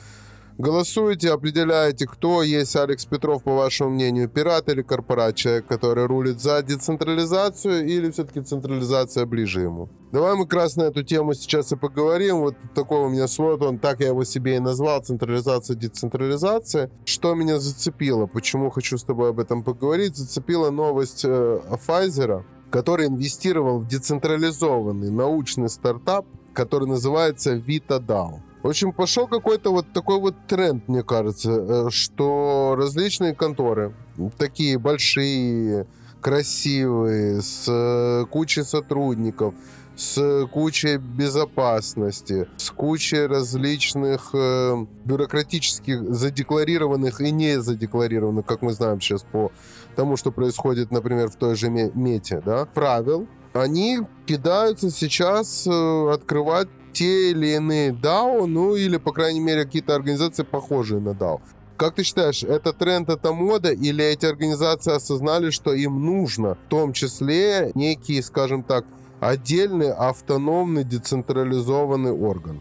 Голосуете, 0.57 1.33
определяете, 1.33 2.07
кто 2.07 2.45
есть 2.45 2.77
Алекс 2.77 3.05
Петров, 3.07 3.43
по 3.43 3.57
вашему 3.57 3.91
мнению, 3.91 4.29
пират 4.29 4.69
или 4.69 4.83
корпорат, 4.83 5.35
человек, 5.35 5.67
который 5.67 6.07
рулит 6.07 6.41
за 6.41 6.63
децентрализацию 6.63 7.85
или 7.85 8.09
все-таки 8.13 8.41
централизация 8.41 9.27
ближе 9.27 9.63
ему. 9.63 9.89
Давай 10.13 10.37
мы 10.37 10.47
как 10.47 10.61
раз 10.61 10.77
на 10.77 10.83
эту 10.83 11.03
тему 11.03 11.35
сейчас 11.35 11.73
и 11.73 11.77
поговорим. 11.77 12.39
Вот 12.39 12.55
такой 12.73 13.01
у 13.01 13.09
меня 13.09 13.27
слот, 13.27 13.63
он 13.63 13.81
так 13.81 13.99
я 13.99 14.09
его 14.09 14.23
себе 14.23 14.55
и 14.55 14.61
назвал, 14.61 15.03
централизация, 15.03 15.75
децентрализация. 15.75 16.89
Что 17.05 17.35
меня 17.35 17.59
зацепило, 17.59 18.27
почему 18.27 18.71
хочу 18.71 18.97
с 18.97 19.03
тобой 19.03 19.31
об 19.31 19.41
этом 19.41 19.65
поговорить? 19.65 20.15
Зацепила 20.15 20.71
новость 20.71 21.25
э, 21.25 21.61
Pfizer, 21.85 22.45
который 22.71 23.09
инвестировал 23.09 23.81
в 23.81 23.89
децентрализованный 23.89 25.11
научный 25.11 25.69
стартап, 25.69 26.27
который 26.53 26.87
называется 26.87 27.57
VitaDAO. 27.57 28.44
В 28.65 28.69
общем, 28.69 28.93
пошел 28.93 29.29
какой-то 29.29 29.73
вот 29.73 29.93
такой 29.93 30.19
вот 30.19 30.35
тренд, 30.47 30.89
мне 30.89 31.03
кажется, 31.03 31.51
э, 31.53 31.91
что 31.91 32.75
различные 32.79 33.35
конторы, 33.35 33.95
такие 34.39 34.79
большие, 34.79 35.87
красивые, 36.23 37.43
с 37.43 37.67
э, 37.69 38.25
кучей 38.31 38.63
сотрудников, 38.63 39.53
с 39.97 40.47
кучей 40.51 40.97
безопасности, 40.97 42.49
с 42.57 42.71
кучей 42.71 43.27
различных 43.27 44.31
э, 44.33 44.87
бюрократических 45.05 46.15
задекларированных 46.15 47.21
и 47.21 47.33
не 47.33 47.61
задекларированных, 47.61 48.47
как 48.47 48.63
мы 48.63 48.73
знаем 48.73 48.99
сейчас 48.99 49.25
по 49.25 49.53
тому, 49.95 50.17
что 50.17 50.33
происходит, 50.33 50.91
например, 50.91 51.29
в 51.29 51.37
той 51.37 51.55
же 51.55 51.69
мете, 51.69 52.41
да, 52.43 52.65
правил, 52.65 53.29
они 53.53 54.01
кидаются 54.25 54.91
сейчас 54.91 55.67
э, 55.67 56.11
открывать 56.11 56.69
те 56.95 57.33
или 57.33 57.49
иные 57.49 57.91
DAO, 57.91 58.47
ну 58.47 58.77
или, 58.77 58.97
по 58.97 59.13
крайней 59.13 59.41
мере, 59.41 59.65
какие-то 59.65 59.95
организации, 59.95 60.45
похожие 60.45 61.01
на 61.01 61.11
DAO. 61.11 61.41
Как 61.77 61.97
ты 61.97 62.05
считаешь, 62.05 62.45
это 62.45 62.73
тренд, 62.73 63.11
это 63.11 63.33
мода, 63.33 63.73
или 63.73 64.05
эти 64.05 64.27
организации 64.27 64.95
осознали, 64.95 65.51
что 65.51 65.73
им 65.73 66.05
нужно, 66.07 66.55
в 66.55 66.69
том 66.71 66.93
числе, 66.93 67.73
некий, 67.75 68.23
скажем 68.23 68.63
так, 68.63 68.85
отдельный 69.21 69.93
автономный 69.93 70.85
децентрализованный 70.85 72.13
орган? 72.13 72.61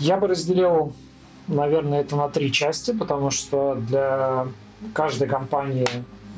Я 0.00 0.16
бы 0.16 0.28
разделил, 0.28 0.94
наверное, 1.48 2.00
это 2.00 2.16
на 2.16 2.28
три 2.28 2.50
части, 2.50 2.92
потому 2.92 3.30
что 3.30 3.74
для 3.74 4.46
каждой 4.94 5.28
компании 5.28 5.86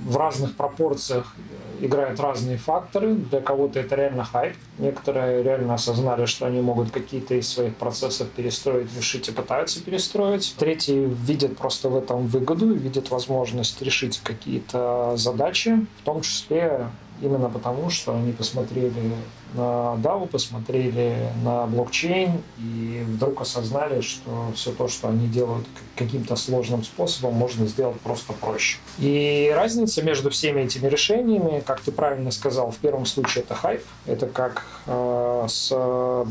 в 0.04 0.16
разных 0.16 0.56
пропорциях 0.56 1.34
играют 1.80 2.18
разные 2.20 2.58
факторы. 2.58 3.14
Для 3.14 3.40
кого-то 3.40 3.80
это 3.80 3.94
реально 3.94 4.24
хайп. 4.24 4.54
Некоторые 4.78 5.42
реально 5.42 5.74
осознали, 5.74 6.26
что 6.26 6.46
они 6.46 6.60
могут 6.60 6.90
какие-то 6.90 7.34
из 7.34 7.48
своих 7.48 7.76
процессов 7.76 8.28
перестроить, 8.30 8.94
решить 8.96 9.28
и 9.28 9.32
пытаются 9.32 9.82
перестроить. 9.82 10.54
Третьи 10.58 11.08
видят 11.26 11.56
просто 11.56 11.88
в 11.88 11.96
этом 11.96 12.26
выгоду, 12.26 12.72
видят 12.72 13.10
возможность 13.10 13.80
решить 13.82 14.20
какие-то 14.22 15.14
задачи, 15.16 15.86
в 16.00 16.04
том 16.04 16.22
числе 16.22 16.88
именно 17.20 17.48
потому, 17.48 17.90
что 17.90 18.14
они 18.14 18.32
посмотрели 18.32 18.92
на 19.54 19.96
DAO, 19.96 20.26
посмотрели 20.26 21.30
на 21.42 21.66
блокчейн 21.66 22.42
и 22.58 23.04
вдруг 23.06 23.40
осознали, 23.40 24.00
что 24.00 24.52
все 24.54 24.72
то, 24.72 24.88
что 24.88 25.08
они 25.08 25.26
делают 25.28 25.66
каким-то 25.96 26.36
сложным 26.36 26.84
способом, 26.84 27.34
можно 27.34 27.66
сделать 27.66 28.00
просто 28.00 28.32
проще. 28.32 28.78
И 28.98 29.52
разница 29.54 30.02
между 30.02 30.30
всеми 30.30 30.62
этими 30.62 30.88
решениями, 30.88 31.62
как 31.64 31.80
ты 31.80 31.92
правильно 31.92 32.30
сказал, 32.30 32.70
в 32.70 32.76
первом 32.76 33.06
случае 33.06 33.44
это 33.44 33.54
хайп, 33.54 33.82
это 34.06 34.26
как 34.26 34.64
э, 34.86 35.46
с 35.48 35.70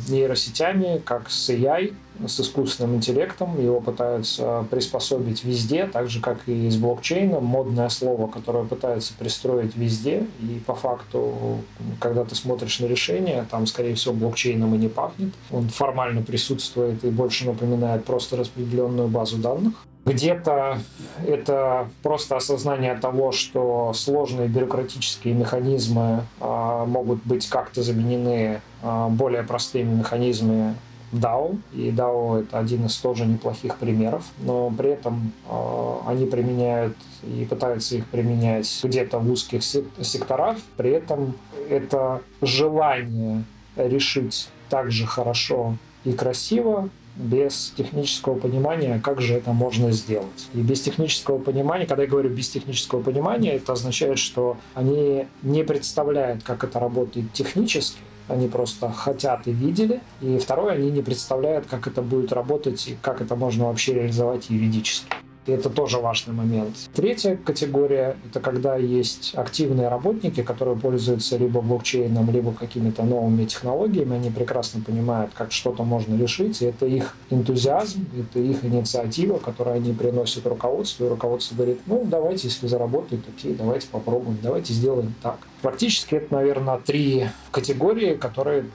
нейросетями, 0.07 0.99
как 1.03 1.29
с 1.29 1.49
AI, 1.49 1.93
с 2.25 2.39
искусственным 2.39 2.95
интеллектом, 2.95 3.61
его 3.61 3.79
пытаются 3.79 4.65
приспособить 4.71 5.43
везде, 5.43 5.85
так 5.85 6.09
же, 6.09 6.19
как 6.19 6.47
и 6.47 6.69
с 6.69 6.75
блокчейном, 6.77 7.43
модное 7.43 7.89
слово, 7.89 8.27
которое 8.27 8.63
пытаются 8.63 9.13
пристроить 9.13 9.75
везде, 9.75 10.25
и 10.39 10.61
по 10.65 10.73
факту, 10.73 11.59
когда 11.99 12.23
ты 12.25 12.35
смотришь 12.35 12.79
на 12.79 12.85
решение, 12.85 13.06
там, 13.49 13.65
скорее 13.65 13.95
всего, 13.95 14.13
блокчейном 14.13 14.75
и 14.75 14.77
не 14.77 14.87
пахнет. 14.87 15.33
Он 15.51 15.67
формально 15.69 16.21
присутствует 16.21 17.03
и 17.03 17.09
больше 17.09 17.45
напоминает 17.45 18.05
просто 18.05 18.37
распределенную 18.37 19.07
базу 19.07 19.37
данных. 19.37 19.73
Где-то 20.05 20.79
это 21.27 21.89
просто 22.01 22.37
осознание 22.37 22.95
того, 22.95 23.33
что 23.33 23.91
сложные 23.93 24.47
бюрократические 24.47 25.33
механизмы 25.33 26.23
э, 26.39 26.85
могут 26.87 27.25
быть 27.25 27.49
как-то 27.49 27.83
заменены 27.83 28.61
э, 28.81 29.07
более 29.09 29.43
простыми 29.43 29.95
механизмами 29.95 30.75
DAO, 31.11 31.57
и 31.73 31.89
DAO 31.89 32.41
это 32.41 32.59
один 32.59 32.85
из 32.85 32.97
тоже 32.97 33.25
неплохих 33.25 33.77
примеров, 33.77 34.23
но 34.39 34.71
при 34.71 34.89
этом 34.89 35.31
э, 35.49 35.95
они 36.05 36.25
применяют 36.25 36.97
и 37.23 37.45
пытаются 37.45 37.95
их 37.95 38.05
применять 38.07 38.67
где-то 38.83 39.19
в 39.19 39.31
узких 39.31 39.63
секторах, 39.63 40.57
при 40.75 40.91
этом 40.91 41.35
это 41.69 42.21
желание 42.41 43.43
решить 43.75 44.49
так 44.69 44.91
же 44.91 45.05
хорошо 45.05 45.77
и 46.03 46.11
красиво 46.11 46.89
без 47.15 47.73
технического 47.75 48.37
понимания, 48.37 49.01
как 49.03 49.21
же 49.21 49.33
это 49.33 49.51
можно 49.51 49.91
сделать. 49.91 50.47
И 50.53 50.59
без 50.59 50.81
технического 50.81 51.39
понимания, 51.39 51.85
когда 51.85 52.03
я 52.03 52.09
говорю 52.09 52.29
без 52.29 52.49
технического 52.49 53.01
понимания, 53.01 53.53
это 53.55 53.73
означает, 53.73 54.19
что 54.19 54.57
они 54.75 55.25
не 55.41 55.63
представляют, 55.63 56.43
как 56.43 56.63
это 56.63 56.79
работает 56.79 57.33
технически, 57.33 57.97
они 58.27 58.47
просто 58.47 58.91
хотят 58.91 59.47
и 59.47 59.51
видели. 59.51 60.01
И 60.21 60.37
второе, 60.37 60.73
они 60.73 60.91
не 60.91 61.01
представляют, 61.01 61.65
как 61.67 61.87
это 61.87 62.01
будет 62.01 62.33
работать 62.33 62.87
и 62.87 62.97
как 63.01 63.21
это 63.21 63.35
можно 63.35 63.65
вообще 63.65 63.93
реализовать 63.93 64.49
юридически. 64.49 65.07
И 65.47 65.51
это 65.51 65.69
тоже 65.69 65.97
важный 65.97 66.33
момент. 66.33 66.75
Третья 66.93 67.37
категория— 67.37 68.17
это 68.29 68.39
когда 68.41 68.75
есть 68.75 69.33
активные 69.35 69.87
работники, 69.87 70.43
которые 70.43 70.77
пользуются 70.77 71.37
либо 71.37 71.61
блокчейном, 71.61 72.29
либо 72.29 72.53
какими-то 72.53 73.03
новыми 73.03 73.45
технологиями. 73.45 74.15
Они 74.15 74.29
прекрасно 74.29 74.81
понимают, 74.81 75.31
как 75.33 75.53
что-то 75.53 75.83
можно 75.83 76.21
решить. 76.21 76.61
И 76.61 76.65
это 76.65 76.85
их 76.85 77.15
энтузиазм, 77.29 78.05
это 78.19 78.39
их 78.39 78.65
инициатива, 78.65 79.37
которую 79.37 79.77
они 79.77 79.93
приносят 79.93 80.45
руководству. 80.45 81.05
И 81.05 81.09
руководство 81.09 81.55
говорит, 81.55 81.79
ну, 81.85 82.03
давайте, 82.05 82.49
если 82.49 82.67
заработает, 82.67 83.21
окей, 83.27 83.55
давайте 83.55 83.87
попробуем, 83.87 84.37
давайте 84.43 84.73
сделаем 84.73 85.15
так. 85.23 85.37
Практически 85.61 86.15
это, 86.15 86.33
наверное, 86.33 86.77
три 86.77 87.27
категории, 87.51 88.15
которые 88.15 88.65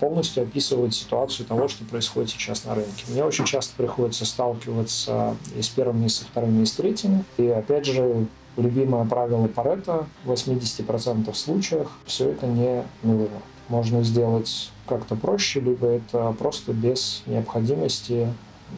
полностью 0.00 0.42
описывают 0.42 0.94
ситуацию 0.94 1.46
того, 1.46 1.68
что 1.68 1.84
происходит 1.84 2.30
сейчас 2.30 2.64
на 2.64 2.74
рынке. 2.74 3.04
Мне 3.08 3.24
очень 3.24 3.44
часто 3.44 3.74
приходится 3.76 4.24
сталкиваться 4.24 5.36
и 5.56 5.62
с 5.62 5.68
первыми, 5.68 6.06
и 6.06 6.08
со 6.08 6.24
вторыми, 6.24 6.62
и 6.62 6.66
с 6.66 6.72
третьими. 6.72 7.24
И 7.36 7.46
опять 7.46 7.86
же, 7.86 8.26
любимое 8.56 9.04
правило 9.04 9.46
Паретта 9.48 10.06
в 10.24 10.32
80% 10.32 11.34
случаях 11.34 11.90
все 12.06 12.30
это 12.30 12.46
не 12.46 12.84
нужно. 13.02 13.42
Можно 13.68 14.02
сделать 14.04 14.70
как-то 14.86 15.16
проще, 15.16 15.60
либо 15.60 15.88
это 15.88 16.34
просто 16.38 16.72
без 16.72 17.22
необходимости 17.26 18.32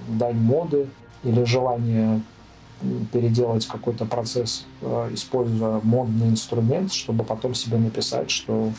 дань 0.08 0.38
моды 0.38 0.88
или 1.24 1.44
желания 1.44 2.22
переделать 3.12 3.66
какой-то 3.66 4.04
процесс, 4.04 4.64
э, 4.82 5.10
используя 5.12 5.80
модный 5.82 6.28
инструмент, 6.28 6.92
чтобы 6.92 7.24
потом 7.24 7.54
себе 7.54 7.76
написать, 7.76 8.30
что 8.30 8.72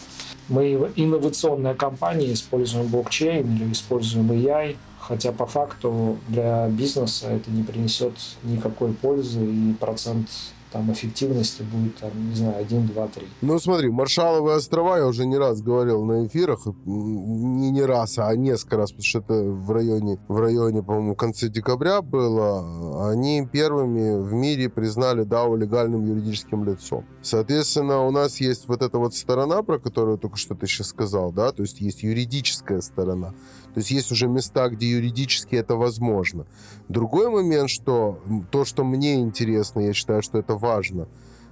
мы 0.50 0.91
инновационная 0.95 1.76
компания, 1.76 2.34
используем 2.34 2.88
блокчейн 2.88 3.56
или 3.56 3.72
используем 3.72 4.32
AI, 4.32 4.76
хотя 5.00 5.32
по 5.32 5.45
факту 5.45 6.18
для 6.28 6.68
бизнеса 6.68 7.28
это 7.30 7.50
не 7.50 7.64
принесет 7.64 8.14
никакой 8.43 8.93
пользы 8.93 9.43
и 9.45 9.74
процент 9.74 10.30
там 10.72 10.91
эффективности 10.91 11.63
будет, 11.63 11.97
там, 11.97 12.11
не 12.30 12.36
знаю, 12.36 12.57
1, 12.59 12.88
2, 12.88 13.07
3. 13.07 13.28
Ну, 13.41 13.59
смотри, 13.59 13.89
Маршаловые 13.89 14.57
острова, 14.57 14.97
я 14.97 15.07
уже 15.07 15.26
не 15.26 15.38
раз 15.38 15.61
говорил 15.61 16.05
на 16.05 16.28
эфирах, 16.28 16.67
не 16.86 17.72
не 17.72 17.86
раз, 17.86 18.20
а 18.20 18.36
несколько 18.36 18.78
раз, 18.78 18.91
потому 18.91 19.05
что 19.05 19.20
это 19.20 19.34
в 19.34 19.72
районе, 19.72 20.20
в 20.28 20.38
районе, 20.38 20.84
по-моему, 20.84 21.13
в 21.13 21.17
конце 21.17 21.47
декабря 21.49 22.01
было, 22.01 23.09
они 23.09 23.47
первыми 23.51 24.22
в 24.22 24.34
мире 24.34 24.70
признали 24.70 25.26
DAO 25.26 25.57
легальным 25.57 26.05
юридическим 26.05 26.65
лицом. 26.65 27.05
Соответственно, 27.22 28.05
у 28.05 28.11
нас 28.11 28.39
есть 28.41 28.67
вот 28.67 28.82
эта 28.82 28.97
вот 28.97 29.15
сторона, 29.15 29.63
про 29.63 29.80
которую 29.80 30.17
только 30.17 30.38
что 30.38 30.55
ты 30.55 30.67
сейчас 30.67 30.88
сказал, 30.88 31.32
да, 31.32 31.51
то 31.51 31.63
есть 31.63 31.82
есть 31.82 32.03
юридическая 32.03 32.82
сторона. 32.82 33.34
То 33.74 33.80
есть 33.80 33.91
есть 33.91 34.11
уже 34.11 34.28
места, 34.28 34.70
где 34.70 34.89
юридически 34.89 35.55
это 35.55 35.76
возможно. 35.76 36.45
Другой 36.88 37.30
момент, 37.30 37.70
что 37.70 38.20
то, 38.51 38.65
что 38.65 38.84
мне 38.84 39.15
интересно, 39.15 39.82
я 39.82 39.93
считаю, 39.93 40.22
что 40.22 40.38
это 40.39 40.55
важно, 40.55 41.07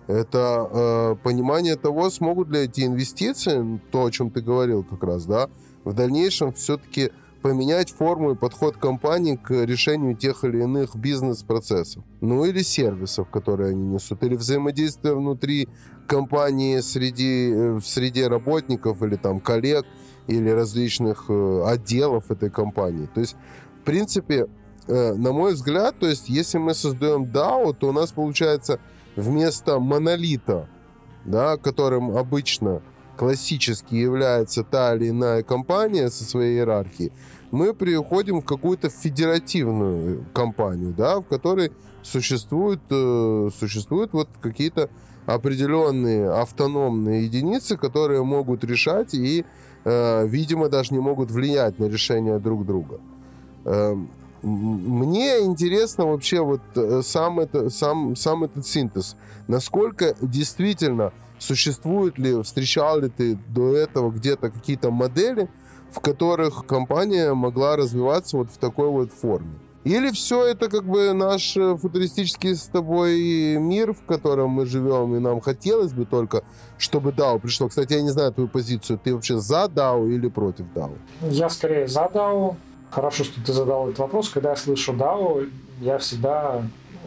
это 0.07 0.69
э, 0.71 1.15
понимание 1.23 1.75
того, 1.75 2.09
смогут 2.09 2.49
ли 2.49 2.61
эти 2.61 2.85
инвестиции, 2.85 3.79
то, 3.91 4.05
о 4.05 4.11
чем 4.11 4.31
ты 4.31 4.41
говорил 4.41 4.83
как 4.83 5.03
раз, 5.03 5.25
да, 5.25 5.49
в 5.83 5.93
дальнейшем 5.93 6.53
все-таки 6.53 7.11
поменять 7.41 7.91
форму 7.91 8.31
и 8.31 8.35
подход 8.35 8.77
компании 8.77 9.35
к 9.35 9.51
решению 9.51 10.15
тех 10.15 10.43
или 10.43 10.63
иных 10.63 10.95
бизнес-процессов. 10.95 12.03
Ну 12.19 12.45
или 12.45 12.61
сервисов, 12.61 13.29
которые 13.29 13.71
они 13.71 13.85
несут, 13.85 14.23
или 14.23 14.35
взаимодействие 14.35 15.15
внутри 15.15 15.69
компании 16.07 16.79
среди, 16.79 17.51
э, 17.51 17.73
в 17.73 17.85
среде 17.85 18.27
работников 18.27 19.01
или 19.03 19.15
там 19.15 19.39
коллег, 19.39 19.85
или 20.27 20.49
различных 20.49 21.25
э, 21.29 21.63
отделов 21.65 22.29
этой 22.29 22.49
компании. 22.49 23.07
То 23.13 23.21
есть, 23.21 23.35
в 23.81 23.85
принципе, 23.85 24.47
э, 24.87 25.13
на 25.13 25.31
мой 25.31 25.53
взгляд, 25.53 25.97
то 25.99 26.07
есть, 26.07 26.29
если 26.29 26.57
мы 26.57 26.73
создаем 26.73 27.23
DAO, 27.23 27.73
то 27.73 27.89
у 27.89 27.91
нас 27.91 28.11
получается 28.11 28.79
вместо 29.15 29.79
монолита, 29.79 30.67
да, 31.25 31.57
которым 31.57 32.15
обычно 32.17 32.81
классически 33.17 33.95
является 33.95 34.63
та 34.63 34.95
или 34.95 35.09
иная 35.09 35.41
компания 35.43 36.09
со 36.09 36.23
своей 36.23 36.57
иерархией, 36.57 37.11
мы 37.49 37.73
переходим 37.73 38.41
в 38.41 38.45
какую-то 38.45 38.89
федеративную 38.89 40.25
компанию, 40.33 40.93
да, 40.95 41.19
в 41.19 41.23
которой 41.23 41.71
существуют, 42.03 42.81
э, 42.89 43.49
существуют 43.57 44.13
вот 44.13 44.29
какие-то 44.41 44.89
определенные 45.25 46.29
автономные 46.29 47.25
единицы, 47.25 47.75
которые 47.77 48.23
могут 48.23 48.63
решать 48.63 49.13
и 49.13 49.43
Э, 49.43 49.45
видимо, 50.25 50.69
даже 50.69 50.93
не 50.93 50.99
могут 50.99 51.31
влиять 51.31 51.79
на 51.79 51.85
решения 51.85 52.39
друг 52.39 52.65
друга. 52.65 52.99
Эм, 53.65 54.09
мне 54.41 55.39
интересно 55.39 56.07
вообще 56.07 56.41
вот 56.41 56.61
э, 56.75 57.01
сам, 57.03 57.39
это, 57.39 57.69
сам, 57.69 58.15
сам 58.15 58.43
этот 58.43 58.67
синтез. 58.67 59.15
Насколько 59.47 60.15
действительно 60.21 61.11
существует 61.39 62.17
ли, 62.17 62.41
встречал 62.43 62.99
ли 62.99 63.09
ты 63.09 63.37
до 63.49 63.75
этого 63.75 64.11
где-то 64.11 64.49
какие-то 64.51 64.91
модели, 64.91 65.49
в 65.91 65.99
которых 65.99 66.65
компания 66.65 67.33
могла 67.33 67.75
развиваться 67.75 68.37
вот 68.37 68.51
в 68.51 68.57
такой 68.57 68.89
вот 68.89 69.11
форме? 69.11 69.55
Или 69.87 70.11
все 70.11 70.45
это 70.45 70.69
как 70.69 70.83
бы 70.83 71.13
наш 71.13 71.55
э, 71.55 71.77
футуристический 71.77 72.55
с 72.55 72.63
тобой 72.63 73.57
мир, 73.57 73.93
в 73.93 74.03
котором 74.03 74.49
мы 74.49 74.65
живем, 74.65 75.15
и 75.15 75.19
нам 75.19 75.39
хотелось 75.39 75.93
бы 75.93 76.03
только, 76.03 76.43
чтобы 76.77 77.11
DAO 77.11 77.39
пришло. 77.39 77.69
Кстати, 77.69 77.93
я 77.93 78.01
не 78.01 78.09
знаю 78.09 78.33
твою 78.33 78.49
позицию. 78.49 78.99
Ты 79.01 79.15
вообще 79.15 79.37
за 79.37 79.71
DAO 79.73 80.11
или 80.11 80.27
против 80.27 80.65
DAO? 80.75 80.91
Я 81.21 81.49
скорее 81.49 81.87
за 81.87 82.01
DAO. 82.13 82.55
Хорошо, 82.91 83.23
что 83.23 83.41
ты 83.41 83.53
задал 83.53 83.85
этот 83.87 83.99
вопрос. 83.99 84.27
Когда 84.27 84.49
я 84.49 84.55
слышу 84.57 84.91
DAO, 84.91 85.49
я 85.79 85.97
всегда 85.99 86.63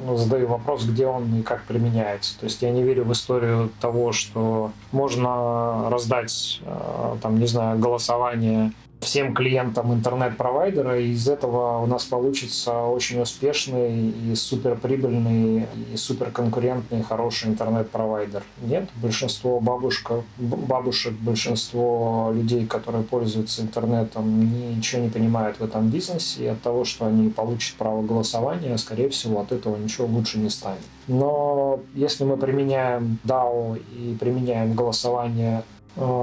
ну, 0.06 0.16
задаю 0.16 0.48
вопрос, 0.48 0.84
где 0.84 1.06
он 1.06 1.40
и 1.40 1.42
как 1.42 1.64
применяется. 1.64 2.38
То 2.38 2.44
есть 2.44 2.62
я 2.62 2.70
не 2.70 2.82
верю 2.82 3.04
в 3.04 3.12
историю 3.12 3.70
того, 3.82 4.12
что 4.12 4.72
можно 4.90 5.90
раздать, 5.90 6.62
э, 6.64 7.16
там, 7.20 7.38
не 7.38 7.46
знаю, 7.46 7.78
голосование 7.78 8.72
всем 9.01 9.34
клиентам 9.34 9.92
интернет-провайдера, 9.92 11.01
и 11.01 11.09
из 11.11 11.28
этого 11.28 11.78
у 11.78 11.86
нас 11.86 12.05
получится 12.05 12.82
очень 12.84 13.20
успешный 13.20 14.11
и 14.11 14.34
суперприбыльный 14.34 15.66
и 15.92 15.96
суперконкурентный 15.96 17.03
хороший 17.03 17.48
интернет-провайдер. 17.48 18.42
Нет, 18.62 18.88
большинство 18.96 19.61
бабушка, 19.61 20.22
бабушек, 20.38 21.14
большинство 21.14 22.30
людей, 22.34 22.66
которые 22.66 23.03
пользуются 23.03 23.62
интернетом, 23.62 24.76
ничего 24.76 25.03
не 25.03 25.09
понимают 25.09 25.59
в 25.59 25.64
этом 25.64 25.88
бизнесе, 25.88 26.44
и 26.44 26.46
от 26.46 26.61
того, 26.61 26.84
что 26.84 27.07
они 27.07 27.30
получат 27.30 27.76
право 27.76 28.03
голосования, 28.03 28.76
скорее 28.78 29.09
всего, 29.09 29.40
от 29.40 29.53
этого 29.53 29.76
ничего 29.76 30.07
лучше 30.07 30.38
не 30.38 30.51
станет. 30.51 30.80
Но 31.09 31.80
если 31.94 32.24
мы 32.24 32.36
применяем 32.36 33.18
DAO 33.24 33.80
и 33.96 34.14
применяем 34.14 34.74
голосование 34.74 35.64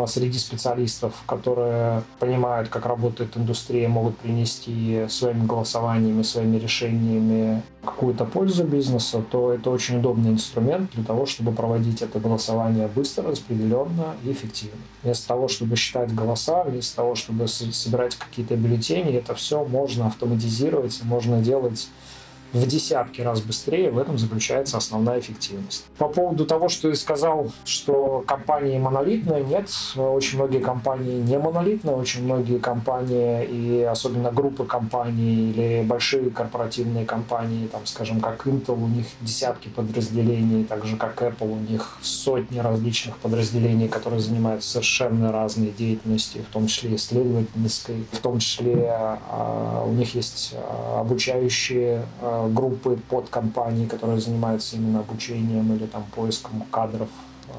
среди 0.08 0.38
специалистов, 0.40 1.14
которые 1.26 2.04
понимают, 2.20 2.70
как 2.70 2.86
работает 2.86 3.36
индустрия, 3.38 3.88
могут 3.88 4.18
принести 4.18 5.06
своими 5.10 5.46
голосованиями, 5.46 6.24
своими 6.24 6.58
решениями 6.58 7.62
какую-то 7.84 8.26
пользу 8.26 8.64
бизнесу, 8.64 9.24
то 9.30 9.54
это 9.54 9.70
очень 9.70 10.00
удобный 10.00 10.32
инструмент 10.32 10.92
для 10.94 11.04
того, 11.04 11.26
чтобы 11.26 11.52
проводить 11.52 12.02
это 12.02 12.20
голосование 12.20 12.88
быстро, 12.88 13.30
распределенно 13.30 14.16
и 14.24 14.32
эффективно. 14.32 14.80
Вместо 15.04 15.28
того, 15.28 15.48
чтобы 15.48 15.76
считать 15.76 16.14
голоса, 16.14 16.64
вместо 16.64 16.98
того, 16.98 17.16
чтобы 17.16 17.48
собирать 17.48 18.16
какие-то 18.16 18.56
бюллетени, 18.56 19.14
это 19.14 19.36
все 19.36 19.64
можно 19.64 20.08
автоматизировать, 20.08 21.00
можно 21.04 21.42
делать 21.42 21.88
в 22.54 22.66
десятки 22.66 23.22
раз 23.22 23.42
быстрее, 23.42 23.92
в 23.92 23.98
этом 23.98 24.18
заключается 24.18 24.78
основная 24.78 25.20
эффективность. 25.20 25.86
По 25.98 26.08
поводу 26.08 26.46
того, 26.46 26.70
что 26.70 26.90
ты 26.90 26.96
сказал, 26.96 27.52
что 27.66 28.24
компании 28.26 28.78
монолитные, 28.78 29.44
нет, 29.44 29.70
очень 29.96 30.38
многие 30.38 30.60
компании 30.60 31.22
не 31.22 31.38
монолитные, 31.38 31.96
очень 31.96 32.24
многие 32.24 32.58
компании 32.58 33.46
и 33.46 33.84
особенно 33.84 34.32
группы 34.32 34.66
компаний 34.66 35.52
или 35.52 35.84
большие 35.84 36.30
корпоративные 36.30 37.06
компании, 37.06 37.68
там, 37.68 37.86
скажем, 37.86 38.20
как 38.22 38.46
Intel, 38.48 38.82
у 38.82 38.88
них 38.88 39.06
десятки 39.22 39.68
подразделений, 39.70 40.64
так 40.64 40.86
же 40.86 40.96
как 40.96 41.22
Apple, 41.22 41.52
у 41.52 41.72
них 41.72 41.98
сотни 42.02 42.60
различных 42.60 43.18
подразделений, 43.18 43.88
которые 43.88 44.20
занимаются 44.20 44.70
совершенно 44.70 45.32
разной 45.32 45.74
деятельностью, 45.78 46.44
в 46.44 46.54
том 46.54 46.68
числе 46.68 46.96
исследовательской, 46.96 48.06
в 48.12 48.20
том 48.20 48.40
числе 48.40 48.90
а, 48.90 49.84
у 49.86 49.92
них 49.92 50.16
есть 50.16 50.54
а, 50.56 51.02
обучающие 51.02 52.06
а, 52.22 52.37
группы 52.48 53.00
под 53.10 53.30
компании, 53.30 53.88
которые 53.88 54.20
занимаются 54.20 54.76
именно 54.76 55.00
обучением 55.00 55.74
или 55.74 55.86
там 55.86 56.04
поиском 56.16 56.64
кадров 56.72 57.10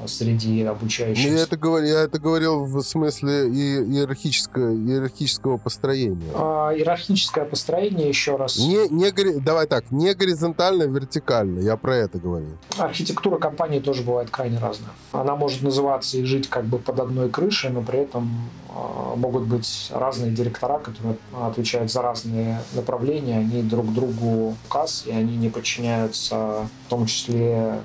среди 0.07 0.63
обучающихся. 0.63 1.29
Я 1.29 1.43
это, 1.43 1.57
говорю, 1.57 1.87
я 1.87 2.01
это 2.01 2.19
говорил 2.19 2.63
в 2.65 2.81
смысле 2.81 3.47
иерархического, 3.49 4.73
иерархического 4.73 5.57
построения. 5.57 6.31
А, 6.35 6.71
иерархическое 6.73 7.45
построение, 7.45 8.07
еще 8.07 8.35
раз. 8.35 8.57
Не, 8.57 8.87
не, 8.89 9.39
давай 9.39 9.67
так, 9.67 9.91
не 9.91 10.13
горизонтально, 10.13 10.83
вертикально, 10.83 11.59
я 11.59 11.77
про 11.77 11.95
это 11.95 12.19
говорил. 12.19 12.57
Архитектура 12.77 13.37
компании 13.37 13.79
тоже 13.79 14.03
бывает 14.03 14.29
крайне 14.29 14.59
разная. 14.59 14.91
Она 15.11 15.35
может 15.35 15.61
называться 15.61 16.17
и 16.17 16.23
жить 16.23 16.49
как 16.49 16.65
бы 16.65 16.77
под 16.77 16.99
одной 16.99 17.29
крышей, 17.29 17.69
но 17.69 17.81
при 17.81 17.99
этом 17.99 18.49
а, 18.69 19.15
могут 19.15 19.43
быть 19.43 19.89
разные 19.93 20.31
директора, 20.31 20.79
которые 20.79 21.17
отвечают 21.33 21.91
за 21.91 22.01
разные 22.01 22.61
направления, 22.73 23.39
они 23.39 23.63
друг 23.63 23.91
другу 23.93 24.55
указ, 24.65 25.03
и 25.05 25.11
они 25.11 25.37
не 25.37 25.49
подчиняются 25.49 26.69
в 26.85 26.89
том 26.89 27.05
числе 27.05 27.53
э, 27.55 27.79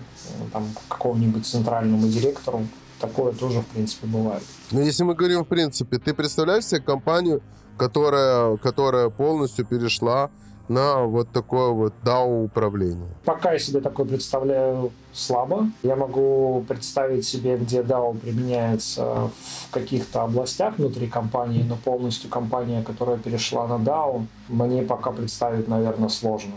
там, 0.52 0.68
какому-нибудь 0.88 1.46
центральному 1.46 2.08
директору. 2.08 2.66
Такое 3.00 3.32
тоже, 3.32 3.60
в 3.60 3.66
принципе, 3.66 4.06
бывает. 4.06 4.42
Но 4.70 4.80
если 4.80 5.02
мы 5.02 5.14
говорим 5.14 5.44
в 5.44 5.48
принципе, 5.48 5.98
ты 5.98 6.14
представляешь 6.14 6.66
себе 6.66 6.80
компанию, 6.80 7.42
которая, 7.76 8.56
которая 8.56 9.10
полностью 9.10 9.66
перешла 9.66 10.30
на 10.68 11.02
вот 11.02 11.28
такое 11.30 11.70
вот 11.70 11.92
DAO-управление? 12.02 13.14
Пока 13.24 13.52
я 13.52 13.58
себе 13.58 13.80
такое 13.80 14.06
представляю 14.06 14.92
слабо. 15.12 15.68
Я 15.82 15.96
могу 15.96 16.64
представить 16.66 17.26
себе, 17.26 17.56
где 17.56 17.82
DAO 17.82 18.18
применяется 18.18 19.30
в 19.34 19.70
каких-то 19.70 20.22
областях 20.22 20.78
внутри 20.78 21.06
компании, 21.06 21.62
но 21.62 21.76
полностью 21.76 22.30
компания, 22.30 22.82
которая 22.82 23.18
перешла 23.18 23.66
на 23.66 23.82
DAO, 23.82 24.26
мне 24.48 24.82
пока 24.82 25.10
представить, 25.10 25.68
наверное, 25.68 26.08
сложно. 26.08 26.54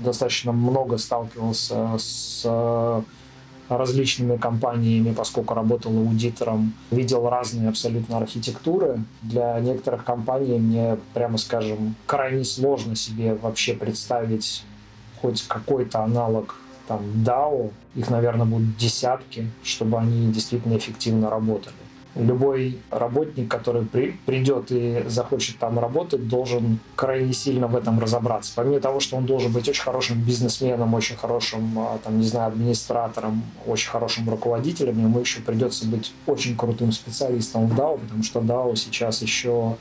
Достаточно 0.00 0.52
много 0.52 0.98
сталкивался 0.98 1.96
с 1.98 2.44
различными 3.68 4.36
компаниями, 4.36 5.12
поскольку 5.12 5.54
работал 5.54 5.96
аудитором, 5.96 6.74
видел 6.90 7.28
разные 7.28 7.68
абсолютно 7.68 8.18
архитектуры. 8.18 9.02
Для 9.22 9.58
некоторых 9.60 10.04
компаний 10.04 10.58
мне, 10.58 10.98
прямо 11.14 11.38
скажем, 11.38 11.96
крайне 12.06 12.44
сложно 12.44 12.94
себе 12.94 13.34
вообще 13.34 13.74
представить 13.74 14.64
хоть 15.20 15.42
какой-то 15.48 16.04
аналог 16.04 16.56
там 16.86 17.00
DAO, 17.24 17.72
их, 17.96 18.10
наверное, 18.10 18.46
будут 18.46 18.76
десятки, 18.76 19.50
чтобы 19.64 19.98
они 19.98 20.30
действительно 20.30 20.76
эффективно 20.76 21.30
работали 21.30 21.74
любой 22.16 22.78
работник, 22.90 23.48
который 23.50 23.84
при, 23.84 24.18
придет 24.26 24.70
и 24.70 25.04
захочет 25.06 25.58
там 25.58 25.78
работать, 25.78 26.28
должен 26.28 26.78
крайне 26.94 27.32
сильно 27.32 27.66
в 27.66 27.76
этом 27.76 28.00
разобраться. 28.00 28.52
Помимо 28.54 28.80
того, 28.80 29.00
что 29.00 29.16
он 29.16 29.26
должен 29.26 29.52
быть 29.52 29.68
очень 29.68 29.82
хорошим 29.82 30.20
бизнесменом, 30.22 30.94
очень 30.94 31.16
хорошим, 31.16 31.78
а, 31.78 31.98
там, 32.02 32.18
не 32.18 32.26
знаю, 32.26 32.48
администратором, 32.48 33.42
очень 33.66 33.90
хорошим 33.90 34.28
руководителем, 34.28 34.98
ему 34.98 35.20
еще 35.20 35.40
придется 35.40 35.86
быть 35.86 36.12
очень 36.26 36.56
крутым 36.56 36.92
специалистом 36.92 37.66
в 37.68 37.78
DAO, 37.78 37.98
потому 37.98 38.22
что 38.22 38.40
DAO 38.40 38.76
сейчас 38.76 39.22
еще 39.22 39.76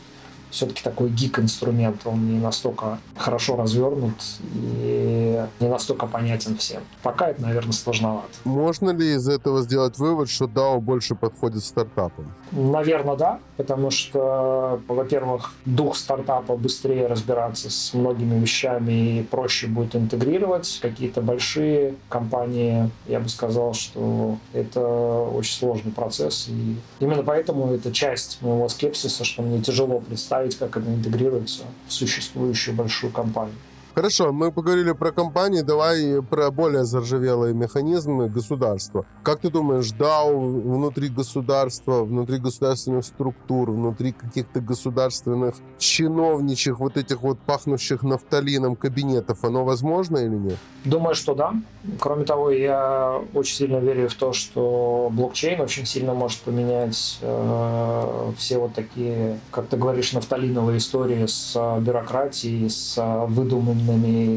все-таки 0.55 0.81
такой 0.81 1.09
гик-инструмент, 1.09 2.01
он 2.05 2.31
не 2.31 2.39
настолько 2.39 2.99
хорошо 3.15 3.57
развернут 3.57 4.15
и 4.53 5.43
не 5.59 5.67
настолько 5.67 6.07
понятен 6.07 6.57
всем. 6.57 6.81
Пока 7.03 7.29
это, 7.29 7.41
наверное, 7.41 7.73
сложновато. 7.73 8.27
Можно 8.45 8.91
ли 8.91 9.15
из 9.15 9.27
этого 9.27 9.61
сделать 9.61 9.97
вывод, 9.97 10.29
что 10.29 10.45
DAO 10.45 10.79
больше 10.79 11.15
подходит 11.15 11.63
стартапам? 11.63 12.33
Наверное, 12.51 13.15
да, 13.15 13.39
потому 13.57 13.91
что, 13.91 14.79
во-первых, 14.87 15.53
дух 15.65 15.97
стартапа 15.97 16.55
быстрее 16.55 17.07
разбираться 17.07 17.69
с 17.69 17.93
многими 17.93 18.39
вещами 18.39 19.19
и 19.19 19.23
проще 19.23 19.67
будет 19.67 19.95
интегрировать. 19.95 20.79
Какие-то 20.81 21.21
большие 21.21 21.95
компании, 22.07 22.89
я 23.07 23.19
бы 23.19 23.27
сказал, 23.27 23.73
что 23.73 24.37
это 24.53 24.79
очень 24.79 25.53
сложный 25.53 25.91
процесс. 25.91 26.47
И 26.47 26.77
именно 26.99 27.23
поэтому 27.23 27.73
это 27.73 27.91
часть 27.91 28.41
моего 28.41 28.69
скепсиса, 28.69 29.25
что 29.25 29.41
мне 29.41 29.61
тяжело 29.61 29.99
представить, 29.99 30.44
как 30.53 30.77
это 30.77 30.93
интегрируется 30.93 31.63
в 31.87 31.93
существующую 31.93 32.75
большую 32.75 33.11
компанию. 33.11 33.55
Хорошо, 33.95 34.33
мы 34.33 34.51
поговорили 34.51 34.91
про 34.91 35.13
компании, 35.13 35.61
давай 35.61 36.21
про 36.21 36.51
более 36.51 36.83
заржавелые 36.83 37.53
механизмы 37.53 38.27
государства. 38.27 39.05
Как 39.23 39.39
ты 39.39 39.49
думаешь, 39.49 39.93
DAO 39.93 40.35
внутри 40.35 41.07
государства, 41.07 42.03
внутри 42.03 42.39
государственных 42.39 43.05
структур, 43.05 43.71
внутри 43.71 44.11
каких-то 44.11 44.59
государственных 44.59 45.55
чиновничьих, 45.77 46.77
вот 46.77 46.97
этих 46.97 47.21
вот 47.21 47.39
пахнущих 47.39 48.03
нафталином 48.03 48.75
кабинетов, 48.75 49.45
оно 49.45 49.63
возможно 49.63 50.17
или 50.17 50.35
нет? 50.35 50.57
Думаю, 50.83 51.15
что 51.15 51.33
да. 51.33 51.53
Кроме 51.97 52.25
того, 52.25 52.51
я 52.51 53.21
очень 53.33 53.55
сильно 53.55 53.77
верю 53.77 54.09
в 54.09 54.15
то, 54.15 54.33
что 54.33 55.09
блокчейн 55.13 55.61
очень 55.61 55.85
сильно 55.85 56.13
может 56.13 56.41
поменять 56.41 57.17
э, 57.21 58.31
все 58.37 58.57
вот 58.57 58.73
такие, 58.73 59.39
как 59.51 59.67
ты 59.67 59.77
говоришь, 59.77 60.11
нафталиновые 60.11 60.79
истории 60.79 61.25
с 61.27 61.55
бюрократией, 61.79 62.69
с 62.69 63.01
выдуманными 63.27 63.84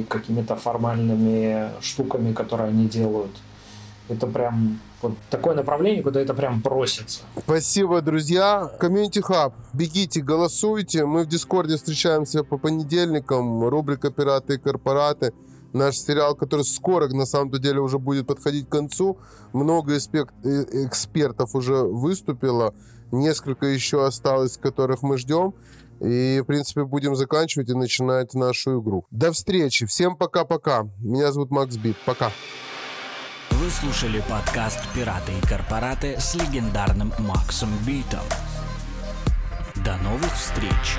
какими-то 0.09 0.57
формальными 0.57 1.71
штуками, 1.81 2.33
которые 2.33 2.69
они 2.69 2.87
делают. 2.89 3.31
Это 4.09 4.27
прям 4.27 4.81
вот 5.03 5.13
такое 5.31 5.55
направление, 5.55 6.03
куда 6.03 6.21
это 6.21 6.35
прям 6.35 6.63
просится. 6.63 7.21
Спасибо, 7.39 8.01
друзья. 8.01 8.71
Community 8.81 9.21
Hub, 9.21 9.55
бегите, 9.73 10.21
голосуйте. 10.21 11.05
Мы 11.05 11.25
в 11.25 11.27
Discord 11.27 11.70
е 11.70 11.77
встречаемся 11.77 12.43
по 12.43 12.59
понедельникам. 12.59 13.69
Рубрика 13.69 14.11
«Пираты 14.11 14.55
и 14.55 14.59
корпораты» 14.59 15.33
наш 15.73 15.97
сериал, 15.97 16.35
который 16.35 16.65
скоро, 16.65 17.09
на 17.09 17.27
самом-то 17.27 17.59
деле, 17.59 17.81
уже 17.81 17.99
будет 17.99 18.27
подходить 18.27 18.67
к 18.67 18.73
концу. 18.73 19.19
Много 19.53 19.95
э, 19.95 19.99
экспертов 20.87 21.55
уже 21.55 21.83
выступило, 21.83 22.75
несколько 23.13 23.67
еще 23.67 24.05
осталось, 24.05 24.57
которых 24.57 25.03
мы 25.03 25.19
ждем. 25.19 25.55
И, 26.01 26.41
в 26.41 26.45
принципе, 26.45 26.85
будем 26.85 27.17
заканчивать 27.17 27.69
и 27.71 27.75
начинать 27.75 28.35
нашу 28.35 28.81
игру. 28.81 29.07
До 29.11 29.33
встречи. 29.33 29.87
Всем 29.87 30.17
пока-пока. 30.17 30.85
Меня 30.99 31.33
зовут 31.33 31.51
Макс 31.51 31.77
Бит. 31.77 31.97
Пока. 32.05 32.31
Вы 33.51 33.71
слушали 33.71 34.23
подкаст 34.29 34.81
«Пираты 34.95 35.33
и 35.33 35.47
корпораты» 35.47 36.17
с 36.19 36.35
легендарным 36.35 37.13
Максом 37.19 37.71
Битом. 37.87 38.21
До 39.85 39.97
новых 39.97 40.33
встреч! 40.35 40.99